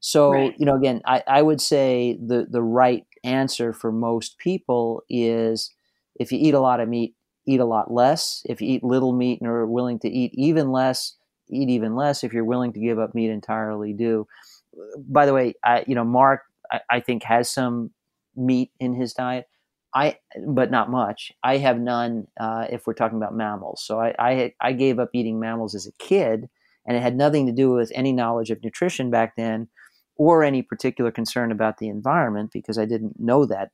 So, 0.00 0.32
right. 0.32 0.54
you 0.58 0.66
know, 0.66 0.76
again, 0.76 1.00
I, 1.06 1.22
I 1.26 1.40
would 1.42 1.60
say 1.60 2.18
the, 2.20 2.46
the 2.50 2.62
right 2.62 3.06
answer 3.24 3.72
for 3.72 3.92
most 3.92 4.36
people 4.38 5.02
is 5.08 5.70
if 6.16 6.30
you 6.30 6.38
eat 6.40 6.54
a 6.54 6.60
lot 6.60 6.80
of 6.80 6.88
meat, 6.88 7.14
eat 7.46 7.60
a 7.60 7.64
lot 7.64 7.90
less. 7.90 8.42
If 8.46 8.60
you 8.60 8.68
eat 8.68 8.84
little 8.84 9.12
meat 9.12 9.40
and 9.40 9.48
are 9.48 9.66
willing 9.66 9.98
to 10.00 10.08
eat 10.08 10.32
even 10.34 10.72
less, 10.72 11.16
eat 11.48 11.70
even 11.70 11.94
less. 11.94 12.22
If 12.22 12.32
you're 12.32 12.44
willing 12.44 12.72
to 12.74 12.80
give 12.80 12.98
up 12.98 13.14
meat 13.14 13.30
entirely, 13.30 13.92
do. 13.92 14.26
By 14.98 15.24
the 15.24 15.32
way, 15.32 15.54
I, 15.64 15.84
you 15.86 15.94
know, 15.94 16.04
Mark, 16.04 16.42
I, 16.70 16.80
I 16.90 17.00
think 17.00 17.22
has 17.22 17.48
some 17.48 17.92
meat 18.36 18.72
in 18.78 18.94
his 18.94 19.14
diet. 19.14 19.46
I, 19.94 20.18
but 20.46 20.70
not 20.70 20.90
much. 20.90 21.32
I 21.42 21.58
have 21.58 21.78
none. 21.78 22.26
Uh, 22.40 22.66
if 22.70 22.86
we're 22.86 22.94
talking 22.94 23.18
about 23.18 23.34
mammals, 23.34 23.84
so 23.84 24.00
I, 24.00 24.14
I, 24.18 24.52
I 24.60 24.72
gave 24.72 24.98
up 24.98 25.10
eating 25.12 25.38
mammals 25.38 25.74
as 25.74 25.86
a 25.86 25.92
kid 25.98 26.48
and 26.86 26.96
it 26.96 27.02
had 27.02 27.16
nothing 27.16 27.46
to 27.46 27.52
do 27.52 27.70
with 27.72 27.92
any 27.94 28.12
knowledge 28.12 28.50
of 28.50 28.62
nutrition 28.62 29.10
back 29.10 29.34
then 29.36 29.68
or 30.16 30.42
any 30.42 30.62
particular 30.62 31.10
concern 31.10 31.52
about 31.52 31.78
the 31.78 31.88
environment 31.88 32.50
because 32.52 32.78
I 32.78 32.84
didn't 32.84 33.18
know 33.18 33.46
that 33.46 33.70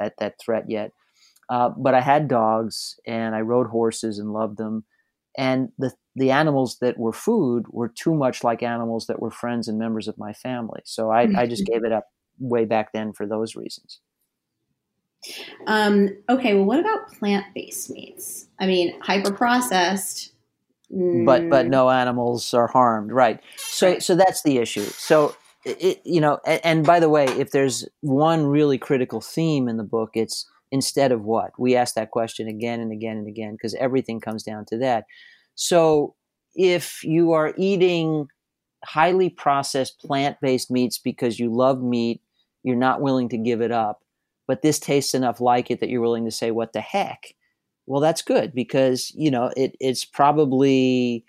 that 0.00 0.14
that 0.18 0.34
threat 0.40 0.64
yet. 0.68 0.92
Uh, 1.48 1.70
but 1.70 1.94
I 1.94 2.00
had 2.00 2.28
dogs 2.28 2.98
and 3.06 3.34
I 3.34 3.40
rode 3.40 3.68
horses 3.68 4.18
and 4.18 4.32
loved 4.32 4.58
them, 4.58 4.84
and 5.36 5.70
the 5.78 5.92
the 6.16 6.30
animals 6.30 6.78
that 6.80 6.98
were 6.98 7.12
food 7.12 7.64
were 7.70 7.88
too 7.88 8.14
much 8.14 8.44
like 8.44 8.62
animals 8.62 9.06
that 9.06 9.20
were 9.20 9.30
friends 9.30 9.68
and 9.68 9.78
members 9.78 10.08
of 10.08 10.18
my 10.18 10.32
family. 10.32 10.80
So 10.84 11.10
I, 11.10 11.28
I 11.36 11.46
just 11.46 11.66
gave 11.72 11.84
it 11.84 11.92
up 11.92 12.06
way 12.38 12.64
back 12.64 12.92
then 12.92 13.12
for 13.12 13.26
those 13.26 13.56
reasons. 13.56 14.00
Um, 15.66 16.16
okay, 16.28 16.54
well, 16.54 16.64
what 16.64 16.80
about 16.80 17.12
plant 17.12 17.46
based 17.54 17.90
meats? 17.90 18.48
I 18.58 18.66
mean, 18.66 18.98
hyper 19.00 19.32
processed 19.32 20.32
but 20.92 21.48
but 21.48 21.66
mm. 21.66 21.70
no 21.70 21.88
animals 21.88 22.52
are 22.52 22.66
harmed 22.66 23.12
right. 23.12 23.40
So 23.56 23.98
so 23.98 24.14
that's 24.14 24.42
the 24.42 24.58
issue. 24.58 24.84
So 24.84 25.34
it, 25.64 26.02
you 26.04 26.20
know 26.20 26.38
and, 26.44 26.60
and, 26.64 26.86
by 26.86 27.00
the 27.00 27.08
way 27.08 27.24
if 27.24 27.52
there's 27.52 27.88
one 28.00 28.46
really 28.46 28.78
critical 28.78 29.20
theme 29.20 29.68
in 29.68 29.76
the 29.76 29.84
book 29.84 30.10
it's 30.14 30.46
instead 30.70 31.10
of 31.12 31.22
what? 31.22 31.52
We 31.58 31.76
ask 31.76 31.94
that 31.94 32.10
question 32.10 32.46
again 32.46 32.80
and 32.80 32.92
again 32.92 33.16
and 33.16 33.26
again 33.26 33.52
because 33.52 33.74
everything 33.74 34.20
comes 34.20 34.42
down 34.42 34.66
to 34.66 34.78
that. 34.78 35.04
So 35.54 36.14
if 36.54 37.02
you 37.04 37.32
are 37.32 37.54
eating 37.56 38.28
highly 38.84 39.30
processed 39.30 40.00
plant-based 40.00 40.70
meats 40.70 40.98
because 40.98 41.38
you 41.38 41.54
love 41.54 41.80
meat 41.80 42.20
you're 42.64 42.76
not 42.76 43.00
willing 43.00 43.28
to 43.28 43.38
give 43.38 43.60
it 43.60 43.70
up 43.70 44.02
but 44.46 44.62
this 44.62 44.78
tastes 44.78 45.14
enough 45.14 45.40
like 45.40 45.70
it 45.70 45.80
that 45.80 45.88
you're 45.88 46.00
willing 46.00 46.24
to 46.24 46.30
say 46.30 46.50
what 46.50 46.72
the 46.72 46.80
heck? 46.80 47.34
Well 47.86 48.00
that's 48.00 48.22
good 48.22 48.54
because 48.54 49.12
you 49.14 49.30
know 49.30 49.52
it, 49.56 49.76
it's 49.80 50.04
probably 50.04 51.24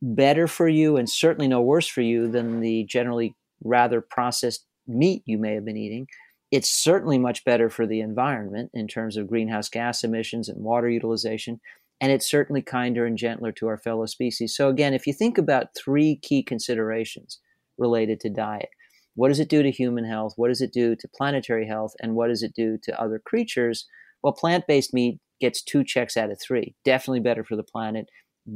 better 0.00 0.46
for 0.46 0.68
you 0.68 0.96
and 0.96 1.08
certainly 1.08 1.48
no 1.48 1.60
worse 1.60 1.88
for 1.88 2.02
you 2.02 2.28
than 2.28 2.60
the 2.60 2.84
generally 2.84 3.34
rather 3.64 4.00
processed 4.00 4.64
meat 4.86 5.22
you 5.26 5.38
may 5.38 5.54
have 5.54 5.64
been 5.64 5.76
eating. 5.76 6.06
It's 6.50 6.70
certainly 6.70 7.18
much 7.18 7.44
better 7.44 7.68
for 7.68 7.86
the 7.86 8.00
environment 8.00 8.70
in 8.72 8.88
terms 8.88 9.16
of 9.16 9.28
greenhouse 9.28 9.68
gas 9.68 10.04
emissions 10.04 10.48
and 10.48 10.62
water 10.62 10.88
utilization 10.88 11.60
and 12.00 12.12
it's 12.12 12.30
certainly 12.30 12.62
kinder 12.62 13.04
and 13.06 13.18
gentler 13.18 13.50
to 13.50 13.66
our 13.66 13.76
fellow 13.76 14.06
species. 14.06 14.54
So 14.54 14.68
again 14.68 14.94
if 14.94 15.06
you 15.06 15.12
think 15.12 15.36
about 15.36 15.74
three 15.76 16.16
key 16.16 16.42
considerations 16.42 17.40
related 17.76 18.20
to 18.20 18.30
diet 18.30 18.70
what 19.18 19.28
does 19.28 19.40
it 19.40 19.48
do 19.48 19.62
to 19.62 19.70
human 19.70 20.04
health 20.04 20.32
what 20.36 20.48
does 20.48 20.60
it 20.60 20.72
do 20.72 20.94
to 20.96 21.08
planetary 21.16 21.66
health 21.66 21.94
and 22.00 22.14
what 22.14 22.28
does 22.28 22.42
it 22.42 22.54
do 22.54 22.78
to 22.82 23.00
other 23.00 23.18
creatures 23.18 23.86
well, 24.22 24.32
plant 24.32 24.66
based 24.66 24.92
meat 24.92 25.20
gets 25.40 25.62
two 25.62 25.84
checks 25.84 26.16
out 26.16 26.30
of 26.30 26.40
three. 26.40 26.74
Definitely 26.84 27.20
better 27.20 27.44
for 27.44 27.56
the 27.56 27.62
planet, 27.62 28.08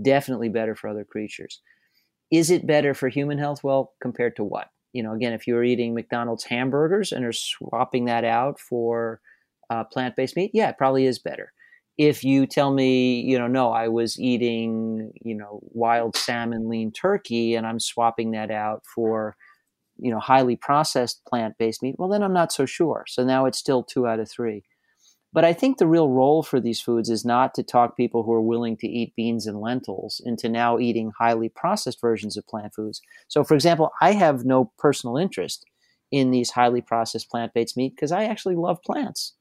definitely 0.02 0.48
better 0.48 0.74
for 0.74 0.88
other 0.88 1.04
creatures. 1.04 1.60
Is 2.30 2.50
it 2.50 2.66
better 2.66 2.94
for 2.94 3.08
human 3.08 3.38
health? 3.38 3.62
Well, 3.62 3.92
compared 4.00 4.36
to 4.36 4.44
what? 4.44 4.68
You 4.92 5.02
know, 5.02 5.12
again, 5.12 5.32
if 5.32 5.46
you're 5.46 5.64
eating 5.64 5.94
McDonald's 5.94 6.44
hamburgers 6.44 7.12
and 7.12 7.24
are 7.24 7.32
swapping 7.32 8.06
that 8.06 8.24
out 8.24 8.58
for 8.58 9.20
uh, 9.70 9.84
plant 9.84 10.16
based 10.16 10.36
meat, 10.36 10.50
yeah, 10.52 10.70
it 10.70 10.78
probably 10.78 11.06
is 11.06 11.18
better. 11.18 11.52
If 11.98 12.24
you 12.24 12.46
tell 12.46 12.72
me, 12.72 13.20
you 13.20 13.38
know, 13.38 13.46
no, 13.46 13.70
I 13.70 13.88
was 13.88 14.18
eating, 14.18 15.12
you 15.22 15.34
know, 15.34 15.60
wild 15.62 16.16
salmon, 16.16 16.68
lean 16.68 16.90
turkey, 16.90 17.54
and 17.54 17.66
I'm 17.66 17.78
swapping 17.78 18.30
that 18.30 18.50
out 18.50 18.82
for, 18.94 19.36
you 19.98 20.10
know, 20.10 20.20
highly 20.20 20.56
processed 20.56 21.24
plant 21.26 21.56
based 21.58 21.82
meat, 21.82 21.96
well, 21.98 22.08
then 22.08 22.22
I'm 22.22 22.32
not 22.32 22.52
so 22.52 22.66
sure. 22.66 23.04
So 23.08 23.24
now 23.24 23.46
it's 23.46 23.58
still 23.58 23.82
two 23.82 24.06
out 24.06 24.20
of 24.20 24.30
three. 24.30 24.64
But 25.32 25.44
I 25.46 25.54
think 25.54 25.78
the 25.78 25.86
real 25.86 26.10
role 26.10 26.42
for 26.42 26.60
these 26.60 26.80
foods 26.80 27.08
is 27.08 27.24
not 27.24 27.54
to 27.54 27.62
talk 27.62 27.96
people 27.96 28.22
who 28.22 28.32
are 28.32 28.42
willing 28.42 28.76
to 28.78 28.86
eat 28.86 29.16
beans 29.16 29.46
and 29.46 29.60
lentils 29.60 30.20
into 30.24 30.48
now 30.48 30.78
eating 30.78 31.12
highly 31.18 31.48
processed 31.48 32.00
versions 32.02 32.36
of 32.36 32.46
plant 32.46 32.74
foods. 32.74 33.00
So, 33.28 33.42
for 33.42 33.54
example, 33.54 33.92
I 34.02 34.12
have 34.12 34.44
no 34.44 34.72
personal 34.78 35.16
interest 35.16 35.64
in 36.10 36.30
these 36.30 36.50
highly 36.50 36.82
processed 36.82 37.30
plant 37.30 37.54
based 37.54 37.76
meat 37.78 37.94
because 37.96 38.12
I 38.12 38.24
actually 38.24 38.56
love 38.56 38.82
plants. 38.82 39.32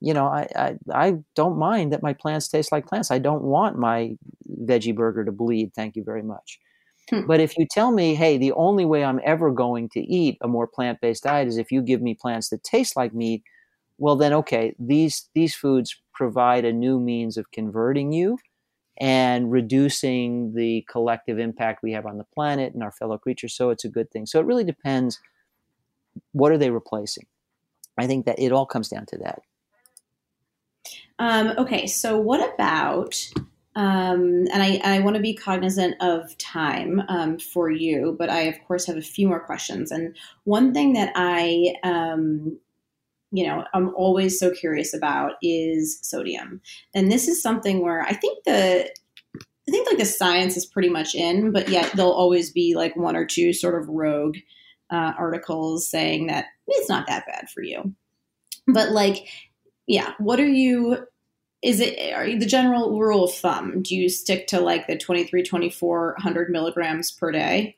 You 0.00 0.14
know, 0.14 0.26
I, 0.26 0.46
I, 0.54 0.76
I 0.92 1.14
don't 1.34 1.58
mind 1.58 1.92
that 1.92 2.02
my 2.02 2.12
plants 2.12 2.46
taste 2.46 2.70
like 2.70 2.86
plants. 2.86 3.10
I 3.10 3.18
don't 3.18 3.42
want 3.42 3.76
my 3.76 4.16
veggie 4.62 4.94
burger 4.94 5.24
to 5.24 5.32
bleed. 5.32 5.72
Thank 5.74 5.96
you 5.96 6.04
very 6.04 6.22
much. 6.22 6.60
Hmm. 7.10 7.26
But 7.26 7.40
if 7.40 7.58
you 7.58 7.66
tell 7.70 7.90
me, 7.90 8.14
hey, 8.14 8.38
the 8.38 8.52
only 8.52 8.84
way 8.84 9.04
I'm 9.04 9.20
ever 9.24 9.50
going 9.50 9.88
to 9.90 10.00
eat 10.00 10.38
a 10.40 10.48
more 10.48 10.66
plant 10.66 11.00
based 11.00 11.24
diet 11.24 11.48
is 11.48 11.58
if 11.58 11.70
you 11.70 11.82
give 11.82 12.00
me 12.00 12.14
plants 12.14 12.48
that 12.48 12.64
taste 12.64 12.96
like 12.96 13.14
meat, 13.14 13.42
well 13.98 14.16
then 14.16 14.32
okay 14.32 14.74
these 14.78 15.28
these 15.34 15.54
foods 15.54 15.96
provide 16.12 16.64
a 16.64 16.72
new 16.72 16.98
means 16.98 17.36
of 17.36 17.50
converting 17.52 18.12
you 18.12 18.38
and 18.98 19.50
reducing 19.50 20.54
the 20.54 20.84
collective 20.88 21.38
impact 21.38 21.82
we 21.82 21.92
have 21.92 22.06
on 22.06 22.18
the 22.18 22.26
planet 22.32 22.72
and 22.74 22.82
our 22.82 22.92
fellow 22.92 23.18
creatures 23.18 23.54
so 23.54 23.70
it's 23.70 23.84
a 23.84 23.88
good 23.88 24.10
thing. 24.10 24.26
So 24.26 24.38
it 24.38 24.46
really 24.46 24.64
depends 24.64 25.20
what 26.32 26.52
are 26.52 26.58
they 26.58 26.70
replacing? 26.70 27.26
I 27.98 28.06
think 28.06 28.26
that 28.26 28.38
it 28.38 28.52
all 28.52 28.66
comes 28.66 28.88
down 28.88 29.06
to 29.06 29.18
that. 29.18 29.42
Um, 31.18 31.54
okay 31.58 31.86
so 31.86 32.18
what 32.18 32.54
about 32.54 33.14
um, 33.76 34.46
and 34.52 34.62
I, 34.62 34.80
I 34.84 35.00
want 35.00 35.16
to 35.16 35.22
be 35.22 35.34
cognizant 35.34 35.96
of 36.00 36.36
time 36.38 37.02
um, 37.08 37.38
for 37.38 37.70
you, 37.70 38.14
but 38.18 38.30
I, 38.30 38.42
of 38.42 38.56
course, 38.66 38.86
have 38.86 38.96
a 38.96 39.02
few 39.02 39.26
more 39.26 39.44
questions. 39.44 39.90
And 39.90 40.16
one 40.44 40.72
thing 40.72 40.92
that 40.92 41.12
I 41.16 41.74
um, 41.82 42.58
you 43.34 43.44
know 43.44 43.64
i'm 43.74 43.92
always 43.96 44.38
so 44.38 44.50
curious 44.52 44.94
about 44.94 45.32
is 45.42 45.98
sodium 46.02 46.60
and 46.94 47.10
this 47.10 47.26
is 47.26 47.42
something 47.42 47.82
where 47.82 48.02
i 48.02 48.14
think 48.14 48.42
the 48.44 48.88
i 49.36 49.70
think 49.70 49.88
like 49.88 49.98
the 49.98 50.04
science 50.04 50.56
is 50.56 50.64
pretty 50.64 50.88
much 50.88 51.14
in 51.14 51.50
but 51.50 51.68
yet 51.68 51.90
there'll 51.94 52.12
always 52.12 52.52
be 52.52 52.74
like 52.76 52.96
one 52.96 53.16
or 53.16 53.26
two 53.26 53.52
sort 53.52 53.80
of 53.80 53.88
rogue 53.88 54.36
uh, 54.90 55.12
articles 55.18 55.90
saying 55.90 56.28
that 56.28 56.46
it's 56.68 56.88
not 56.88 57.06
that 57.08 57.26
bad 57.26 57.48
for 57.52 57.62
you 57.62 57.92
but 58.68 58.92
like 58.92 59.26
yeah 59.88 60.12
what 60.18 60.38
are 60.38 60.46
you 60.46 61.04
is 61.64 61.80
it 61.80 62.12
are 62.14 62.26
you 62.26 62.38
the 62.38 62.46
general 62.46 62.98
rule 62.98 63.24
of 63.24 63.34
thumb 63.34 63.82
do 63.82 63.96
you 63.96 64.08
stick 64.08 64.46
to 64.46 64.60
like 64.60 64.86
the 64.86 64.96
23 64.96 65.42
2400 65.42 66.50
milligrams 66.50 67.10
per 67.10 67.32
day 67.32 67.76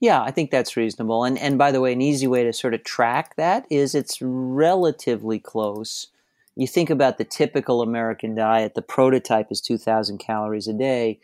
Yeah, 0.00 0.22
I 0.22 0.32
think 0.32 0.50
that's 0.50 0.76
reasonable. 0.76 1.24
And 1.24 1.38
and 1.38 1.56
by 1.56 1.72
the 1.72 1.80
way, 1.80 1.92
an 1.92 2.02
easy 2.02 2.26
way 2.26 2.44
to 2.44 2.52
sort 2.52 2.74
of 2.74 2.84
track 2.84 3.36
that 3.36 3.64
is 3.70 3.94
it's 3.94 4.18
relatively 4.20 5.38
close. 5.38 6.08
You 6.56 6.66
think 6.66 6.90
about 6.90 7.16
the 7.16 7.24
typical 7.24 7.80
American 7.80 8.34
diet, 8.34 8.74
the 8.74 8.82
prototype 8.82 9.50
is 9.50 9.62
2000 9.62 10.18
calories 10.18 10.68
a 10.68 10.74
day 10.74 11.20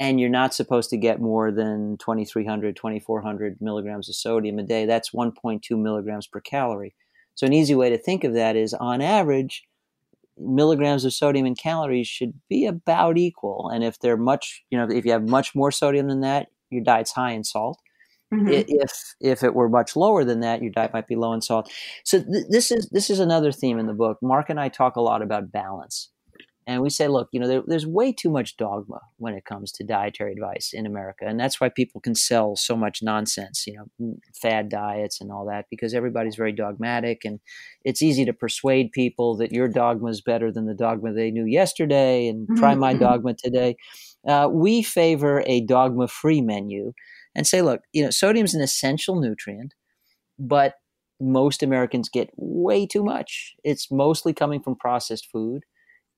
and 0.00 0.18
you're 0.18 0.30
not 0.30 0.54
supposed 0.54 0.90
to 0.90 0.96
get 0.96 1.20
more 1.20 1.52
than 1.52 1.96
2300 1.98 2.74
2400 2.74 3.60
milligrams 3.60 4.08
of 4.08 4.14
sodium 4.14 4.58
a 4.58 4.62
day 4.62 4.86
that's 4.86 5.10
1.2 5.10 5.78
milligrams 5.78 6.26
per 6.26 6.40
calorie 6.40 6.94
so 7.34 7.46
an 7.46 7.52
easy 7.52 7.74
way 7.74 7.90
to 7.90 7.98
think 7.98 8.24
of 8.24 8.32
that 8.32 8.56
is 8.56 8.74
on 8.74 9.00
average 9.00 9.64
milligrams 10.38 11.04
of 11.04 11.12
sodium 11.12 11.46
and 11.46 11.58
calories 11.58 12.06
should 12.06 12.32
be 12.48 12.66
about 12.66 13.18
equal 13.18 13.70
and 13.72 13.84
if 13.84 13.98
they're 13.98 14.16
much 14.16 14.62
you 14.70 14.78
know 14.78 14.88
if 14.90 15.04
you 15.04 15.12
have 15.12 15.28
much 15.28 15.54
more 15.54 15.70
sodium 15.70 16.08
than 16.08 16.20
that 16.20 16.48
your 16.70 16.82
diet's 16.82 17.12
high 17.12 17.32
in 17.32 17.44
salt. 17.44 17.78
Mm-hmm. 18.32 18.48
if 18.48 19.14
if 19.20 19.42
it 19.42 19.54
were 19.54 19.68
much 19.68 19.94
lower 19.94 20.24
than 20.24 20.40
that 20.40 20.62
your 20.62 20.72
diet 20.72 20.94
might 20.94 21.06
be 21.06 21.16
low 21.16 21.34
in 21.34 21.42
salt. 21.42 21.70
So 22.02 22.22
th- 22.22 22.46
this 22.48 22.70
is 22.70 22.88
this 22.88 23.10
is 23.10 23.20
another 23.20 23.52
theme 23.52 23.78
in 23.78 23.86
the 23.86 23.92
book. 23.92 24.16
Mark 24.22 24.48
and 24.48 24.58
i 24.58 24.70
talk 24.70 24.96
a 24.96 25.02
lot 25.02 25.20
about 25.20 25.52
balance 25.52 26.11
and 26.66 26.82
we 26.82 26.90
say, 26.90 27.08
look, 27.08 27.28
you 27.32 27.40
know, 27.40 27.48
there, 27.48 27.62
there's 27.66 27.86
way 27.86 28.12
too 28.12 28.30
much 28.30 28.56
dogma 28.56 29.00
when 29.16 29.34
it 29.34 29.44
comes 29.44 29.72
to 29.72 29.84
dietary 29.84 30.32
advice 30.32 30.70
in 30.72 30.86
America, 30.86 31.24
and 31.26 31.38
that's 31.38 31.60
why 31.60 31.68
people 31.68 32.00
can 32.00 32.14
sell 32.14 32.56
so 32.56 32.76
much 32.76 33.02
nonsense, 33.02 33.64
you 33.66 33.74
know, 33.98 34.16
fad 34.34 34.68
diets 34.68 35.20
and 35.20 35.30
all 35.30 35.46
that, 35.46 35.66
because 35.70 35.94
everybody's 35.94 36.36
very 36.36 36.52
dogmatic, 36.52 37.24
and 37.24 37.40
it's 37.84 38.02
easy 38.02 38.24
to 38.24 38.32
persuade 38.32 38.92
people 38.92 39.36
that 39.36 39.52
your 39.52 39.68
dogma 39.68 40.08
is 40.08 40.20
better 40.20 40.52
than 40.52 40.66
the 40.66 40.74
dogma 40.74 41.12
they 41.12 41.30
knew 41.30 41.46
yesterday, 41.46 42.28
and 42.28 42.48
mm-hmm. 42.48 42.58
try 42.58 42.74
my 42.74 42.92
mm-hmm. 42.92 43.02
dogma 43.02 43.34
today. 43.34 43.76
Uh, 44.26 44.48
we 44.50 44.82
favor 44.82 45.42
a 45.46 45.60
dogma-free 45.60 46.40
menu, 46.40 46.92
and 47.34 47.46
say, 47.46 47.62
look, 47.62 47.80
you 47.92 48.02
know, 48.02 48.10
sodium's 48.10 48.54
an 48.54 48.60
essential 48.60 49.18
nutrient, 49.18 49.74
but 50.38 50.74
most 51.18 51.62
Americans 51.62 52.08
get 52.08 52.28
way 52.36 52.84
too 52.84 53.02
much. 53.02 53.54
It's 53.62 53.90
mostly 53.90 54.32
coming 54.34 54.60
from 54.60 54.76
processed 54.76 55.28
food 55.32 55.62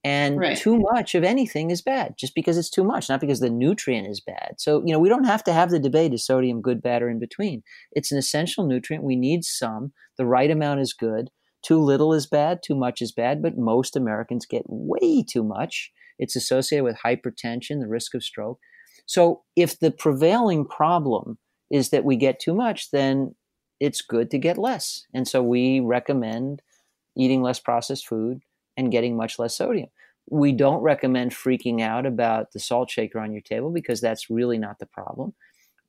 and 0.05 0.39
right. 0.39 0.59
too 0.59 0.79
much 0.93 1.15
of 1.15 1.25
anything 1.25 1.71
is 1.71 1.81
bad 1.81 2.15
just 2.19 2.35
because 2.35 2.59
it's 2.59 2.71
too 2.71 2.85
much 2.85 3.09
not 3.09 3.21
because 3.21 3.41
the 3.41 3.51
nutrient 3.51 4.07
is 4.07 4.21
bad. 4.21 4.55
So 4.59 4.83
you 4.85 4.93
know 4.93 4.99
we 4.99 5.09
don't 5.09 5.25
have 5.25 5.43
to 5.45 5.53
have 5.53 5.71
the 5.71 5.81
debate 5.81 6.13
is 6.13 6.27
sodium 6.27 6.61
good 6.61 6.83
bad 6.83 7.03
or 7.03 7.09
in 7.09 7.19
between. 7.19 7.63
It's 7.93 8.13
an 8.13 8.19
essential 8.19 8.67
nutrient. 8.67 9.03
We 9.03 9.17
need 9.17 9.45
some. 9.45 9.93
The 10.19 10.27
right 10.27 10.51
amount 10.51 10.81
is 10.81 10.93
good. 10.93 11.31
Too 11.65 11.79
little 11.79 12.13
is 12.13 12.27
bad 12.27 12.61
too 12.63 12.75
much 12.75 13.01
is 13.01 13.13
bad 13.13 13.43
but 13.43 13.57
most 13.57 13.97
americans 13.97 14.47
get 14.47 14.65
way 14.69 15.25
too 15.29 15.43
much. 15.43 15.91
It's 16.19 16.37
associated 16.37 16.85
with 16.85 16.99
hypertension 17.05 17.81
the 17.81 17.89
risk 17.89 18.15
of 18.15 18.23
stroke. 18.23 18.59
So 19.07 19.43
if 19.57 19.79
the 19.79 19.91
prevailing 19.91 20.67
problem 20.67 21.39
is 21.71 21.91
that 21.91 22.05
we 22.05 22.17
get 22.17 22.39
too 22.39 22.55
much 22.55 22.91
then 22.91 23.35
it's 23.81 24.03
good 24.03 24.31
to 24.31 24.39
get 24.39 24.57
less. 24.57 25.05
And 25.13 25.27
so 25.27 25.43
we 25.43 25.81
recommend 25.81 26.63
eating 27.17 27.43
less 27.43 27.59
processed 27.59 28.07
food 28.07 28.41
and 28.77 28.93
getting 28.93 29.17
much 29.17 29.39
less 29.39 29.57
sodium. 29.57 29.89
We 30.29 30.53
don't 30.53 30.81
recommend 30.81 31.33
freaking 31.33 31.81
out 31.81 32.07
about 32.07 32.53
the 32.53 32.61
salt 32.61 32.91
shaker 32.91 33.21
on 33.21 33.33
your 33.33 33.43
table 33.43 33.71
because 33.71 34.01
that's 34.01 34.31
really 34.31 34.59
not 34.59 34.79
the 34.79 34.87
problem. 34.87 35.35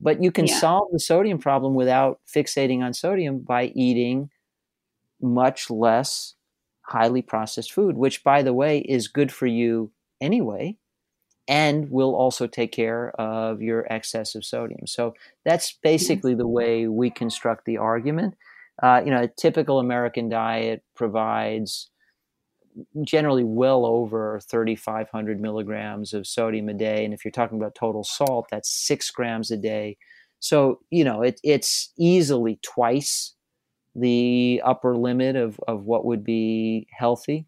But 0.01 0.21
you 0.21 0.31
can 0.31 0.45
yeah. 0.45 0.59
solve 0.59 0.89
the 0.91 0.99
sodium 0.99 1.39
problem 1.39 1.73
without 1.73 2.19
fixating 2.27 2.81
on 2.81 2.93
sodium 2.93 3.39
by 3.39 3.71
eating 3.75 4.29
much 5.21 5.69
less 5.69 6.35
highly 6.81 7.21
processed 7.21 7.71
food, 7.71 7.95
which, 7.95 8.23
by 8.23 8.41
the 8.41 8.53
way, 8.53 8.79
is 8.79 9.07
good 9.07 9.31
for 9.31 9.47
you 9.47 9.91
anyway 10.21 10.77
and 11.47 11.89
will 11.91 12.15
also 12.15 12.47
take 12.47 12.71
care 12.71 13.09
of 13.19 13.61
your 13.61 13.91
excess 13.91 14.35
of 14.35 14.43
sodium. 14.43 14.87
So 14.87 15.13
that's 15.43 15.73
basically 15.83 16.33
the 16.33 16.47
way 16.47 16.87
we 16.87 17.09
construct 17.09 17.65
the 17.65 17.77
argument. 17.77 18.35
Uh, 18.81 19.01
you 19.05 19.11
know, 19.11 19.21
a 19.21 19.27
typical 19.27 19.79
American 19.79 20.27
diet 20.27 20.83
provides 20.95 21.89
generally 23.03 23.43
well 23.43 23.85
over 23.85 24.39
3,500 24.49 25.39
milligrams 25.39 26.13
of 26.13 26.27
sodium 26.27 26.69
a 26.69 26.73
day. 26.73 27.05
And 27.05 27.13
if 27.13 27.23
you're 27.23 27.31
talking 27.31 27.57
about 27.57 27.75
total 27.75 28.03
salt, 28.03 28.47
that's 28.51 28.69
six 28.69 29.09
grams 29.11 29.51
a 29.51 29.57
day. 29.57 29.97
So, 30.39 30.79
you 30.89 31.03
know, 31.03 31.21
it, 31.21 31.39
it's 31.43 31.91
easily 31.97 32.59
twice 32.61 33.33
the 33.95 34.61
upper 34.65 34.95
limit 34.95 35.35
of, 35.35 35.59
of 35.67 35.85
what 35.85 36.05
would 36.05 36.23
be 36.23 36.87
healthy. 36.91 37.47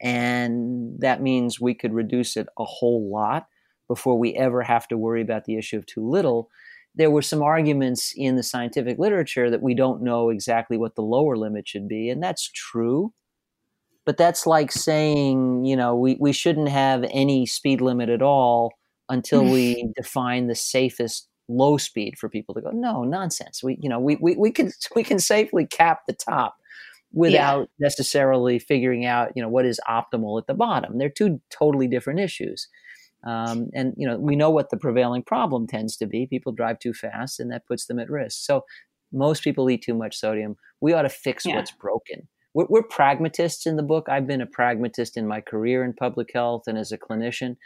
And 0.00 1.00
that 1.00 1.22
means 1.22 1.60
we 1.60 1.74
could 1.74 1.92
reduce 1.92 2.36
it 2.36 2.48
a 2.58 2.64
whole 2.64 3.10
lot 3.10 3.46
before 3.88 4.18
we 4.18 4.34
ever 4.34 4.62
have 4.62 4.86
to 4.88 4.98
worry 4.98 5.22
about 5.22 5.44
the 5.44 5.56
issue 5.56 5.76
of 5.76 5.86
too 5.86 6.08
little. 6.08 6.50
There 6.94 7.10
were 7.10 7.22
some 7.22 7.42
arguments 7.42 8.12
in 8.16 8.36
the 8.36 8.42
scientific 8.42 8.98
literature 8.98 9.50
that 9.50 9.62
we 9.62 9.74
don't 9.74 10.02
know 10.02 10.30
exactly 10.30 10.76
what 10.76 10.94
the 10.94 11.02
lower 11.02 11.36
limit 11.36 11.66
should 11.68 11.88
be, 11.88 12.10
and 12.10 12.22
that's 12.22 12.50
true 12.52 13.12
but 14.08 14.16
that's 14.16 14.46
like 14.46 14.72
saying 14.72 15.66
you 15.66 15.76
know 15.76 15.94
we, 15.94 16.16
we 16.18 16.32
shouldn't 16.32 16.70
have 16.70 17.04
any 17.10 17.44
speed 17.44 17.82
limit 17.82 18.08
at 18.08 18.22
all 18.22 18.72
until 19.10 19.44
we 19.44 19.92
define 19.96 20.46
the 20.46 20.54
safest 20.54 21.28
low 21.46 21.76
speed 21.76 22.18
for 22.18 22.30
people 22.30 22.54
to 22.54 22.62
go. 22.62 22.70
No 22.70 23.04
nonsense. 23.04 23.62
We 23.62 23.76
you 23.82 23.90
know 23.90 24.00
we, 24.00 24.16
we, 24.16 24.34
we 24.34 24.50
can 24.50 24.72
we 24.96 25.04
can 25.04 25.18
safely 25.18 25.66
cap 25.66 26.06
the 26.06 26.14
top 26.14 26.56
without 27.12 27.60
yeah. 27.60 27.84
necessarily 27.86 28.58
figuring 28.58 29.04
out 29.04 29.32
you 29.36 29.42
know 29.42 29.50
what 29.50 29.66
is 29.66 29.78
optimal 29.86 30.40
at 30.40 30.46
the 30.46 30.54
bottom. 30.54 30.96
They're 30.96 31.10
two 31.10 31.42
totally 31.50 31.86
different 31.86 32.20
issues. 32.20 32.66
Um, 33.24 33.68
and 33.74 33.92
you 33.98 34.08
know 34.08 34.16
we 34.16 34.36
know 34.36 34.48
what 34.48 34.70
the 34.70 34.78
prevailing 34.78 35.22
problem 35.22 35.66
tends 35.66 35.98
to 35.98 36.06
be. 36.06 36.26
People 36.26 36.52
drive 36.52 36.78
too 36.78 36.94
fast 36.94 37.40
and 37.40 37.52
that 37.52 37.66
puts 37.66 37.84
them 37.84 37.98
at 37.98 38.08
risk. 38.08 38.42
So 38.46 38.64
most 39.12 39.44
people 39.44 39.68
eat 39.68 39.82
too 39.82 39.92
much 39.92 40.16
sodium. 40.16 40.56
We 40.80 40.94
ought 40.94 41.02
to 41.02 41.10
fix 41.10 41.44
yeah. 41.44 41.56
what's 41.56 41.72
broken 41.72 42.26
we're, 42.58 42.66
we're 42.68 42.82
pragmatists 42.82 43.66
in 43.66 43.76
the 43.76 43.84
book. 43.84 44.08
I've 44.08 44.26
been 44.26 44.40
a 44.40 44.46
pragmatist 44.46 45.16
in 45.16 45.28
my 45.28 45.40
career 45.40 45.84
in 45.84 45.92
public 45.92 46.32
health 46.34 46.64
and 46.66 46.76
as 46.76 46.90
a 46.90 46.98
clinician. 46.98 47.56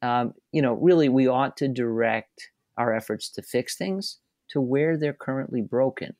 Um, 0.00 0.34
you 0.52 0.62
know, 0.62 0.74
really, 0.74 1.08
we 1.08 1.26
ought 1.26 1.56
to 1.56 1.66
direct 1.66 2.50
our 2.76 2.94
efforts 2.94 3.28
to 3.30 3.42
fix 3.42 3.76
things 3.76 4.18
to 4.50 4.60
where 4.60 4.96
they're 4.96 5.12
currently 5.12 5.60
broken. 5.60 6.14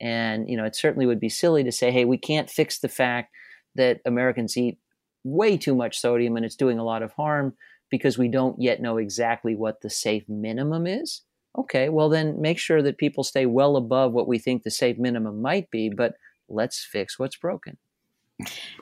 And, 0.00 0.48
you 0.48 0.56
know, 0.56 0.64
it 0.64 0.74
certainly 0.74 1.06
would 1.06 1.20
be 1.20 1.28
silly 1.28 1.62
to 1.62 1.70
say, 1.70 1.92
hey, 1.92 2.04
we 2.04 2.18
can't 2.18 2.50
fix 2.50 2.80
the 2.80 2.88
fact 2.88 3.32
that 3.76 4.00
Americans 4.04 4.56
eat 4.56 4.78
way 5.22 5.56
too 5.56 5.76
much 5.76 6.00
sodium 6.00 6.34
and 6.34 6.44
it's 6.44 6.56
doing 6.56 6.80
a 6.80 6.84
lot 6.84 7.04
of 7.04 7.12
harm 7.12 7.54
because 7.88 8.18
we 8.18 8.26
don't 8.26 8.60
yet 8.60 8.82
know 8.82 8.96
exactly 8.96 9.54
what 9.54 9.80
the 9.80 9.90
safe 9.90 10.28
minimum 10.28 10.88
is. 10.88 11.22
Okay, 11.56 11.88
well, 11.88 12.08
then 12.08 12.40
make 12.40 12.58
sure 12.58 12.82
that 12.82 12.98
people 12.98 13.22
stay 13.22 13.46
well 13.46 13.76
above 13.76 14.12
what 14.12 14.26
we 14.26 14.40
think 14.40 14.64
the 14.64 14.72
safe 14.72 14.98
minimum 14.98 15.40
might 15.40 15.70
be, 15.70 15.88
but 15.88 16.14
let's 16.50 16.84
fix 16.84 17.18
what's 17.18 17.36
broken. 17.36 17.78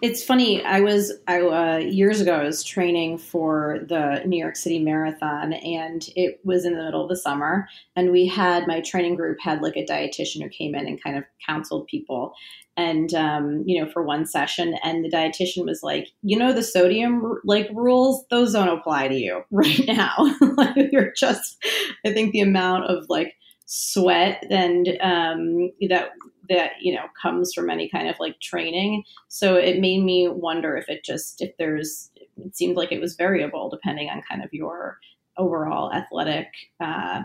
It's 0.02 0.22
funny. 0.22 0.62
I 0.64 0.80
was 0.80 1.12
I 1.26 1.40
uh, 1.40 1.78
years 1.78 2.20
ago. 2.20 2.34
I 2.34 2.44
was 2.44 2.62
training 2.62 3.18
for 3.18 3.80
the 3.88 4.22
New 4.24 4.38
York 4.38 4.56
City 4.56 4.78
Marathon, 4.78 5.52
and 5.52 6.08
it 6.16 6.40
was 6.44 6.64
in 6.64 6.76
the 6.76 6.82
middle 6.82 7.02
of 7.02 7.08
the 7.08 7.16
summer. 7.16 7.68
And 7.96 8.12
we 8.12 8.26
had 8.26 8.66
my 8.66 8.80
training 8.80 9.16
group 9.16 9.38
had 9.40 9.62
like 9.62 9.76
a 9.76 9.84
dietitian 9.84 10.42
who 10.42 10.48
came 10.48 10.74
in 10.74 10.86
and 10.86 11.02
kind 11.02 11.16
of 11.16 11.24
counseled 11.44 11.86
people, 11.86 12.34
and 12.76 13.12
um, 13.14 13.64
you 13.66 13.82
know 13.82 13.90
for 13.90 14.02
one 14.02 14.26
session. 14.26 14.76
And 14.82 15.04
the 15.04 15.10
dietitian 15.10 15.64
was 15.64 15.82
like, 15.82 16.08
you 16.22 16.38
know, 16.38 16.52
the 16.52 16.62
sodium 16.62 17.40
like 17.44 17.68
rules 17.74 18.24
those 18.30 18.52
don't 18.52 18.68
apply 18.68 19.08
to 19.08 19.16
you 19.16 19.42
right 19.50 19.86
now. 19.86 20.14
you're 20.76 21.12
just, 21.16 21.56
I 22.04 22.12
think 22.12 22.32
the 22.32 22.40
amount 22.40 22.84
of 22.84 23.06
like 23.08 23.34
sweat 23.66 24.44
and 24.50 24.88
um, 25.02 25.70
that 25.88 26.10
that 26.48 26.72
you 26.80 26.94
know 26.94 27.04
comes 27.20 27.52
from 27.52 27.70
any 27.70 27.88
kind 27.88 28.08
of 28.08 28.16
like 28.18 28.40
training. 28.40 29.04
So 29.28 29.56
it 29.56 29.80
made 29.80 30.02
me 30.04 30.28
wonder 30.28 30.76
if 30.76 30.88
it 30.88 31.04
just 31.04 31.40
if 31.40 31.56
there's 31.58 32.10
it 32.16 32.56
seemed 32.56 32.76
like 32.76 32.92
it 32.92 33.00
was 33.00 33.16
variable 33.16 33.68
depending 33.68 34.08
on 34.08 34.22
kind 34.28 34.42
of 34.42 34.52
your 34.52 34.98
overall 35.36 35.92
athletic 35.92 36.48
uh, 36.80 37.22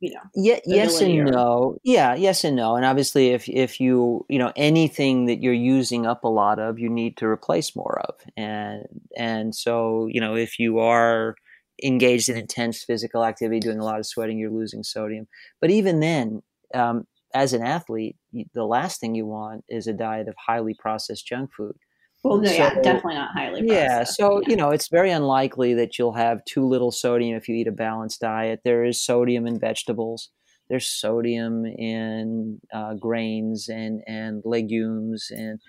you 0.00 0.14
know 0.14 0.20
yeah, 0.34 0.58
yes 0.64 1.00
and 1.00 1.18
or... 1.18 1.24
no. 1.24 1.78
Yeah 1.82 2.14
yes 2.14 2.44
and 2.44 2.56
no. 2.56 2.76
And 2.76 2.84
obviously 2.84 3.30
if 3.30 3.48
if 3.48 3.80
you 3.80 4.24
you 4.28 4.38
know 4.38 4.52
anything 4.56 5.26
that 5.26 5.42
you're 5.42 5.52
using 5.52 6.06
up 6.06 6.24
a 6.24 6.28
lot 6.28 6.58
of 6.58 6.78
you 6.78 6.88
need 6.88 7.16
to 7.18 7.26
replace 7.26 7.74
more 7.74 8.00
of. 8.00 8.14
And 8.36 8.84
and 9.16 9.54
so 9.54 10.08
you 10.10 10.20
know 10.20 10.36
if 10.36 10.58
you 10.58 10.78
are 10.78 11.34
engaged 11.82 12.28
in 12.28 12.36
intense 12.36 12.82
physical 12.82 13.24
activity, 13.24 13.60
doing 13.60 13.78
a 13.78 13.84
lot 13.84 13.98
of 13.98 14.06
sweating, 14.06 14.38
you're 14.38 14.50
losing 14.50 14.82
sodium. 14.82 15.28
But 15.60 15.70
even 15.70 16.00
then, 16.00 16.42
um, 16.74 17.06
as 17.38 17.52
an 17.52 17.62
athlete, 17.62 18.16
the 18.52 18.64
last 18.64 19.00
thing 19.00 19.14
you 19.14 19.24
want 19.24 19.64
is 19.68 19.86
a 19.86 19.92
diet 19.92 20.26
of 20.26 20.34
highly 20.36 20.74
processed 20.74 21.24
junk 21.24 21.50
food. 21.56 21.76
Well, 22.24 22.38
no, 22.38 22.48
so, 22.48 22.54
yeah, 22.54 22.74
definitely 22.82 23.14
not 23.14 23.30
highly 23.32 23.60
processed. 23.64 23.70
Yeah, 23.70 24.04
so 24.04 24.40
yeah. 24.42 24.48
you 24.50 24.56
know, 24.56 24.70
it's 24.70 24.88
very 24.88 25.12
unlikely 25.12 25.74
that 25.74 25.96
you'll 25.96 26.14
have 26.14 26.44
too 26.46 26.66
little 26.66 26.90
sodium 26.90 27.36
if 27.36 27.48
you 27.48 27.54
eat 27.54 27.68
a 27.68 27.72
balanced 27.72 28.20
diet. 28.20 28.60
There 28.64 28.84
is 28.84 29.00
sodium 29.00 29.46
in 29.46 29.60
vegetables. 29.60 30.30
There's 30.68 30.88
sodium 30.88 31.64
in 31.64 32.60
uh, 32.74 32.94
grains 32.94 33.68
and 33.68 34.02
and 34.08 34.42
legumes, 34.44 35.28
and 35.30 35.60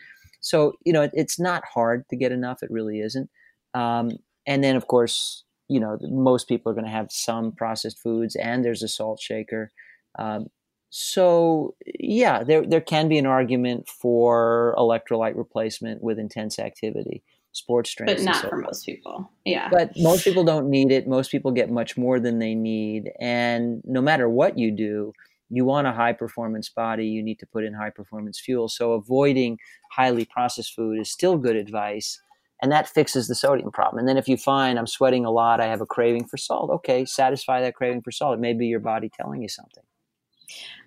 so 0.41 0.73
you 0.83 0.91
know, 0.91 1.03
it, 1.03 1.11
it's 1.13 1.39
not 1.39 1.63
hard 1.71 2.05
to 2.09 2.15
get 2.15 2.31
enough. 2.31 2.63
It 2.63 2.71
really 2.71 2.99
isn't. 2.99 3.29
Um, 3.75 4.09
and 4.47 4.63
then, 4.63 4.75
of 4.75 4.87
course, 4.87 5.43
you 5.67 5.79
know 5.79 5.99
most 6.01 6.47
people 6.47 6.71
are 6.71 6.75
going 6.75 6.91
to 6.91 6.91
have 6.91 7.11
some 7.11 7.51
processed 7.51 7.99
foods 7.99 8.35
and 8.35 8.65
there's 8.65 8.83
a 8.83 8.87
salt 8.87 9.19
shaker 9.21 9.71
Um, 10.17 10.47
so 10.89 11.75
yeah, 11.99 12.43
there 12.43 12.65
there 12.65 12.81
can 12.81 13.07
be 13.07 13.17
an 13.17 13.25
argument 13.25 13.87
for 13.87 14.73
electrolyte 14.77 15.35
replacement 15.35 16.01
with 16.01 16.17
intense 16.17 16.57
activity, 16.57 17.23
sports 17.51 17.93
drinks, 17.93 18.15
but 18.15 18.23
not 18.23 18.35
so 18.35 18.49
for 18.49 18.49
forth. 18.49 18.65
most 18.65 18.85
people. 18.85 19.31
Yeah, 19.45 19.69
But 19.71 19.91
most 19.97 20.23
people 20.23 20.43
don't 20.43 20.69
need 20.69 20.91
it. 20.91 21.07
Most 21.07 21.29
people 21.31 21.51
get 21.51 21.69
much 21.69 21.97
more 21.97 22.19
than 22.19 22.39
they 22.39 22.55
need, 22.55 23.11
and 23.19 23.81
no 23.85 24.01
matter 24.01 24.27
what 24.27 24.57
you 24.57 24.71
do, 24.71 25.13
you 25.49 25.63
want 25.63 25.87
a 25.87 25.91
high 25.91 26.13
performance 26.13 26.69
body. 26.69 27.05
You 27.05 27.21
need 27.21 27.39
to 27.39 27.45
put 27.45 27.63
in 27.63 27.73
high 27.73 27.91
performance 27.91 28.39
fuel. 28.39 28.67
So 28.67 28.93
avoiding 28.93 29.59
highly 29.91 30.25
processed 30.25 30.73
food 30.75 30.99
is 30.99 31.11
still 31.11 31.37
good 31.37 31.55
advice. 31.55 32.19
And 32.61 32.71
that 32.73 32.89
fixes 32.89 33.29
the 33.29 33.35
sodium 33.35 33.71
problem. 33.71 33.99
And 33.99 34.07
then 34.07 34.17
if 34.17 34.27
you 34.27 34.35
find 34.35 34.77
I'm 34.77 34.85
sweating 34.85 35.23
a 35.23 35.31
lot, 35.31 35.61
I 35.61 35.67
have 35.67 35.79
a 35.79 35.85
craving 35.85 36.25
for 36.25 36.35
salt, 36.35 36.69
okay, 36.71 37.05
satisfy 37.05 37.61
that 37.61 37.73
craving 37.73 38.01
for 38.01 38.11
salt. 38.11 38.33
It 38.33 38.41
may 38.41 38.53
be 38.53 38.67
your 38.67 38.81
body 38.81 39.09
telling 39.15 39.41
you 39.41 39.47
something. 39.47 39.83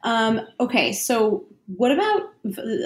Um, 0.04 0.40
okay, 0.60 0.92
so 0.92 1.44
what 1.66 1.92
about 1.92 2.22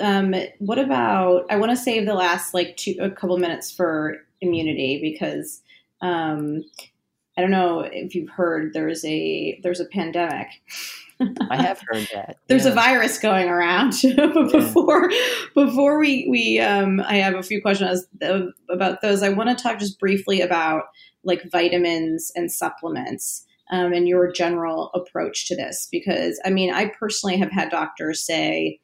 um, 0.01 0.35
what 0.59 0.79
about? 0.79 1.47
I 1.51 1.57
want 1.57 1.71
to 1.71 1.77
save 1.77 2.07
the 2.07 2.15
last 2.15 2.55
like 2.55 2.77
two 2.77 2.95
a 3.01 3.11
couple 3.11 3.39
minutes 3.39 3.71
for 3.71 4.19
immunity 4.41 5.01
because 5.01 5.63
um, 6.03 6.63
I 7.37 7.41
don't 7.41 7.51
know 7.51 7.81
if 7.81 8.15
you've 8.15 8.31
heard 8.31 8.73
there's 8.73 9.05
a 9.05 9.59
there's 9.63 9.81
a 9.81 9.87
pandemic. 9.87 10.49
I 11.51 11.63
have 11.63 11.81
heard 11.89 12.07
that. 12.13 12.37
there's 12.49 12.67
yeah. 12.67 12.73
a 12.73 12.75
virus 12.75 13.19
going 13.19 13.49
around. 13.49 13.95
but 14.17 14.53
before 14.53 15.11
before 15.55 15.99
we 15.99 16.27
we 16.29 16.59
um, 16.61 17.01
I 17.01 17.17
have 17.17 17.35
a 17.35 17.43
few 17.43 17.63
questions 17.63 18.07
about 18.69 19.01
those. 19.01 19.23
I 19.23 19.31
want 19.31 19.57
to 19.57 19.63
talk 19.63 19.79
just 19.79 19.99
briefly 19.99 20.41
about 20.43 20.85
like 21.25 21.51
vitamins 21.51 22.31
and 22.37 22.53
supplements 22.53 23.47
um, 23.71 23.93
and 23.93 24.09
your 24.09 24.31
general 24.31 24.91
approach 24.95 25.47
to 25.47 25.57
this 25.57 25.89
because 25.91 26.41
i 26.45 26.51
mean 26.51 26.73
i 26.73 26.87
personally 26.99 27.37
have 27.37 27.51
had 27.51 27.71
doctors 27.71 28.25
say 28.25 28.79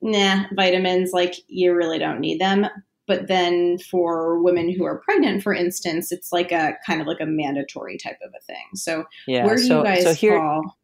nah 0.00 0.44
vitamins 0.54 1.10
like 1.12 1.34
you 1.48 1.74
really 1.74 1.98
don't 1.98 2.20
need 2.20 2.40
them 2.40 2.66
but 3.06 3.28
then 3.28 3.78
for 3.78 4.42
women 4.42 4.72
who 4.72 4.84
are 4.84 5.00
pregnant 5.00 5.42
for 5.42 5.54
instance 5.54 6.12
it's 6.12 6.32
like 6.32 6.52
a 6.52 6.74
kind 6.86 7.00
of 7.00 7.06
like 7.06 7.20
a 7.20 7.26
mandatory 7.26 7.96
type 7.96 8.18
of 8.22 8.32
a 8.36 8.42
thing 8.44 8.64
so 8.74 9.04
yeah, 9.26 9.44
where 9.44 9.56
do 9.56 9.62
so, 9.62 9.78
you 9.78 9.84
guys 9.84 10.02
so 10.02 10.14
here, 10.14 10.38
fall 10.38 10.76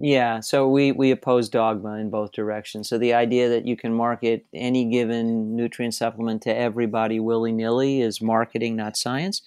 Yeah, 0.00 0.38
so 0.38 0.68
we, 0.68 0.92
we 0.92 1.10
oppose 1.10 1.48
dogma 1.48 1.94
in 1.94 2.08
both 2.08 2.30
directions. 2.30 2.88
So 2.88 2.98
the 2.98 3.14
idea 3.14 3.48
that 3.48 3.66
you 3.66 3.76
can 3.76 3.92
market 3.92 4.46
any 4.54 4.84
given 4.84 5.56
nutrient 5.56 5.92
supplement 5.92 6.42
to 6.42 6.56
everybody 6.56 7.18
willy 7.18 7.50
nilly 7.50 8.00
is 8.00 8.22
marketing, 8.22 8.76
not 8.76 8.96
science. 8.96 9.42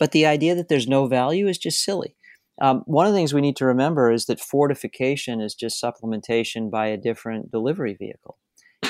But 0.00 0.10
the 0.10 0.26
idea 0.26 0.56
that 0.56 0.68
there's 0.68 0.88
no 0.88 1.06
value 1.06 1.46
is 1.46 1.56
just 1.56 1.84
silly. 1.84 2.16
Um, 2.60 2.82
one 2.86 3.06
of 3.06 3.12
the 3.12 3.18
things 3.18 3.32
we 3.32 3.40
need 3.40 3.56
to 3.56 3.66
remember 3.66 4.12
is 4.12 4.26
that 4.26 4.40
fortification 4.40 5.40
is 5.40 5.54
just 5.54 5.82
supplementation 5.82 6.70
by 6.70 6.86
a 6.86 6.96
different 6.96 7.50
delivery 7.50 7.94
vehicle. 7.94 8.38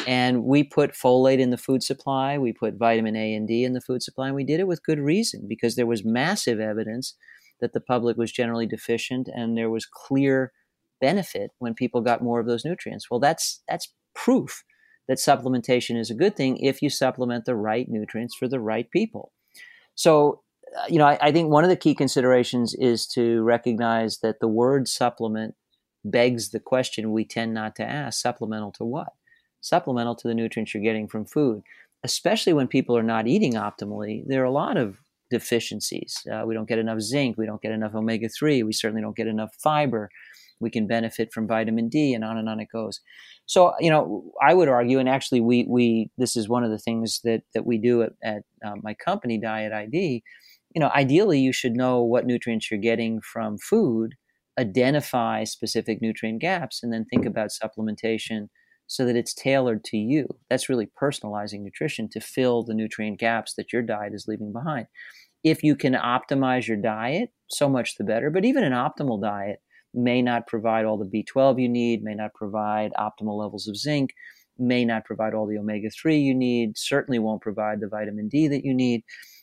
And 0.06 0.44
we 0.44 0.64
put 0.64 0.94
folate 0.94 1.38
in 1.38 1.50
the 1.50 1.56
food 1.56 1.82
supply, 1.82 2.36
we 2.36 2.52
put 2.52 2.74
vitamin 2.74 3.14
A 3.14 3.34
and 3.34 3.46
D 3.46 3.64
in 3.64 3.72
the 3.72 3.80
food 3.80 4.02
supply, 4.02 4.26
and 4.26 4.34
we 4.34 4.44
did 4.44 4.58
it 4.58 4.66
with 4.66 4.84
good 4.84 4.98
reason 4.98 5.46
because 5.48 5.76
there 5.76 5.86
was 5.86 6.04
massive 6.04 6.58
evidence 6.58 7.14
that 7.60 7.72
the 7.72 7.80
public 7.80 8.16
was 8.16 8.32
generally 8.32 8.66
deficient 8.66 9.28
and 9.32 9.56
there 9.56 9.70
was 9.70 9.86
clear 9.86 10.52
benefit 11.00 11.52
when 11.58 11.74
people 11.74 12.00
got 12.00 12.22
more 12.22 12.40
of 12.40 12.46
those 12.46 12.64
nutrients. 12.64 13.10
Well, 13.10 13.20
that's 13.20 13.62
that's 13.68 13.92
proof 14.14 14.64
that 15.08 15.18
supplementation 15.18 15.98
is 15.98 16.10
a 16.10 16.14
good 16.14 16.36
thing 16.36 16.58
if 16.58 16.82
you 16.82 16.90
supplement 16.90 17.44
the 17.44 17.56
right 17.56 17.86
nutrients 17.88 18.34
for 18.36 18.48
the 18.48 18.60
right 18.60 18.90
people. 18.90 19.32
So, 19.94 20.42
you 20.88 20.98
know, 20.98 21.06
I, 21.06 21.18
I 21.20 21.32
think 21.32 21.50
one 21.50 21.64
of 21.64 21.70
the 21.70 21.76
key 21.76 21.94
considerations 21.94 22.74
is 22.74 23.06
to 23.08 23.42
recognize 23.42 24.18
that 24.18 24.40
the 24.40 24.48
word 24.48 24.88
supplement 24.88 25.54
begs 26.04 26.50
the 26.50 26.60
question 26.60 27.12
we 27.12 27.24
tend 27.24 27.54
not 27.54 27.76
to 27.76 27.84
ask 27.84 28.20
supplemental 28.20 28.72
to 28.72 28.84
what? 28.84 29.12
Supplemental 29.60 30.16
to 30.16 30.28
the 30.28 30.34
nutrients 30.34 30.74
you're 30.74 30.82
getting 30.82 31.08
from 31.08 31.24
food, 31.24 31.62
especially 32.02 32.52
when 32.52 32.68
people 32.68 32.96
are 32.96 33.02
not 33.02 33.28
eating 33.28 33.54
optimally. 33.54 34.24
There 34.26 34.42
are 34.42 34.46
a 34.46 34.50
lot 34.50 34.76
of 34.76 34.98
deficiencies. 35.30 36.26
Uh, 36.30 36.44
we 36.46 36.54
don't 36.54 36.68
get 36.68 36.78
enough 36.78 37.00
zinc, 37.00 37.36
we 37.38 37.46
don't 37.46 37.62
get 37.62 37.72
enough 37.72 37.94
omega 37.94 38.28
3, 38.28 38.62
we 38.62 38.72
certainly 38.72 39.02
don't 39.02 39.16
get 39.16 39.28
enough 39.28 39.54
fiber 39.58 40.10
we 40.62 40.70
can 40.70 40.86
benefit 40.86 41.32
from 41.32 41.46
vitamin 41.46 41.88
D, 41.88 42.14
and 42.14 42.24
on 42.24 42.38
and 42.38 42.48
on 42.48 42.60
it 42.60 42.68
goes. 42.72 43.00
So, 43.44 43.74
you 43.80 43.90
know, 43.90 44.32
I 44.40 44.54
would 44.54 44.68
argue, 44.68 44.98
and 44.98 45.08
actually, 45.08 45.40
we 45.40 45.66
we 45.68 46.10
this 46.16 46.36
is 46.36 46.48
one 46.48 46.64
of 46.64 46.70
the 46.70 46.78
things 46.78 47.20
that 47.24 47.42
that 47.52 47.66
we 47.66 47.76
do 47.76 48.02
at, 48.02 48.12
at 48.22 48.44
um, 48.64 48.80
my 48.82 48.94
company, 48.94 49.38
Diet 49.38 49.72
ID. 49.72 50.22
You 50.74 50.80
know, 50.80 50.90
ideally, 50.94 51.38
you 51.38 51.52
should 51.52 51.74
know 51.76 52.02
what 52.02 52.26
nutrients 52.26 52.70
you're 52.70 52.80
getting 52.80 53.20
from 53.20 53.58
food, 53.58 54.14
identify 54.58 55.44
specific 55.44 56.00
nutrient 56.00 56.40
gaps, 56.40 56.82
and 56.82 56.92
then 56.92 57.04
think 57.04 57.26
about 57.26 57.50
supplementation 57.50 58.48
so 58.86 59.04
that 59.04 59.16
it's 59.16 59.34
tailored 59.34 59.84
to 59.84 59.96
you. 59.96 60.26
That's 60.50 60.68
really 60.68 60.88
personalizing 61.00 61.60
nutrition 61.60 62.08
to 62.10 62.20
fill 62.20 62.62
the 62.62 62.74
nutrient 62.74 63.18
gaps 63.18 63.54
that 63.54 63.72
your 63.72 63.82
diet 63.82 64.14
is 64.14 64.26
leaving 64.28 64.52
behind. 64.52 64.86
If 65.44 65.62
you 65.62 65.76
can 65.76 65.94
optimize 65.94 66.66
your 66.68 66.76
diet, 66.76 67.30
so 67.48 67.68
much 67.68 67.96
the 67.96 68.04
better. 68.04 68.30
But 68.30 68.44
even 68.44 68.64
an 68.64 68.72
optimal 68.72 69.20
diet 69.20 69.60
may 69.94 70.22
not 70.22 70.46
provide 70.46 70.84
all 70.84 70.96
the 70.98 71.04
B12 71.04 71.60
you 71.60 71.68
need, 71.68 72.02
may 72.02 72.14
not 72.14 72.34
provide 72.34 72.92
optimal 72.98 73.38
levels 73.38 73.68
of 73.68 73.76
zinc, 73.76 74.14
may 74.58 74.84
not 74.84 75.04
provide 75.04 75.34
all 75.34 75.46
the 75.46 75.58
omega 75.58 75.90
3 75.90 76.16
you 76.18 76.34
need, 76.34 76.78
certainly 76.78 77.18
won't 77.18 77.42
provide 77.42 77.80
the 77.80 77.88
vitamin 77.88 78.28
D 78.28 78.48
that 78.48 78.64
you 78.64 78.74
need. 78.74 79.02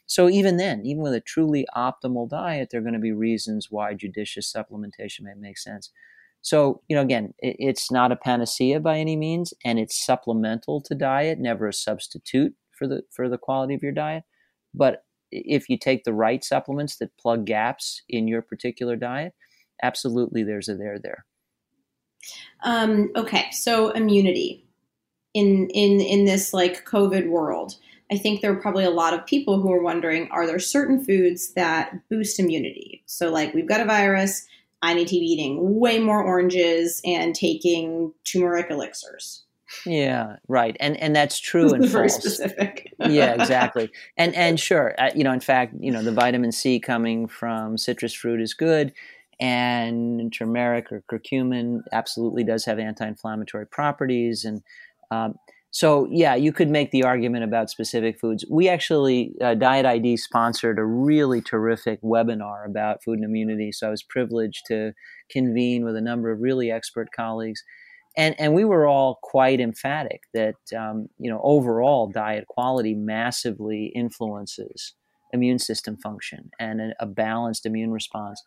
So, 0.09 0.27
even 0.27 0.57
then, 0.57 0.81
even 0.87 1.03
with 1.03 1.13
a 1.13 1.21
truly 1.21 1.67
optimal 1.77 2.27
diet, 2.27 2.69
there 2.71 2.79
are 2.79 2.83
going 2.83 2.93
to 2.93 2.99
be 2.99 3.11
reasons 3.11 3.67
why 3.69 3.93
judicious 3.93 4.51
supplementation 4.51 5.21
may 5.21 5.35
make 5.37 5.59
sense. 5.59 5.91
So, 6.41 6.81
you 6.87 6.95
know, 6.95 7.03
again, 7.03 7.35
it, 7.37 7.57
it's 7.59 7.91
not 7.91 8.11
a 8.11 8.15
panacea 8.15 8.79
by 8.79 8.97
any 8.97 9.15
means, 9.15 9.53
and 9.63 9.77
it's 9.77 10.03
supplemental 10.03 10.81
to 10.81 10.95
diet, 10.95 11.37
never 11.37 11.67
a 11.67 11.73
substitute 11.73 12.55
for 12.71 12.87
the 12.87 13.03
for 13.11 13.29
the 13.29 13.37
quality 13.37 13.75
of 13.75 13.83
your 13.83 13.91
diet. 13.91 14.23
But 14.73 15.03
if 15.31 15.69
you 15.69 15.77
take 15.77 16.05
the 16.05 16.13
right 16.13 16.43
supplements 16.43 16.95
that 16.97 17.15
plug 17.17 17.45
gaps 17.45 18.01
in 18.09 18.27
your 18.27 18.41
particular 18.41 18.95
diet, 18.95 19.33
absolutely 19.83 20.43
there's 20.43 20.69
a 20.69 20.75
there 20.75 20.97
there. 20.97 21.25
Um, 22.63 23.11
okay, 23.15 23.45
so 23.51 23.91
immunity 23.91 24.65
in 25.35 25.69
in 25.69 26.01
in 26.01 26.25
this 26.25 26.51
like 26.51 26.83
COVID 26.85 27.29
world, 27.29 27.75
I 28.11 28.17
think 28.17 28.41
there 28.41 28.51
are 28.51 28.61
probably 28.61 28.85
a 28.85 28.89
lot 28.89 29.13
of 29.13 29.25
people 29.25 29.61
who 29.61 29.71
are 29.71 29.81
wondering: 29.81 30.29
Are 30.31 30.47
there 30.47 30.59
certain 30.59 31.03
foods 31.03 31.53
that 31.53 31.93
boost 32.09 32.39
immunity? 32.39 33.03
So, 33.05 33.29
like, 33.29 33.53
we've 33.53 33.67
got 33.67 33.81
a 33.81 33.85
virus. 33.85 34.47
I 34.81 34.93
need 34.93 35.07
to 35.09 35.19
be 35.19 35.25
eating 35.25 35.79
way 35.79 35.99
more 35.99 36.23
oranges 36.23 37.01
and 37.03 37.35
taking 37.35 38.13
turmeric 38.23 38.69
elixirs. 38.69 39.43
Yeah, 39.85 40.37
right, 40.47 40.75
and 40.79 40.97
and 40.97 41.15
that's 41.15 41.39
true 41.39 41.73
and 41.73 41.85
very 41.85 42.09
false. 42.09 42.21
specific. 42.21 42.93
yeah, 42.99 43.33
exactly. 43.39 43.91
And 44.17 44.33
and 44.35 44.59
sure, 44.59 44.95
uh, 44.97 45.11
you 45.13 45.23
know, 45.23 45.31
in 45.31 45.39
fact, 45.39 45.75
you 45.79 45.91
know, 45.91 46.01
the 46.01 46.11
vitamin 46.11 46.51
C 46.51 46.79
coming 46.79 47.27
from 47.27 47.77
citrus 47.77 48.13
fruit 48.13 48.41
is 48.41 48.53
good, 48.53 48.93
and 49.39 50.33
turmeric 50.33 50.91
or 50.91 51.03
curcumin 51.09 51.81
absolutely 51.91 52.43
does 52.43 52.65
have 52.65 52.79
anti-inflammatory 52.79 53.67
properties, 53.67 54.45
and 54.45 54.63
um, 55.11 55.37
so 55.71 56.07
yeah, 56.11 56.35
you 56.35 56.51
could 56.51 56.69
make 56.69 56.91
the 56.91 57.03
argument 57.03 57.43
about 57.43 57.69
specific 57.69 58.19
foods. 58.19 58.43
We 58.49 58.69
actually 58.69 59.33
uh, 59.41 59.55
Diet 59.55 59.85
ID 59.85 60.17
sponsored 60.17 60.79
a 60.79 60.85
really 60.85 61.41
terrific 61.41 62.01
webinar 62.01 62.65
about 62.65 63.03
food 63.03 63.19
and 63.19 63.25
immunity, 63.25 63.71
so 63.71 63.87
I 63.87 63.91
was 63.91 64.03
privileged 64.03 64.65
to 64.67 64.93
convene 65.29 65.85
with 65.85 65.95
a 65.95 66.01
number 66.01 66.31
of 66.31 66.39
really 66.41 66.71
expert 66.71 67.09
colleagues 67.15 67.63
and 68.17 68.35
and 68.39 68.53
we 68.53 68.65
were 68.65 68.87
all 68.87 69.19
quite 69.21 69.59
emphatic 69.59 70.23
that 70.33 70.55
um, 70.77 71.07
you 71.17 71.29
know 71.29 71.39
overall 71.43 72.07
diet 72.07 72.47
quality 72.47 72.93
massively 72.93 73.87
influences 73.95 74.93
immune 75.31 75.59
system 75.59 75.95
function 75.97 76.49
and 76.59 76.81
a, 76.81 76.93
a, 76.99 77.05
balanced 77.05 77.65
immune 77.65 77.91
response. 77.91 78.41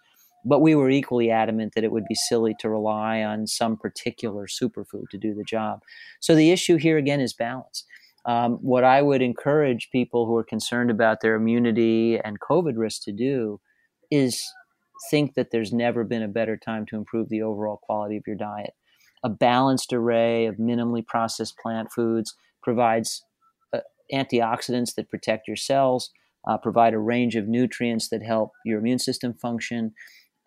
But 0.44 0.60
we 0.60 0.74
were 0.74 0.90
equally 0.90 1.30
adamant 1.30 1.74
that 1.74 1.84
it 1.84 1.92
would 1.92 2.06
be 2.06 2.14
silly 2.14 2.54
to 2.60 2.68
rely 2.68 3.22
on 3.22 3.46
some 3.46 3.76
particular 3.76 4.46
superfood 4.46 5.08
to 5.10 5.18
do 5.18 5.34
the 5.34 5.44
job. 5.44 5.82
So 6.20 6.34
the 6.34 6.50
issue 6.50 6.76
here 6.76 6.98
again 6.98 7.20
is 7.20 7.32
balance. 7.32 7.84
Um, 8.24 8.54
what 8.62 8.84
I 8.84 9.02
would 9.02 9.22
encourage 9.22 9.90
people 9.90 10.26
who 10.26 10.36
are 10.36 10.44
concerned 10.44 10.90
about 10.90 11.20
their 11.20 11.34
immunity 11.34 12.18
and 12.18 12.40
COVID 12.40 12.74
risk 12.76 13.02
to 13.04 13.12
do 13.12 13.60
is 14.10 14.44
think 15.10 15.34
that 15.34 15.50
there's 15.50 15.72
never 15.72 16.04
been 16.04 16.22
a 16.22 16.28
better 16.28 16.56
time 16.56 16.86
to 16.86 16.96
improve 16.96 17.28
the 17.28 17.42
overall 17.42 17.80
quality 17.82 18.16
of 18.16 18.22
your 18.26 18.36
diet 18.36 18.74
a 19.22 19.28
balanced 19.28 19.92
array 19.92 20.46
of 20.46 20.56
minimally 20.56 21.06
processed 21.06 21.56
plant 21.58 21.92
foods 21.92 22.34
provides 22.62 23.24
uh, 23.72 23.80
antioxidants 24.12 24.94
that 24.94 25.10
protect 25.10 25.46
your 25.46 25.56
cells, 25.56 26.10
uh, 26.46 26.56
provide 26.56 26.94
a 26.94 26.98
range 26.98 27.36
of 27.36 27.46
nutrients 27.46 28.08
that 28.08 28.22
help 28.22 28.52
your 28.64 28.80
immune 28.80 28.98
system 28.98 29.32
function. 29.32 29.92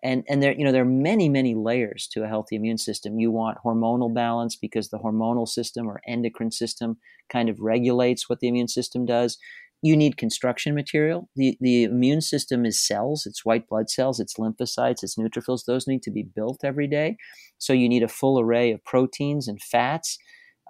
And, 0.06 0.22
and 0.28 0.40
there, 0.40 0.52
you 0.52 0.64
know, 0.64 0.70
there 0.70 0.82
are 0.82 0.84
many, 0.84 1.28
many 1.28 1.56
layers 1.56 2.06
to 2.12 2.22
a 2.22 2.28
healthy 2.28 2.54
immune 2.54 2.78
system. 2.78 3.18
You 3.18 3.32
want 3.32 3.58
hormonal 3.64 4.14
balance 4.14 4.54
because 4.54 4.88
the 4.88 5.00
hormonal 5.00 5.48
system 5.48 5.88
or 5.88 6.00
endocrine 6.06 6.52
system 6.52 6.98
kind 7.28 7.48
of 7.48 7.58
regulates 7.58 8.28
what 8.28 8.38
the 8.38 8.46
immune 8.46 8.68
system 8.68 9.04
does. 9.04 9.36
you 9.82 9.96
need 9.96 10.16
construction 10.16 10.74
material. 10.76 11.28
The, 11.34 11.58
the 11.60 11.84
immune 11.84 12.20
system 12.20 12.64
is 12.64 12.80
cells, 12.80 13.26
it's 13.26 13.44
white 13.44 13.68
blood 13.68 13.90
cells, 13.90 14.20
it's 14.20 14.34
lymphocytes, 14.34 15.02
it's 15.02 15.16
neutrophils. 15.16 15.64
Those 15.66 15.88
need 15.88 16.02
to 16.04 16.10
be 16.12 16.22
built 16.22 16.60
every 16.62 16.86
day. 16.86 17.16
So 17.58 17.72
you 17.72 17.88
need 17.88 18.04
a 18.04 18.08
full 18.08 18.38
array 18.40 18.70
of 18.72 18.84
proteins 18.84 19.48
and 19.48 19.60
fats. 19.60 20.18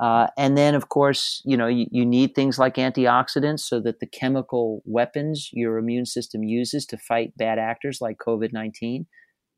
Uh, 0.00 0.28
and 0.38 0.56
then, 0.56 0.74
of 0.74 0.88
course, 0.88 1.42
you 1.44 1.58
know, 1.58 1.66
you, 1.66 1.86
you, 1.90 2.04
need 2.04 2.34
things 2.34 2.58
like 2.58 2.74
antioxidants 2.76 3.60
so 3.60 3.80
that 3.80 4.00
the 4.00 4.06
chemical 4.06 4.82
weapons 4.84 5.50
your 5.52 5.78
immune 5.78 6.04
system 6.06 6.42
uses 6.42 6.84
to 6.86 6.98
fight 6.98 7.36
bad 7.36 7.58
actors 7.58 8.00
like 8.00 8.18
COVID 8.18 8.52
19 8.52 9.06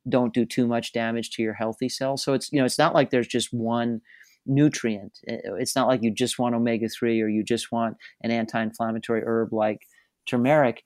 don't 0.08 0.34
do 0.34 0.44
too 0.44 0.66
much 0.66 0.92
damage 0.92 1.30
to 1.30 1.42
your 1.42 1.54
healthy 1.54 1.88
cells. 1.88 2.22
So 2.22 2.34
it's, 2.34 2.52
you 2.52 2.58
know, 2.58 2.64
it's 2.64 2.78
not 2.78 2.94
like 2.94 3.10
there's 3.10 3.28
just 3.28 3.52
one 3.52 4.00
nutrient. 4.46 5.18
It's 5.24 5.76
not 5.76 5.88
like 5.88 6.02
you 6.02 6.10
just 6.10 6.38
want 6.38 6.54
omega 6.54 6.88
3 6.88 7.20
or 7.20 7.28
you 7.28 7.44
just 7.44 7.70
want 7.70 7.96
an 8.22 8.30
anti 8.30 8.60
inflammatory 8.60 9.22
herb 9.24 9.52
like 9.52 9.82
turmeric. 10.26 10.82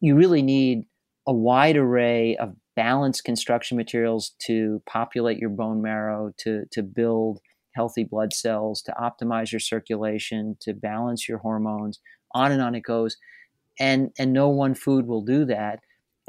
You 0.00 0.16
really 0.16 0.42
need 0.42 0.84
a 1.26 1.32
wide 1.32 1.76
array 1.76 2.36
of 2.36 2.54
balanced 2.76 3.24
construction 3.24 3.76
materials 3.76 4.32
to 4.46 4.82
populate 4.86 5.38
your 5.38 5.50
bone 5.50 5.82
marrow, 5.82 6.32
to, 6.38 6.64
to 6.72 6.82
build 6.82 7.40
healthy 7.74 8.04
blood 8.04 8.32
cells, 8.32 8.82
to 8.82 8.92
optimize 8.92 9.52
your 9.52 9.60
circulation, 9.60 10.56
to 10.60 10.72
balance 10.72 11.28
your 11.28 11.38
hormones, 11.38 12.00
on 12.32 12.52
and 12.52 12.62
on 12.62 12.74
it 12.74 12.82
goes. 12.82 13.16
And, 13.78 14.10
and 14.18 14.32
no 14.32 14.48
one 14.48 14.74
food 14.74 15.06
will 15.06 15.22
do 15.22 15.44
that. 15.46 15.80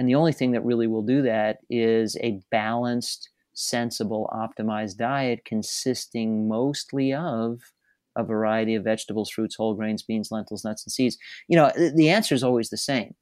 And 0.02 0.10
the 0.10 0.16
only 0.16 0.34
thing 0.34 0.50
that 0.54 0.66
really 0.66 0.88
will 0.88 1.04
do 1.04 1.22
that 1.22 1.60
is 1.70 2.18
a 2.22 2.42
balanced, 2.50 3.30
sensible, 3.54 4.28
optimized 4.34 4.98
diet 4.98 5.46
consisting 5.46 6.48
mostly 6.48 7.14
of 7.14 7.60
a 8.16 8.24
variety 8.24 8.74
of 8.74 8.84
vegetables, 8.84 9.30
fruits, 9.30 9.54
whole 9.54 9.76
grains, 9.76 10.02
beans, 10.02 10.32
lentils, 10.32 10.66
nuts, 10.66 10.84
and 10.88 10.92
seeds. 10.92 11.20
You 11.48 11.56
know, 11.56 11.72
the 11.96 12.10
answer 12.10 12.34
is 12.34 12.44
always 12.44 12.72
the 12.72 12.78
same 12.78 13.14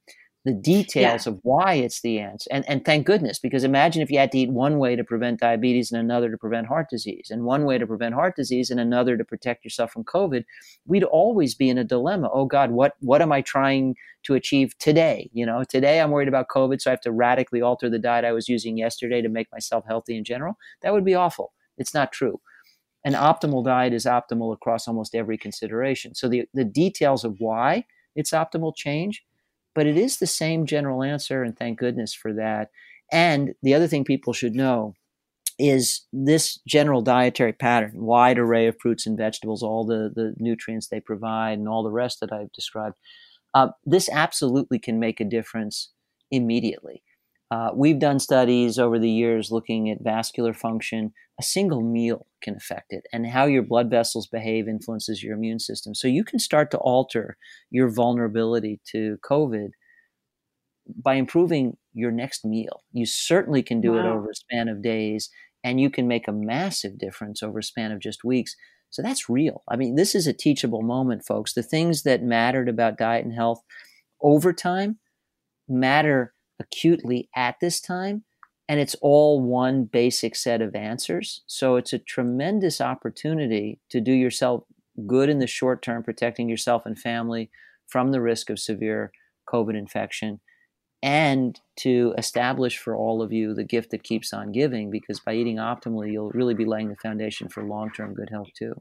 the 0.44 0.54
details 0.54 1.26
yeah. 1.26 1.32
of 1.32 1.38
why 1.42 1.74
it's 1.74 2.00
the 2.00 2.18
ants. 2.18 2.46
And, 2.46 2.64
and 2.66 2.82
thank 2.82 3.06
goodness, 3.06 3.38
because 3.38 3.62
imagine 3.62 4.00
if 4.00 4.10
you 4.10 4.18
had 4.18 4.32
to 4.32 4.38
eat 4.38 4.50
one 4.50 4.78
way 4.78 4.96
to 4.96 5.04
prevent 5.04 5.40
diabetes 5.40 5.92
and 5.92 6.00
another 6.00 6.30
to 6.30 6.38
prevent 6.38 6.66
heart 6.66 6.88
disease, 6.88 7.28
and 7.30 7.44
one 7.44 7.64
way 7.64 7.76
to 7.76 7.86
prevent 7.86 8.14
heart 8.14 8.36
disease 8.36 8.70
and 8.70 8.80
another 8.80 9.18
to 9.18 9.24
protect 9.24 9.64
yourself 9.64 9.92
from 9.92 10.04
COVID. 10.04 10.44
We'd 10.86 11.04
always 11.04 11.54
be 11.54 11.68
in 11.68 11.76
a 11.76 11.84
dilemma. 11.84 12.30
Oh 12.32 12.46
God, 12.46 12.70
what, 12.70 12.94
what 13.00 13.20
am 13.20 13.32
I 13.32 13.42
trying 13.42 13.96
to 14.22 14.34
achieve 14.34 14.76
today? 14.78 15.28
You 15.34 15.44
know, 15.44 15.62
today 15.62 16.00
I'm 16.00 16.10
worried 16.10 16.28
about 16.28 16.48
COVID, 16.48 16.80
so 16.80 16.90
I 16.90 16.92
have 16.92 17.02
to 17.02 17.12
radically 17.12 17.60
alter 17.60 17.90
the 17.90 17.98
diet 17.98 18.24
I 18.24 18.32
was 18.32 18.48
using 18.48 18.78
yesterday 18.78 19.20
to 19.20 19.28
make 19.28 19.52
myself 19.52 19.84
healthy 19.86 20.16
in 20.16 20.24
general. 20.24 20.56
That 20.80 20.94
would 20.94 21.04
be 21.04 21.14
awful. 21.14 21.52
It's 21.76 21.92
not 21.92 22.12
true. 22.12 22.40
An 23.04 23.12
optimal 23.12 23.64
diet 23.64 23.92
is 23.92 24.06
optimal 24.06 24.52
across 24.54 24.88
almost 24.88 25.14
every 25.14 25.36
consideration. 25.36 26.14
So 26.14 26.28
the, 26.28 26.46
the 26.54 26.64
details 26.64 27.24
of 27.24 27.36
why 27.38 27.84
it's 28.14 28.30
optimal 28.30 28.74
change 28.74 29.24
but 29.74 29.86
it 29.86 29.96
is 29.96 30.18
the 30.18 30.26
same 30.26 30.66
general 30.66 31.02
answer, 31.02 31.42
and 31.42 31.56
thank 31.56 31.78
goodness 31.78 32.14
for 32.14 32.32
that. 32.34 32.70
And 33.12 33.54
the 33.62 33.74
other 33.74 33.86
thing 33.86 34.04
people 34.04 34.32
should 34.32 34.54
know 34.54 34.94
is 35.58 36.06
this 36.12 36.58
general 36.66 37.02
dietary 37.02 37.52
pattern, 37.52 37.92
wide 37.94 38.38
array 38.38 38.66
of 38.66 38.76
fruits 38.80 39.06
and 39.06 39.18
vegetables, 39.18 39.62
all 39.62 39.84
the, 39.84 40.10
the 40.14 40.34
nutrients 40.38 40.88
they 40.88 41.00
provide, 41.00 41.58
and 41.58 41.68
all 41.68 41.82
the 41.82 41.90
rest 41.90 42.20
that 42.20 42.32
I've 42.32 42.52
described. 42.52 42.96
Uh, 43.52 43.68
this 43.84 44.08
absolutely 44.10 44.78
can 44.78 44.98
make 44.98 45.20
a 45.20 45.24
difference 45.24 45.90
immediately. 46.30 47.02
Uh, 47.50 47.70
we've 47.74 47.98
done 47.98 48.20
studies 48.20 48.78
over 48.78 48.98
the 48.98 49.10
years 49.10 49.50
looking 49.50 49.90
at 49.90 49.98
vascular 50.02 50.54
function. 50.54 51.12
A 51.38 51.42
single 51.42 51.82
meal 51.82 52.26
can 52.42 52.54
affect 52.54 52.92
it, 52.92 53.04
and 53.12 53.26
how 53.26 53.46
your 53.46 53.62
blood 53.62 53.90
vessels 53.90 54.28
behave 54.28 54.68
influences 54.68 55.22
your 55.22 55.34
immune 55.34 55.58
system. 55.58 55.94
So 55.94 56.06
you 56.06 56.22
can 56.22 56.38
start 56.38 56.70
to 56.70 56.78
alter 56.78 57.36
your 57.70 57.90
vulnerability 57.90 58.80
to 58.92 59.18
COVID 59.28 59.70
by 61.02 61.14
improving 61.14 61.76
your 61.92 62.12
next 62.12 62.44
meal. 62.44 62.82
You 62.92 63.06
certainly 63.06 63.62
can 63.62 63.80
do 63.80 63.92
wow. 63.92 63.98
it 63.98 64.06
over 64.06 64.30
a 64.30 64.34
span 64.34 64.68
of 64.68 64.82
days, 64.82 65.28
and 65.64 65.80
you 65.80 65.90
can 65.90 66.06
make 66.06 66.28
a 66.28 66.32
massive 66.32 66.98
difference 66.98 67.42
over 67.42 67.58
a 67.58 67.64
span 67.64 67.90
of 67.90 68.00
just 68.00 68.22
weeks. 68.22 68.54
So 68.90 69.02
that's 69.02 69.28
real. 69.28 69.62
I 69.68 69.76
mean, 69.76 69.94
this 69.94 70.14
is 70.14 70.26
a 70.26 70.32
teachable 70.32 70.82
moment, 70.82 71.24
folks. 71.24 71.54
The 71.54 71.62
things 71.62 72.02
that 72.02 72.22
mattered 72.22 72.68
about 72.68 72.98
diet 72.98 73.24
and 73.24 73.34
health 73.34 73.62
over 74.20 74.52
time 74.52 74.98
matter 75.68 76.34
acutely 76.60 77.28
at 77.34 77.56
this 77.60 77.80
time 77.80 78.24
and 78.68 78.78
it's 78.78 78.94
all 79.02 79.42
one 79.42 79.82
basic 79.82 80.36
set 80.36 80.62
of 80.62 80.76
answers. 80.76 81.42
So 81.48 81.74
it's 81.74 81.92
a 81.92 81.98
tremendous 81.98 82.80
opportunity 82.80 83.80
to 83.90 84.00
do 84.00 84.12
yourself 84.12 84.62
good 85.06 85.28
in 85.28 85.40
the 85.40 85.46
short 85.46 85.82
term 85.82 86.02
protecting 86.02 86.48
yourself 86.48 86.86
and 86.86 86.98
family 86.98 87.50
from 87.88 88.12
the 88.12 88.20
risk 88.20 88.50
of 88.50 88.58
severe 88.58 89.12
covid 89.48 89.76
infection 89.76 90.40
and 91.02 91.60
to 91.76 92.14
establish 92.18 92.76
for 92.78 92.94
all 92.94 93.22
of 93.22 93.32
you 93.32 93.54
the 93.54 93.64
gift 93.64 93.90
that 93.90 94.02
keeps 94.02 94.32
on 94.32 94.52
giving 94.52 94.90
because 94.90 95.18
by 95.20 95.34
eating 95.34 95.56
optimally 95.56 96.12
you'll 96.12 96.30
really 96.30 96.54
be 96.54 96.64
laying 96.64 96.88
the 96.88 96.96
foundation 96.96 97.48
for 97.48 97.64
long-term 97.64 98.14
good 98.14 98.28
health 98.30 98.48
too 98.56 98.74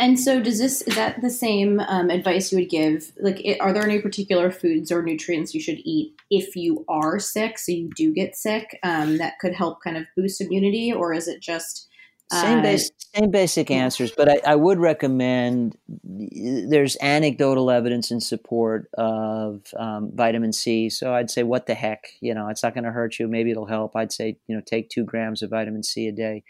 and 0.00 0.18
so, 0.18 0.40
does 0.40 0.58
this 0.58 0.82
is 0.82 0.94
that 0.96 1.20
the 1.20 1.30
same 1.30 1.80
um, 1.80 2.10
advice 2.10 2.52
you 2.52 2.58
would 2.58 2.70
give? 2.70 3.12
Like, 3.20 3.40
it, 3.44 3.60
are 3.60 3.72
there 3.72 3.82
any 3.82 4.00
particular 4.00 4.50
foods 4.50 4.90
or 4.90 5.02
nutrients 5.02 5.54
you 5.54 5.60
should 5.60 5.78
eat 5.84 6.14
if 6.30 6.56
you 6.56 6.84
are 6.88 7.18
sick, 7.18 7.58
so 7.58 7.72
you 7.72 7.90
do 7.94 8.12
get 8.12 8.36
sick, 8.36 8.78
um, 8.82 9.18
that 9.18 9.38
could 9.40 9.54
help 9.54 9.82
kind 9.82 9.96
of 9.96 10.06
boost 10.16 10.40
immunity, 10.40 10.92
or 10.92 11.12
is 11.12 11.28
it 11.28 11.40
just 11.40 11.88
uh, 12.32 12.40
same 12.40 12.62
base, 12.62 12.90
same 13.14 13.30
basic 13.30 13.70
answers? 13.70 14.10
But 14.10 14.28
I, 14.28 14.52
I, 14.52 14.54
would 14.54 14.78
recommend 14.78 15.76
there's 15.88 16.96
anecdotal 17.02 17.70
evidence 17.70 18.10
in 18.10 18.20
support 18.20 18.88
of 18.94 19.66
um, 19.76 20.10
vitamin 20.14 20.52
C. 20.52 20.88
So 20.88 21.14
I'd 21.14 21.30
say, 21.30 21.42
what 21.42 21.66
the 21.66 21.74
heck, 21.74 22.08
you 22.20 22.34
know, 22.34 22.48
it's 22.48 22.62
not 22.62 22.74
going 22.74 22.84
to 22.84 22.92
hurt 22.92 23.18
you. 23.18 23.28
Maybe 23.28 23.50
it'll 23.50 23.66
help. 23.66 23.94
I'd 23.94 24.12
say, 24.12 24.38
you 24.46 24.56
know, 24.56 24.62
take 24.64 24.88
two 24.88 25.04
grams 25.04 25.42
of 25.42 25.50
vitamin 25.50 25.82
C 25.82 26.08
a 26.08 26.12
day 26.12 26.44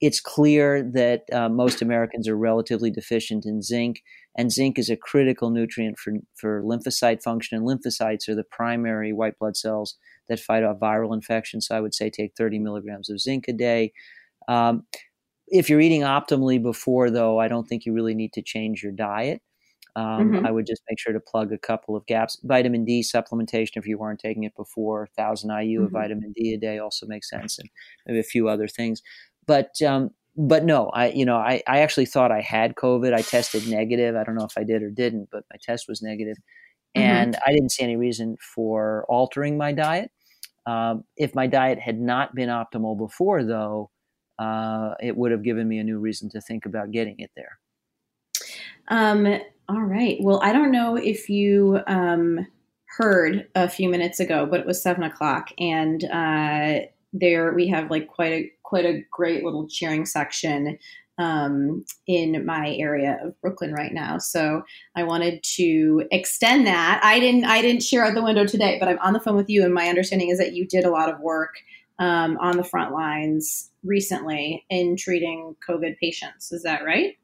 it's 0.00 0.20
clear 0.20 0.82
that 0.82 1.22
uh, 1.32 1.48
most 1.48 1.80
Americans 1.80 2.28
are 2.28 2.36
relatively 2.36 2.90
deficient 2.90 3.46
in 3.46 3.62
zinc, 3.62 4.02
and 4.36 4.52
zinc 4.52 4.78
is 4.78 4.90
a 4.90 4.96
critical 4.96 5.50
nutrient 5.50 5.98
for, 5.98 6.14
for 6.34 6.62
lymphocyte 6.62 7.22
function. 7.22 7.56
And 7.56 7.66
lymphocytes 7.66 8.28
are 8.28 8.34
the 8.34 8.44
primary 8.44 9.12
white 9.12 9.38
blood 9.38 9.56
cells 9.56 9.96
that 10.28 10.40
fight 10.40 10.62
off 10.62 10.78
viral 10.78 11.14
infections. 11.14 11.68
So 11.68 11.76
I 11.76 11.80
would 11.80 11.94
say 11.94 12.10
take 12.10 12.32
30 12.36 12.58
milligrams 12.58 13.08
of 13.08 13.20
zinc 13.20 13.46
a 13.48 13.52
day. 13.52 13.92
Um, 14.48 14.84
if 15.48 15.70
you're 15.70 15.80
eating 15.80 16.02
optimally 16.02 16.62
before, 16.62 17.10
though, 17.10 17.38
I 17.38 17.48
don't 17.48 17.66
think 17.66 17.86
you 17.86 17.92
really 17.92 18.14
need 18.14 18.32
to 18.34 18.42
change 18.42 18.82
your 18.82 18.92
diet. 18.92 19.40
Um, 19.94 20.30
mm-hmm. 20.30 20.46
I 20.46 20.50
would 20.50 20.66
just 20.66 20.82
make 20.90 21.00
sure 21.00 21.14
to 21.14 21.20
plug 21.20 21.52
a 21.52 21.58
couple 21.58 21.96
of 21.96 22.04
gaps. 22.04 22.38
Vitamin 22.44 22.84
D 22.84 23.02
supplementation, 23.02 23.76
if 23.76 23.86
you 23.86 23.96
weren't 23.96 24.20
taking 24.20 24.44
it 24.44 24.54
before, 24.54 25.08
1,000 25.14 25.48
IU 25.48 25.78
mm-hmm. 25.78 25.86
of 25.86 25.92
vitamin 25.92 26.34
D 26.36 26.52
a 26.52 26.58
day 26.58 26.78
also 26.78 27.06
makes 27.06 27.30
sense, 27.30 27.58
and 27.58 27.70
maybe 28.06 28.18
a 28.18 28.22
few 28.22 28.46
other 28.46 28.68
things. 28.68 29.00
But 29.46 29.80
um, 29.82 30.10
but 30.36 30.64
no, 30.64 30.88
I 30.88 31.08
you 31.08 31.24
know 31.24 31.36
I, 31.36 31.62
I 31.66 31.80
actually 31.80 32.06
thought 32.06 32.32
I 32.32 32.40
had 32.40 32.74
COVID. 32.74 33.14
I 33.14 33.22
tested 33.22 33.68
negative. 33.68 34.16
I 34.16 34.24
don't 34.24 34.34
know 34.34 34.44
if 34.44 34.56
I 34.56 34.64
did 34.64 34.82
or 34.82 34.90
didn't, 34.90 35.28
but 35.30 35.44
my 35.50 35.56
test 35.62 35.86
was 35.88 36.02
negative, 36.02 36.36
mm-hmm. 36.96 37.02
and 37.02 37.36
I 37.46 37.52
didn't 37.52 37.72
see 37.72 37.84
any 37.84 37.96
reason 37.96 38.36
for 38.54 39.06
altering 39.08 39.56
my 39.56 39.72
diet. 39.72 40.10
Um, 40.66 41.04
if 41.16 41.34
my 41.34 41.46
diet 41.46 41.78
had 41.78 42.00
not 42.00 42.34
been 42.34 42.48
optimal 42.48 42.98
before, 42.98 43.44
though, 43.44 43.90
uh, 44.38 44.94
it 45.00 45.16
would 45.16 45.30
have 45.30 45.44
given 45.44 45.68
me 45.68 45.78
a 45.78 45.84
new 45.84 45.98
reason 45.98 46.28
to 46.30 46.40
think 46.40 46.66
about 46.66 46.90
getting 46.90 47.16
it 47.18 47.30
there. 47.36 47.58
Um, 48.88 49.26
all 49.68 49.82
right. 49.82 50.18
Well, 50.20 50.40
I 50.42 50.52
don't 50.52 50.72
know 50.72 50.96
if 50.96 51.28
you 51.28 51.80
um, 51.86 52.46
heard 52.98 53.48
a 53.54 53.68
few 53.68 53.88
minutes 53.88 54.20
ago, 54.20 54.46
but 54.46 54.60
it 54.60 54.66
was 54.66 54.82
seven 54.82 55.02
o'clock, 55.02 55.50
and 55.58 56.04
uh, 56.04 56.86
there 57.12 57.52
we 57.52 57.68
have 57.68 57.90
like 57.90 58.08
quite 58.08 58.32
a 58.32 58.52
quite 58.66 58.84
a 58.84 59.02
great 59.10 59.44
little 59.44 59.68
cheering 59.68 60.04
section 60.04 60.76
um, 61.18 61.84
in 62.06 62.44
my 62.44 62.74
area 62.74 63.18
of 63.22 63.40
Brooklyn 63.40 63.72
right 63.72 63.92
now. 63.92 64.18
So 64.18 64.62
I 64.96 65.04
wanted 65.04 65.42
to 65.54 66.04
extend 66.10 66.66
that. 66.66 67.00
I 67.02 67.18
didn't 67.20 67.44
I 67.44 67.62
didn't 67.62 67.82
cheer 67.82 68.04
out 68.04 68.14
the 68.14 68.22
window 68.22 68.44
today, 68.44 68.76
but 68.78 68.88
I'm 68.88 68.98
on 68.98 69.12
the 69.12 69.20
phone 69.20 69.36
with 69.36 69.48
you, 69.48 69.64
and 69.64 69.72
my 69.72 69.88
understanding 69.88 70.28
is 70.28 70.38
that 70.38 70.52
you 70.52 70.66
did 70.66 70.84
a 70.84 70.90
lot 70.90 71.08
of 71.08 71.20
work 71.20 71.54
um, 71.98 72.36
on 72.38 72.56
the 72.56 72.64
front 72.64 72.92
lines 72.92 73.70
recently 73.82 74.66
in 74.68 74.96
treating 74.96 75.56
COVID 75.66 75.96
patients. 75.98 76.52
Is 76.52 76.62
that 76.64 76.84
right? 76.84 77.16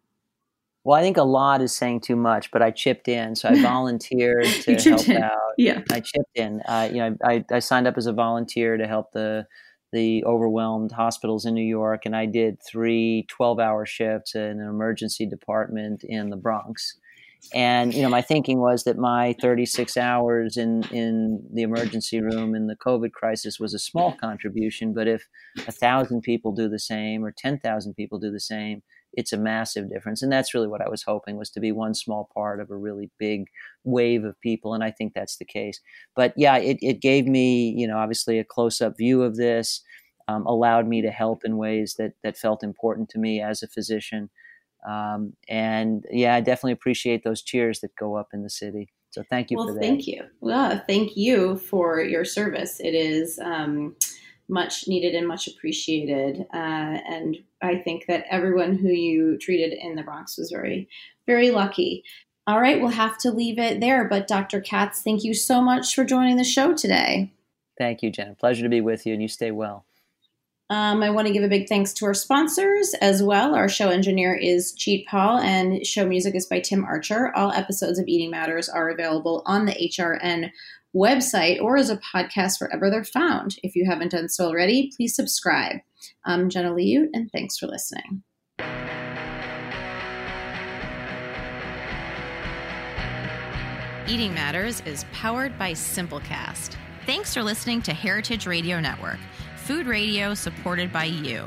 Well, 0.84 0.99
I 0.99 1.03
think 1.03 1.16
a 1.16 1.22
lot 1.22 1.61
is 1.61 1.72
saying 1.72 2.01
too 2.01 2.16
much, 2.16 2.51
but 2.51 2.61
I 2.61 2.70
chipped 2.70 3.09
in, 3.09 3.36
so 3.36 3.51
I 3.51 3.61
volunteered 3.62 4.47
to 4.47 4.74
help 4.74 5.09
in. 5.09 5.22
out. 5.22 5.53
Yeah, 5.59 5.82
I 5.90 6.01
chipped 6.01 6.36
in. 6.36 6.62
Uh, 6.62 6.88
you 6.90 6.99
know, 6.99 7.16
I, 7.22 7.45
I 7.53 7.59
signed 7.59 7.86
up 7.86 7.99
as 7.99 8.07
a 8.07 8.12
volunteer 8.12 8.78
to 8.78 8.86
help 8.86 9.12
the 9.12 9.47
the 9.93 10.24
overwhelmed 10.24 10.93
hospitals 10.93 11.45
in 11.45 11.55
New 11.55 11.64
York, 11.64 12.07
and 12.07 12.16
I 12.16 12.26
did 12.26 12.62
three 12.62 13.26
12 13.28 13.59
hour 13.59 13.86
shifts 13.86 14.34
in 14.34 14.43
an 14.43 14.68
emergency 14.68 15.26
department 15.26 16.03
in 16.05 16.30
the 16.30 16.36
Bronx. 16.36 16.97
And 17.55 17.93
you 17.93 18.03
know, 18.03 18.09
my 18.09 18.22
thinking 18.22 18.61
was 18.61 18.84
that 18.84 18.99
my 18.99 19.34
36 19.40 19.97
hours 19.97 20.57
in 20.57 20.84
in 20.84 21.45
the 21.53 21.62
emergency 21.62 22.20
room 22.20 22.55
in 22.55 22.66
the 22.66 22.76
COVID 22.76 23.12
crisis 23.12 23.59
was 23.59 23.74
a 23.74 23.78
small 23.78 24.12
contribution, 24.12 24.95
but 24.95 25.09
if 25.09 25.26
a 25.66 25.72
thousand 25.72 26.22
people 26.22 26.53
do 26.53 26.68
the 26.68 26.78
same 26.78 27.24
or 27.24 27.32
10,000 27.36 27.95
people 27.95 28.18
do 28.18 28.30
the 28.30 28.40
same, 28.40 28.82
it's 29.12 29.32
a 29.32 29.36
massive 29.36 29.90
difference. 29.90 30.22
And 30.22 30.32
that's 30.32 30.55
really 30.55 30.68
what 30.68 30.80
I 30.80 30.88
was 30.88 31.03
hoping 31.03 31.36
was 31.36 31.51
to 31.51 31.61
be 31.61 31.72
one 31.72 31.95
small 31.95 32.28
part 32.34 32.61
of 32.61 32.70
a 32.70 32.76
really 32.76 33.11
big 33.18 33.47
wave 33.84 34.24
of 34.24 34.40
people. 34.40 34.74
And 34.74 34.82
I 34.82 34.90
think 34.90 35.12
that's 35.14 35.36
the 35.36 35.45
case. 35.45 35.80
But 36.16 36.32
yeah, 36.36 36.57
it, 36.57 36.78
it 36.80 37.01
gave 37.01 37.26
me, 37.26 37.74
you 37.76 37.86
know, 37.86 37.99
obviously 37.99 38.38
a 38.38 38.45
close 38.45 38.80
up 38.80 38.97
view 38.97 39.22
of 39.22 39.36
this, 39.36 39.82
um, 40.28 40.47
allowed 40.47 40.86
me 40.86 41.03
to 41.03 41.11
help 41.11 41.45
in 41.45 41.57
ways 41.57 41.97
that, 41.99 42.12
that 42.22 42.38
felt 42.38 42.62
important 42.62 43.09
to 43.11 43.18
me 43.18 43.40
as 43.40 43.62
a 43.62 43.68
physician. 43.68 44.30
Um, 44.87 45.35
and 45.49 46.05
yeah, 46.11 46.35
I 46.35 46.41
definitely 46.41 46.72
appreciate 46.72 47.24
those 47.24 47.43
cheers 47.43 47.80
that 47.80 47.95
go 47.97 48.16
up 48.16 48.28
in 48.33 48.43
the 48.43 48.51
city. 48.51 48.93
So 49.11 49.22
thank 49.28 49.51
you 49.51 49.59
well, 49.59 49.68
for 49.68 49.74
that. 49.74 49.80
Thank 49.80 50.07
you. 50.07 50.24
Well, 50.41 50.83
thank 50.87 51.16
you 51.16 51.59
for 51.59 52.01
your 52.01 52.24
service. 52.24 52.80
It 52.80 52.95
is 52.95 53.39
um, 53.39 53.95
much 54.49 54.89
needed 54.89 55.14
and 55.14 55.28
much 55.28 55.47
appreciated. 55.47 56.47
Uh, 56.53 56.99
and 57.07 57.37
I 57.61 57.76
think 57.76 58.07
that 58.07 58.24
everyone 58.30 58.76
who 58.76 58.89
you 58.89 59.39
treated 59.39 59.72
in 59.72 59.97
the 59.97 60.03
Bronx 60.03 60.39
was 60.39 60.51
very, 60.51 60.89
very 61.26 61.51
lucky. 61.51 62.05
All 62.47 62.61
right, 62.61 62.80
we'll 62.80 62.91
have 62.91 63.18
to 63.18 63.30
leave 63.30 63.59
it 63.59 63.80
there. 63.80 64.09
But 64.09 64.26
Dr. 64.26 64.61
Katz, 64.61 65.03
thank 65.03 65.24
you 65.24 65.35
so 65.35 65.61
much 65.61 65.95
for 65.95 66.05
joining 66.05 66.39
the 66.39 66.45
show 66.45 66.74
today. 66.74 67.33
Thank 67.78 68.03
you, 68.03 68.11
Jen. 68.11 68.35
Pleasure 68.35 68.62
to 68.62 68.68
be 68.68 68.80
with 68.80 69.07
you, 69.07 69.12
and 69.12 69.22
you 69.22 69.28
stay 69.28 69.51
well. 69.51 69.87
Um, 70.73 71.03
I 71.03 71.11
want 71.11 71.27
to 71.27 71.35
give 71.35 71.45
a 71.45 71.49
big 71.49 71.68
thanks 71.68 71.93
to 71.93 72.07
our 72.07 72.14
sponsors 72.14 72.95
as 73.03 73.23
well. 73.23 73.55
Our 73.55 73.68
show 73.68 73.91
engineer 73.91 74.35
is 74.35 74.73
Cheat 74.73 75.07
Paul, 75.07 75.37
and 75.37 75.87
show 75.87 76.07
music 76.07 76.35
is 76.35 76.47
by 76.47 76.61
Tim 76.61 76.83
Archer. 76.83 77.31
All 77.37 77.53
episodes 77.53 77.99
of 77.99 78.09
Eating 78.09 78.31
Matters 78.31 78.70
are 78.70 78.89
available 78.89 79.43
on 79.45 79.66
the 79.66 79.73
HRN 79.73 80.51
website 80.97 81.61
or 81.61 81.77
as 81.77 81.91
a 81.91 81.99
podcast 81.99 82.59
wherever 82.59 82.89
they're 82.89 83.05
found. 83.05 83.57
If 83.62 83.77
you 83.77 83.85
haven't 83.85 84.12
done 84.12 84.31
so 84.31 84.47
already, 84.47 84.91
please 84.97 85.14
subscribe. 85.14 85.77
I'm 86.25 86.49
Jenna 86.49 86.70
Liut, 86.70 87.09
and 87.12 87.31
thanks 87.33 87.59
for 87.59 87.66
listening. 87.66 88.23
Eating 94.09 94.33
Matters 94.33 94.81
is 94.87 95.05
powered 95.12 95.59
by 95.59 95.73
Simplecast. 95.73 96.77
Thanks 97.05 97.35
for 97.35 97.43
listening 97.43 97.83
to 97.83 97.93
Heritage 97.93 98.47
Radio 98.47 98.81
Network 98.81 99.18
food 99.62 99.86
radio 99.86 100.34
supported 100.34 100.92
by 100.92 101.04
you. 101.04 101.46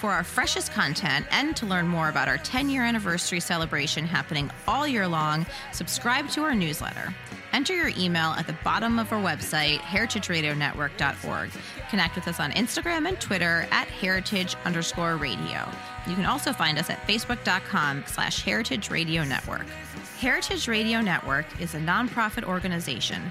For 0.00 0.10
our 0.10 0.24
freshest 0.24 0.72
content 0.72 1.26
and 1.30 1.56
to 1.56 1.64
learn 1.64 1.86
more 1.86 2.08
about 2.08 2.28
our 2.28 2.38
10 2.38 2.68
year 2.68 2.82
anniversary 2.82 3.38
celebration 3.38 4.04
happening 4.04 4.50
all 4.66 4.86
year 4.86 5.06
long, 5.06 5.46
subscribe 5.72 6.28
to 6.30 6.42
our 6.42 6.54
newsletter. 6.54 7.14
Enter 7.52 7.74
your 7.74 7.92
email 7.96 8.30
at 8.32 8.48
the 8.48 8.56
bottom 8.64 8.98
of 8.98 9.12
our 9.12 9.22
website, 9.22 9.78
heritageradionetwork.org. 9.78 11.50
Connect 11.88 12.16
with 12.16 12.28
us 12.28 12.40
on 12.40 12.50
Instagram 12.52 13.08
and 13.08 13.18
Twitter 13.20 13.68
at 13.70 13.86
heritage 13.86 14.56
underscore 14.64 15.16
radio. 15.16 15.70
You 16.08 16.16
can 16.16 16.26
also 16.26 16.52
find 16.52 16.78
us 16.78 16.90
at 16.90 17.06
facebook.com 17.06 18.04
slash 18.06 18.42
heritage 18.42 18.90
radio 18.90 19.22
network. 19.24 19.66
Heritage 20.18 20.66
Radio 20.66 21.00
Network 21.00 21.46
is 21.60 21.74
a 21.74 21.78
nonprofit 21.78 22.42
organization 22.42 23.30